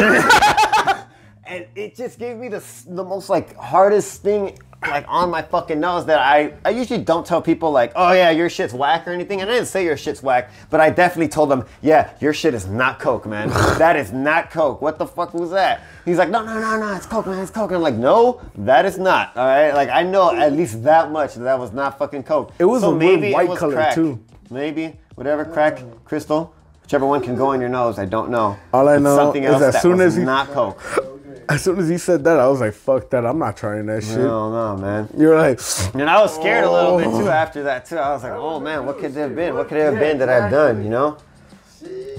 and 1.51 1.65
it 1.75 1.95
just 1.95 2.17
gave 2.17 2.37
me 2.37 2.47
the 2.47 2.63
the 2.87 3.03
most 3.03 3.29
like 3.29 3.55
hardest 3.57 4.21
thing 4.21 4.57
like 4.81 5.05
on 5.07 5.29
my 5.29 5.41
fucking 5.43 5.79
nose 5.79 6.05
that 6.05 6.17
I 6.19 6.53
I 6.65 6.69
usually 6.69 7.03
don't 7.03 7.25
tell 7.25 7.41
people 7.41 7.71
like, 7.71 7.91
"Oh 7.95 8.13
yeah, 8.13 8.31
your 8.31 8.49
shit's 8.49 8.73
whack" 8.73 9.07
or 9.07 9.11
anything. 9.11 9.41
And 9.41 9.49
I 9.49 9.53
didn't 9.53 9.67
say 9.67 9.83
your 9.83 9.97
shit's 9.97 10.23
whack, 10.23 10.49
but 10.71 10.79
I 10.79 10.89
definitely 10.89 11.27
told 11.27 11.51
them, 11.51 11.65
"Yeah, 11.81 12.09
your 12.19 12.33
shit 12.33 12.53
is 12.53 12.65
not 12.67 12.99
coke, 12.99 13.27
man. 13.27 13.49
that 13.77 13.95
is 13.95 14.11
not 14.11 14.49
coke. 14.49 14.81
What 14.81 14.97
the 14.97 15.05
fuck 15.05 15.33
was 15.33 15.51
that?" 15.51 15.81
He's 16.05 16.17
like, 16.17 16.29
"No, 16.29 16.43
no, 16.43 16.59
no, 16.59 16.79
no, 16.79 16.95
it's 16.95 17.05
coke, 17.05 17.27
man. 17.27 17.39
It's 17.39 17.51
coke." 17.51 17.69
And 17.69 17.75
I'm 17.75 17.83
like, 17.83 17.95
"No, 17.95 18.41
that 18.59 18.85
is 18.85 18.97
not. 18.97 19.35
All 19.35 19.45
right, 19.45 19.73
like 19.73 19.89
I 19.89 20.03
know 20.03 20.33
at 20.33 20.53
least 20.53 20.83
that 20.83 21.11
much 21.11 21.35
that 21.35 21.43
that 21.43 21.59
was 21.59 21.73
not 21.73 21.99
fucking 21.99 22.23
coke. 22.23 22.51
It 22.57 22.65
was 22.65 22.81
so 22.81 22.91
a 22.91 22.95
maybe 22.97 23.27
it 23.27 23.33
white 23.33 23.55
color, 23.57 23.75
crack. 23.75 23.93
too. 23.93 24.19
Maybe 24.49 24.97
whatever 25.15 25.45
crack, 25.45 25.83
crystal, 26.05 26.55
whichever 26.81 27.05
one 27.05 27.21
can 27.21 27.35
go 27.35 27.51
in 27.51 27.61
your 27.61 27.69
nose. 27.69 27.99
I 27.99 28.05
don't 28.05 28.31
know. 28.31 28.57
All 28.73 28.89
I 28.89 28.97
know 28.97 29.15
something 29.15 29.43
is 29.43 29.51
else 29.51 29.61
as 29.61 29.73
that 29.73 29.81
soon 29.83 29.97
was 29.97 30.13
as 30.13 30.15
he- 30.15 30.23
not 30.23 30.47
coke. 30.47 30.81
As 31.55 31.63
soon 31.63 31.79
as 31.79 31.89
he 31.89 31.97
said 31.97 32.23
that, 32.23 32.39
I 32.39 32.47
was 32.47 32.61
like, 32.61 32.73
"Fuck 32.73 33.09
that! 33.09 33.25
I'm 33.25 33.37
not 33.37 33.57
trying 33.57 33.85
that 33.87 34.03
shit." 34.03 34.19
No, 34.19 34.49
no, 34.49 34.81
man. 34.81 35.09
You're 35.17 35.37
like, 35.37 35.59
And 35.93 36.09
I 36.09 36.21
was 36.21 36.33
scared 36.33 36.63
a 36.63 36.71
little 36.71 36.97
bit 36.97 37.05
too 37.05 37.27
oh. 37.27 37.29
after 37.29 37.63
that 37.63 37.85
too. 37.85 37.97
I 37.97 38.13
was 38.13 38.23
like, 38.23 38.31
oh 38.31 38.61
man, 38.61 38.85
what 38.85 38.99
could 38.99 39.11
it 39.11 39.19
have 39.19 39.35
been? 39.35 39.55
What 39.55 39.67
could 39.67 39.77
it 39.77 39.83
have 39.83 39.99
been 39.99 40.17
that 40.19 40.29
I've 40.29 40.49
done? 40.49 40.81
You 40.81 40.89
know. 40.89 41.17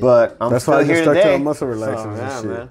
But 0.01 0.37
I'm 0.38 0.51
That's 0.51 0.64
still 0.64 0.75
why 0.75 0.81
I 0.81 0.83
just 0.83 0.92
here 0.92 1.03
stuck 1.05 1.14
to 1.14 1.21
today. 1.21 1.38
the 1.38 1.45
muscle 1.45 1.68
relaxers 1.68 2.09
and 2.09 2.16
yeah, 2.18 2.40
shit. 2.40 2.51
man. 2.51 2.71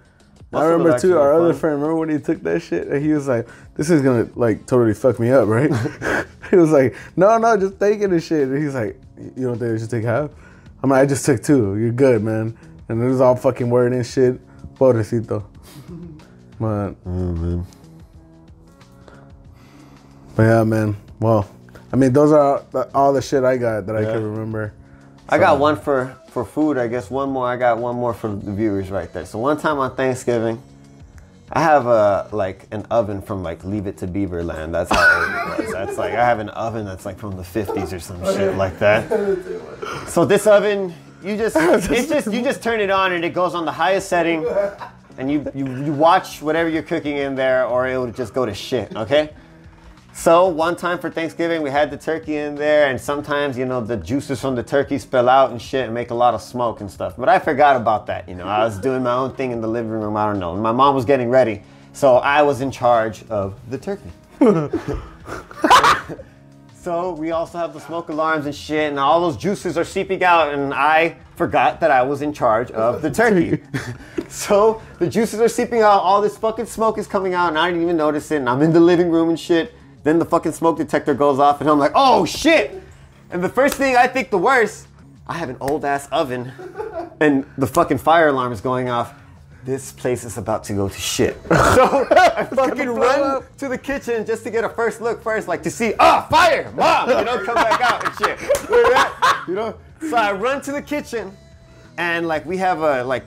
I 0.54 0.66
remember 0.66 1.00
too. 1.00 1.18
Our 1.18 1.34
are 1.34 1.42
other 1.42 1.54
friend, 1.56 1.82
remember 1.82 1.96
when 1.96 2.10
he 2.10 2.20
took 2.20 2.44
that 2.44 2.62
shit? 2.62 2.88
And 2.88 3.04
he 3.04 3.12
was 3.14 3.28
like, 3.28 3.48
"This 3.74 3.90
is 3.90 4.04
gonna 4.04 4.30
like 4.36 4.68
totally 4.68 4.94
fuck 4.94 5.20
me 5.20 5.32
up, 5.32 5.48
right?" 5.48 5.72
he 6.52 6.58
was 6.58 6.72
like, 6.72 6.96
"No, 7.16 7.40
no, 7.40 7.58
just 7.58 7.80
take 7.80 8.02
it 8.02 8.12
and 8.12 8.22
shit." 8.22 8.50
And 8.50 8.62
he's 8.62 8.76
like, 8.76 9.02
"You 9.36 9.48
don't 9.48 9.58
think 9.58 9.74
I 9.74 9.78
should 9.80 9.90
take 9.90 10.04
half?" 10.04 10.30
I'm 10.84 10.92
like, 10.92 11.02
"I 11.02 11.06
just 11.08 11.26
took 11.26 11.42
two. 11.42 11.78
You're 11.78 11.92
good, 11.92 12.22
man." 12.22 12.56
And 12.88 13.02
it 13.02 13.08
was 13.08 13.20
all 13.20 13.36
fucking 13.36 13.70
word 13.70 13.94
and 13.94 14.06
shit. 14.06 14.40
Pobrecito. 14.76 15.46
Man. 16.62 16.96
Oh, 17.08 17.66
But 20.36 20.44
yeah, 20.44 20.64
man. 20.64 20.96
Well, 21.20 21.50
I 21.92 21.96
mean, 21.96 22.14
those 22.14 22.32
are 22.32 22.64
all, 22.74 22.90
all 22.94 23.14
the 23.14 23.22
shit 23.22 23.44
I 23.44 23.58
got 23.58 23.88
that 23.88 23.96
I 23.96 24.04
can 24.04 24.24
remember. 24.24 24.74
I 25.28 25.40
got 25.40 25.58
one 25.60 25.76
for 25.76 26.16
for 26.30 26.46
food. 26.46 26.78
I 26.78 26.88
guess 26.88 27.10
one 27.10 27.30
more. 27.32 27.48
I 27.48 27.58
got 27.58 27.80
one 27.80 27.96
more 27.96 28.14
for 28.14 28.28
the 28.30 28.52
viewers 28.52 28.92
right 28.92 29.12
there. 29.12 29.26
So 29.26 29.40
one 29.40 29.58
time 29.58 29.80
on 29.80 29.96
Thanksgiving, 29.96 30.62
I 31.52 31.62
have 31.62 31.88
a 31.88 32.30
like 32.32 32.68
an 32.72 32.86
oven 32.92 33.24
from 33.24 33.42
like 33.42 33.64
Leave 33.64 33.88
It 33.88 33.98
to 33.98 34.08
Beaverland. 34.08 34.72
That's 34.72 34.92
how 34.92 35.22
old 35.22 35.60
it 35.60 35.66
was. 35.66 35.74
That's 35.74 35.98
like 35.98 36.14
I 36.14 36.24
have 36.24 36.40
an 36.40 36.50
oven 36.50 36.86
that's 36.86 37.06
like 37.06 37.18
from 37.18 37.38
the 37.38 37.44
50s 37.44 37.92
or 37.92 38.00
some 38.00 38.24
shit 38.26 38.56
like 38.56 38.78
that. 38.80 39.10
So 40.08 40.26
this 40.26 40.46
oven, 40.46 40.94
you 41.24 41.38
just 41.38 41.56
it's 41.60 42.08
just 42.08 42.32
you 42.32 42.44
just 42.44 42.62
turn 42.62 42.80
it 42.80 42.92
on 42.92 43.14
and 43.14 43.26
it 43.26 43.34
goes 43.34 43.56
on 43.56 43.66
the 43.66 43.72
highest 43.72 44.10
setting, 44.10 44.44
and 45.22 45.32
you 45.32 45.50
you, 45.54 45.86
you 45.86 45.94
watch 45.94 46.42
whatever 46.42 46.68
you're 46.68 46.84
cooking 46.84 47.18
in 47.18 47.36
there, 47.36 47.66
or 47.66 47.88
it 47.88 47.96
will 47.98 48.12
just 48.12 48.34
go 48.34 48.46
to 48.46 48.54
shit. 48.54 48.94
Okay. 48.96 49.30
So 50.14 50.50
one 50.50 50.76
time 50.76 51.00
for 51.00 51.10
Thanksgiving, 51.10 51.62
we 51.62 51.70
had 51.70 51.90
the 51.90 51.96
turkey 51.98 52.36
in 52.36 52.56
there, 52.56 52.88
and 52.88 53.00
sometimes 53.00 53.58
you 53.58 53.66
know 53.66 53.80
the 53.80 53.96
juices 53.96 54.42
from 54.42 54.56
the 54.56 54.64
turkey 54.64 54.98
spill 54.98 55.30
out 55.30 55.52
and 55.52 55.62
shit, 55.62 55.86
and 55.86 55.94
make 55.94 56.10
a 56.10 56.16
lot 56.16 56.34
of 56.34 56.42
smoke 56.42 56.82
and 56.82 56.92
stuff. 56.92 57.16
But 57.18 57.30
I 57.30 57.40
forgot 57.40 57.78
about 57.78 58.08
that. 58.08 58.28
You 58.28 58.36
know, 58.36 58.46
I 58.46 58.66
was 58.66 58.78
doing 58.80 59.04
my 59.04 59.14
own 59.14 59.34
thing 59.36 59.52
in 59.52 59.62
the 59.62 59.68
living 59.68 59.92
room. 59.92 60.18
I 60.18 60.26
don't 60.26 60.40
know. 60.40 60.56
My 60.58 60.74
mom 60.74 60.96
was 60.96 61.06
getting 61.06 61.30
ready, 61.30 61.62
so 61.94 62.16
I 62.18 62.42
was 62.42 62.60
in 62.62 62.72
charge 62.72 63.24
of 63.30 63.56
the 63.70 63.78
turkey. 63.78 64.12
so 66.82 67.12
we 67.12 67.30
also 67.30 67.60
have 67.60 67.74
the 67.74 67.80
smoke 67.80 68.10
alarms 68.10 68.48
and 68.48 68.56
shit, 68.56 68.90
and 68.90 68.98
all 68.98 69.22
those 69.22 69.38
juices 69.38 69.78
are 69.78 69.84
seeping 69.84 70.24
out, 70.24 70.52
and 70.52 70.74
I 70.74 71.16
forgot 71.36 71.80
that 71.80 71.92
I 71.92 72.02
was 72.02 72.24
in 72.24 72.34
charge 72.34 72.72
of 72.72 73.04
the 73.04 73.12
turkey. 73.12 73.62
so 74.30 74.82
the 74.98 75.08
juices 75.08 75.40
are 75.40 75.48
seeping 75.48 75.82
out, 75.82 76.02
all 76.02 76.22
this 76.22 76.38
fucking 76.40 76.66
smoke 76.66 76.98
is 76.98 77.06
coming 77.06 77.36
out, 77.36 77.50
and 77.50 77.60
I 77.60 77.68
didn't 77.68 77.84
even 77.84 77.98
notice 77.98 78.32
it, 78.32 78.38
and 78.38 78.50
I'm 78.50 78.64
in 78.64 78.74
the 78.74 78.80
living 78.80 79.12
room 79.12 79.30
and 79.30 79.40
shit. 79.40 79.76
Then 80.04 80.18
the 80.18 80.26
fucking 80.26 80.54
smoke 80.54 80.78
detector 80.78 81.14
goes 81.14 81.38
off, 81.38 81.62
and 81.62 81.70
I'm 81.70 81.78
like, 81.78 81.92
oh 81.94 82.26
shit! 82.26 82.82
And 83.30 83.44
the 83.44 83.50
first 83.50 83.76
thing 83.76 83.96
I 83.96 84.08
think 84.08 84.32
the 84.32 84.40
worst, 84.40 84.88
I 85.28 85.38
have 85.38 85.50
an 85.50 85.58
old 85.62 85.86
ass 85.86 86.08
oven, 86.12 86.52
and 87.20 87.46
the 87.60 87.68
fucking 87.68 88.00
fire 88.00 88.30
alarm 88.30 88.52
is 88.54 88.62
going 88.62 88.90
off. 88.90 89.14
This 89.64 89.92
place 89.92 90.24
is 90.24 90.38
about 90.38 90.64
to 90.66 90.74
go 90.74 90.90
to 90.90 91.00
shit. 91.00 91.38
So 91.50 92.08
I 92.12 92.46
fucking 92.56 92.90
run 92.90 93.44
to 93.58 93.68
the 93.68 93.78
kitchen 93.78 94.26
just 94.26 94.44
to 94.44 94.52
get 94.52 94.64
a 94.64 94.70
first 94.70 95.02
look 95.02 95.22
first, 95.22 95.48
like 95.48 95.64
to 95.64 95.72
see, 95.72 95.94
ah, 96.00 96.28
fire, 96.30 96.72
mom, 96.72 97.10
you 97.10 97.24
know, 97.24 97.44
come 97.46 97.56
back 97.56 97.80
out 97.82 98.04
and 98.06 98.16
shit. 98.16 98.40
You 99.48 99.56
know? 99.56 99.76
So 100.10 100.18
I 100.18 100.32
run 100.32 100.62
to 100.64 100.72
the 100.72 100.82
kitchen, 100.82 101.36
and 101.98 102.28
like 102.28 102.46
we 102.46 102.58
have 102.58 102.82
a 102.82 103.04
like 103.04 103.26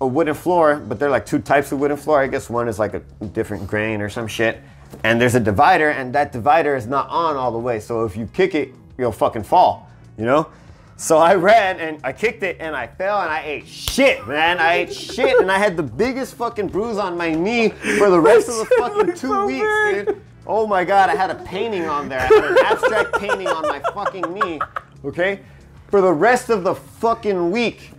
a 0.00 0.06
wooden 0.06 0.34
floor, 0.34 0.76
but 0.76 0.98
they're 0.98 1.10
like 1.10 1.26
two 1.26 1.38
types 1.38 1.72
of 1.72 1.80
wooden 1.80 1.96
floor. 1.96 2.20
I 2.20 2.26
guess 2.26 2.48
one 2.50 2.68
is 2.68 2.78
like 2.78 2.94
a 2.94 3.00
different 3.32 3.66
grain 3.66 4.00
or 4.00 4.08
some 4.08 4.26
shit. 4.26 4.60
And 5.04 5.20
there's 5.20 5.34
a 5.34 5.40
divider, 5.40 5.90
and 5.90 6.14
that 6.14 6.32
divider 6.32 6.76
is 6.76 6.86
not 6.86 7.08
on 7.08 7.36
all 7.36 7.52
the 7.52 7.58
way. 7.58 7.80
So 7.80 8.04
if 8.04 8.16
you 8.16 8.26
kick 8.26 8.54
it, 8.54 8.72
you'll 8.98 9.12
fucking 9.12 9.44
fall, 9.44 9.88
you 10.18 10.24
know? 10.24 10.48
So 11.00 11.16
I 11.16 11.34
ran 11.34 11.80
and 11.80 11.98
I 12.04 12.12
kicked 12.12 12.42
it 12.42 12.58
and 12.60 12.76
I 12.76 12.86
fell 12.86 13.22
and 13.22 13.30
I 13.30 13.42
ate 13.42 13.66
shit, 13.66 14.28
man. 14.28 14.58
I 14.58 14.80
ate 14.80 14.92
shit 14.92 15.40
and 15.40 15.50
I 15.50 15.56
had 15.56 15.74
the 15.74 15.82
biggest 15.82 16.34
fucking 16.34 16.68
bruise 16.68 16.98
on 16.98 17.16
my 17.16 17.32
knee 17.32 17.70
for 17.70 18.10
the 18.10 18.20
rest 18.20 18.50
of 18.50 18.56
the 18.56 18.64
fucking 18.78 19.14
two 19.14 19.46
weeks, 19.46 19.66
dude. 19.90 20.20
Oh 20.46 20.66
my 20.66 20.84
god, 20.84 21.08
I 21.08 21.14
had 21.14 21.30
a 21.30 21.36
painting 21.36 21.86
on 21.86 22.10
there. 22.10 22.20
I 22.20 22.24
had 22.24 22.44
an 22.44 22.58
abstract 22.66 23.14
painting 23.18 23.48
on 23.48 23.62
my 23.62 23.80
fucking 23.94 24.30
knee, 24.34 24.60
okay? 25.02 25.40
For 25.88 26.02
the 26.02 26.12
rest 26.12 26.50
of 26.50 26.64
the 26.64 26.74
fucking 26.74 27.50
week. 27.50 27.92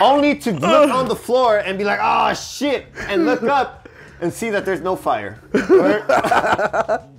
Only 0.00 0.36
to 0.38 0.52
look 0.54 0.90
on 0.90 1.06
the 1.06 1.14
floor 1.14 1.58
and 1.58 1.78
be 1.78 1.84
like, 1.84 2.00
oh 2.02 2.34
shit, 2.34 2.86
and 3.06 3.26
look 3.26 3.44
up 3.44 3.88
and 4.20 4.32
see 4.32 4.50
that 4.50 4.64
there's 4.64 4.80
no 4.80 4.96
fire. 4.96 5.38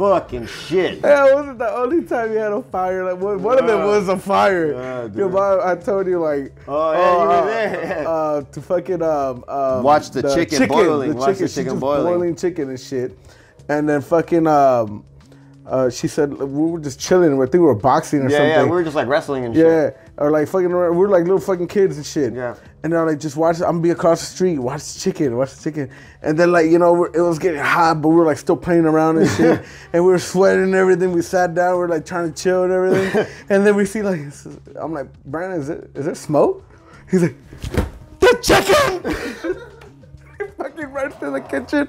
Fucking 0.00 0.46
shit. 0.46 1.00
Yeah, 1.02 1.34
wasn't 1.34 1.58
the 1.58 1.70
only 1.76 2.02
time 2.04 2.32
you 2.32 2.38
had 2.38 2.52
a 2.52 2.62
fire? 2.62 3.04
Like 3.04 3.22
one, 3.22 3.42
one 3.42 3.58
of 3.58 3.66
them 3.66 3.84
was 3.84 4.08
a 4.08 4.16
fire. 4.16 4.72
Yeah, 4.72 5.02
dude. 5.08 5.16
Your 5.16 5.28
mom, 5.28 5.60
I 5.62 5.74
told 5.74 6.06
you 6.06 6.18
like. 6.20 6.54
Oh, 6.66 6.92
yeah, 6.92 7.12
you 7.12 7.18
were 7.18 7.28
uh, 7.30 7.44
there. 7.44 8.08
Uh, 8.08 8.40
to 8.40 8.62
fucking 8.62 9.02
um, 9.02 9.44
um 9.46 9.82
Watch 9.82 10.10
the 10.10 10.22
chicken 10.34 10.68
boiling, 10.68 11.10
The 11.10 11.16
watch 11.16 11.26
the 11.26 11.32
chicken, 11.34 11.48
she 11.48 11.54
chicken 11.54 11.72
just 11.72 11.80
boiling. 11.80 12.34
chicken 12.34 12.70
and 12.70 12.80
shit, 12.80 13.18
and 13.68 13.86
then 13.86 14.00
fucking 14.00 14.46
um, 14.46 15.04
uh, 15.66 15.90
she 15.90 16.08
said 16.08 16.32
we 16.32 16.46
were 16.70 16.80
just 16.80 16.98
chilling. 16.98 17.34
I 17.34 17.44
think 17.44 17.52
we 17.52 17.58
were 17.60 17.74
boxing 17.74 18.20
or 18.20 18.30
Yeah, 18.30 18.38
something. 18.38 18.48
yeah, 18.48 18.64
we 18.64 18.70
were 18.70 18.82
just 18.82 18.96
like 18.96 19.06
wrestling 19.06 19.44
and 19.44 19.54
shit. 19.54 19.66
Yeah, 19.66 19.90
or 20.20 20.30
like 20.30 20.48
fucking, 20.48 20.70
around- 20.70 20.98
we 20.98 21.04
are 21.06 21.08
like 21.08 21.22
little 21.22 21.40
fucking 21.40 21.66
kids 21.66 21.96
and 21.96 22.04
shit. 22.04 22.34
Yeah. 22.34 22.54
And 22.82 22.92
they're 22.92 23.06
like, 23.06 23.18
just 23.18 23.36
watch. 23.36 23.56
I'm 23.56 23.62
gonna 23.62 23.80
be 23.80 23.90
across 23.90 24.20
the 24.20 24.26
street. 24.26 24.58
Watch 24.58 24.92
the 24.92 25.00
chicken. 25.00 25.34
Watch 25.36 25.54
the 25.54 25.62
chicken. 25.62 25.90
And 26.22 26.38
then 26.38 26.52
like 26.52 26.66
you 26.66 26.78
know, 26.78 26.92
we're, 26.92 27.14
it 27.14 27.22
was 27.22 27.38
getting 27.38 27.60
hot, 27.60 28.02
but 28.02 28.08
we 28.08 28.16
were 28.16 28.26
like 28.26 28.36
still 28.36 28.56
playing 28.56 28.84
around 28.84 29.16
and 29.16 29.28
shit. 29.30 29.64
and 29.94 30.04
we 30.04 30.10
were 30.10 30.18
sweating 30.18 30.64
and 30.64 30.74
everything. 30.74 31.12
We 31.12 31.22
sat 31.22 31.54
down. 31.54 31.78
We 31.78 31.84
are 31.84 31.88
like 31.88 32.04
trying 32.04 32.32
to 32.32 32.42
chill 32.42 32.64
and 32.64 32.72
everything. 32.72 33.26
and 33.48 33.66
then 33.66 33.76
we 33.76 33.86
see 33.86 34.02
like, 34.02 34.20
I'm 34.76 34.92
like, 34.92 35.10
Brandon, 35.24 35.58
is 35.58 35.70
it 35.70 35.90
is 35.94 36.04
there 36.04 36.14
smoke? 36.14 36.64
He's 37.10 37.22
like, 37.22 37.36
the 38.20 38.38
chicken. 38.42 39.56
he 40.38 40.52
fucking 40.56 40.92
runs 40.92 41.14
to 41.16 41.30
the 41.30 41.40
kitchen. 41.40 41.88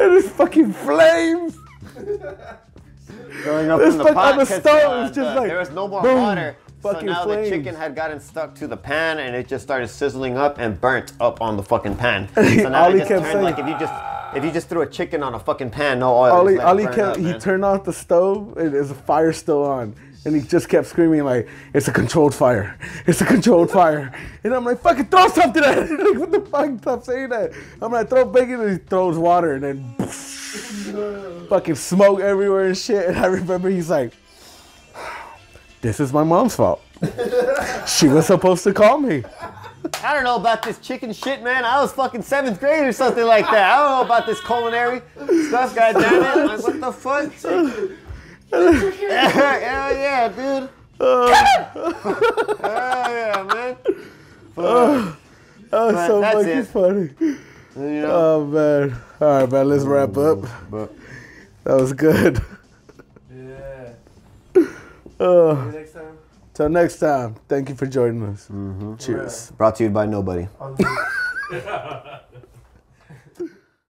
and 0.00 0.14
it's 0.14 0.28
fucking 0.30 0.72
flames. 0.72 1.56
Going 3.44 3.70
up 3.70 3.80
in 3.80 3.98
the 3.98 4.04
pot 4.12 4.32
on 4.32 4.38
the 4.38 4.46
stove, 4.46 5.14
just 5.14 5.36
like, 5.36 5.48
there 5.48 5.58
was 5.58 5.70
no 5.70 5.86
more 5.86 6.02
boom, 6.02 6.22
water. 6.22 6.56
So 6.82 7.00
now 7.00 7.24
flames. 7.24 7.50
the 7.50 7.56
chicken 7.56 7.74
had 7.74 7.94
gotten 7.96 8.20
stuck 8.20 8.54
to 8.56 8.66
the 8.66 8.76
pan 8.76 9.18
and 9.18 9.34
it 9.34 9.48
just 9.48 9.64
started 9.64 9.88
sizzling 9.88 10.36
up 10.36 10.58
and 10.58 10.80
burnt 10.80 11.12
up 11.20 11.40
on 11.40 11.56
the 11.56 11.62
fucking 11.62 11.96
pan. 11.96 12.28
So 12.34 12.68
now 12.68 12.84
all 12.84 12.90
it 12.90 12.94
he 12.94 12.98
just 13.00 13.08
turned 13.08 13.24
saying- 13.24 13.42
like 13.44 13.58
if 13.58 13.66
you 13.66 13.78
just 13.78 13.92
if 14.34 14.44
you 14.44 14.50
just 14.52 14.68
threw 14.68 14.82
a 14.82 14.86
chicken 14.86 15.22
on 15.22 15.34
a 15.34 15.38
fucking 15.38 15.70
pan, 15.70 16.00
no 16.00 16.14
oil. 16.14 16.32
all 16.32 16.44
just 16.44 16.50
he, 16.52 16.58
let 16.58 16.66
all 16.66 16.78
it 16.78 16.80
he 16.80 16.86
burn 16.86 16.94
kept, 16.94 17.18
up, 17.18 17.24
he 17.24 17.32
turned 17.38 17.64
off 17.64 17.84
the 17.84 17.92
stove 17.94 18.56
and 18.58 18.74
there's 18.74 18.90
a 18.90 18.94
fire 18.94 19.32
still 19.32 19.64
on. 19.64 19.94
And 20.24 20.34
he 20.36 20.42
just 20.42 20.68
kept 20.68 20.86
screaming 20.88 21.24
like, 21.24 21.48
it's 21.72 21.88
a 21.88 21.92
controlled 21.92 22.34
fire. 22.34 22.76
It's 23.06 23.20
a 23.22 23.24
controlled 23.24 23.70
fire. 23.70 24.12
And 24.44 24.52
I'm 24.52 24.64
like, 24.64 24.80
fucking 24.80 25.06
throw 25.06 25.28
something 25.28 25.64
at 25.64 25.78
it. 25.78 25.90
like, 25.90 26.18
what 26.18 26.30
the 26.30 26.40
fuck? 26.42 26.78
Stop 26.82 27.04
saying 27.04 27.30
that. 27.30 27.52
I'm 27.80 27.90
like, 27.90 28.10
throw 28.10 28.26
bacon 28.26 28.60
and 28.60 28.70
he 28.72 28.76
throws 28.78 29.16
water 29.16 29.54
and 29.54 29.62
then 29.64 30.08
fucking 31.48 31.76
smoke 31.76 32.20
everywhere 32.20 32.66
and 32.66 32.76
shit. 32.76 33.08
And 33.08 33.16
I 33.18 33.26
remember 33.26 33.70
he's 33.70 33.88
like, 33.88 34.12
this 35.80 36.00
is 36.00 36.12
my 36.12 36.24
mom's 36.24 36.54
fault. 36.56 36.82
she 37.86 38.08
was 38.08 38.26
supposed 38.26 38.64
to 38.64 38.72
call 38.72 38.98
me. 38.98 39.24
I 40.02 40.12
don't 40.12 40.24
know 40.24 40.36
about 40.36 40.62
this 40.62 40.78
chicken 40.78 41.12
shit, 41.12 41.42
man. 41.42 41.64
I 41.64 41.80
was 41.80 41.92
fucking 41.92 42.22
seventh 42.22 42.58
grade 42.60 42.84
or 42.84 42.92
something 42.92 43.24
like 43.24 43.44
that. 43.46 43.70
I 43.72 43.76
don't 43.78 44.00
know 44.00 44.04
about 44.14 44.26
this 44.26 44.40
culinary 44.40 45.02
stuff, 45.48 45.74
goddamn 45.74 46.22
it. 46.22 46.46
Like, 46.46 46.62
what 46.62 46.80
the 46.80 46.92
fuck? 46.92 47.32
Hell 48.50 49.94
yeah, 49.94 50.28
dude. 50.28 50.68
Hell 50.98 51.28
yeah, 52.60 53.42
man. 53.54 53.76
That 54.56 55.14
was 55.72 56.06
so 56.06 56.22
fucking 56.22 56.48
it. 56.48 56.66
funny. 56.66 57.10
You 57.76 58.00
know? 58.02 58.10
Oh 58.10 58.44
man. 58.46 58.96
All 59.20 59.28
right, 59.40 59.50
man. 59.52 59.68
Let's 59.68 59.84
wrap 59.84 60.16
up. 60.16 60.40
But 60.70 60.92
That 61.64 61.76
was 61.76 61.92
good. 61.92 62.40
Yeah. 65.20 65.26
Uh, 65.26 65.70
Next 65.72 65.92
time. 65.92 66.18
Till 66.54 66.68
next 66.68 66.98
time, 66.98 67.36
thank 67.48 67.68
you 67.68 67.74
for 67.76 67.86
joining 67.86 68.22
us. 68.24 68.48
Cheers. 69.04 69.52
Brought 69.52 69.76
to 69.76 69.84
you 69.84 69.90
by 69.90 70.06
nobody. 70.06 70.48
On 70.60 70.74
the- 70.74 72.20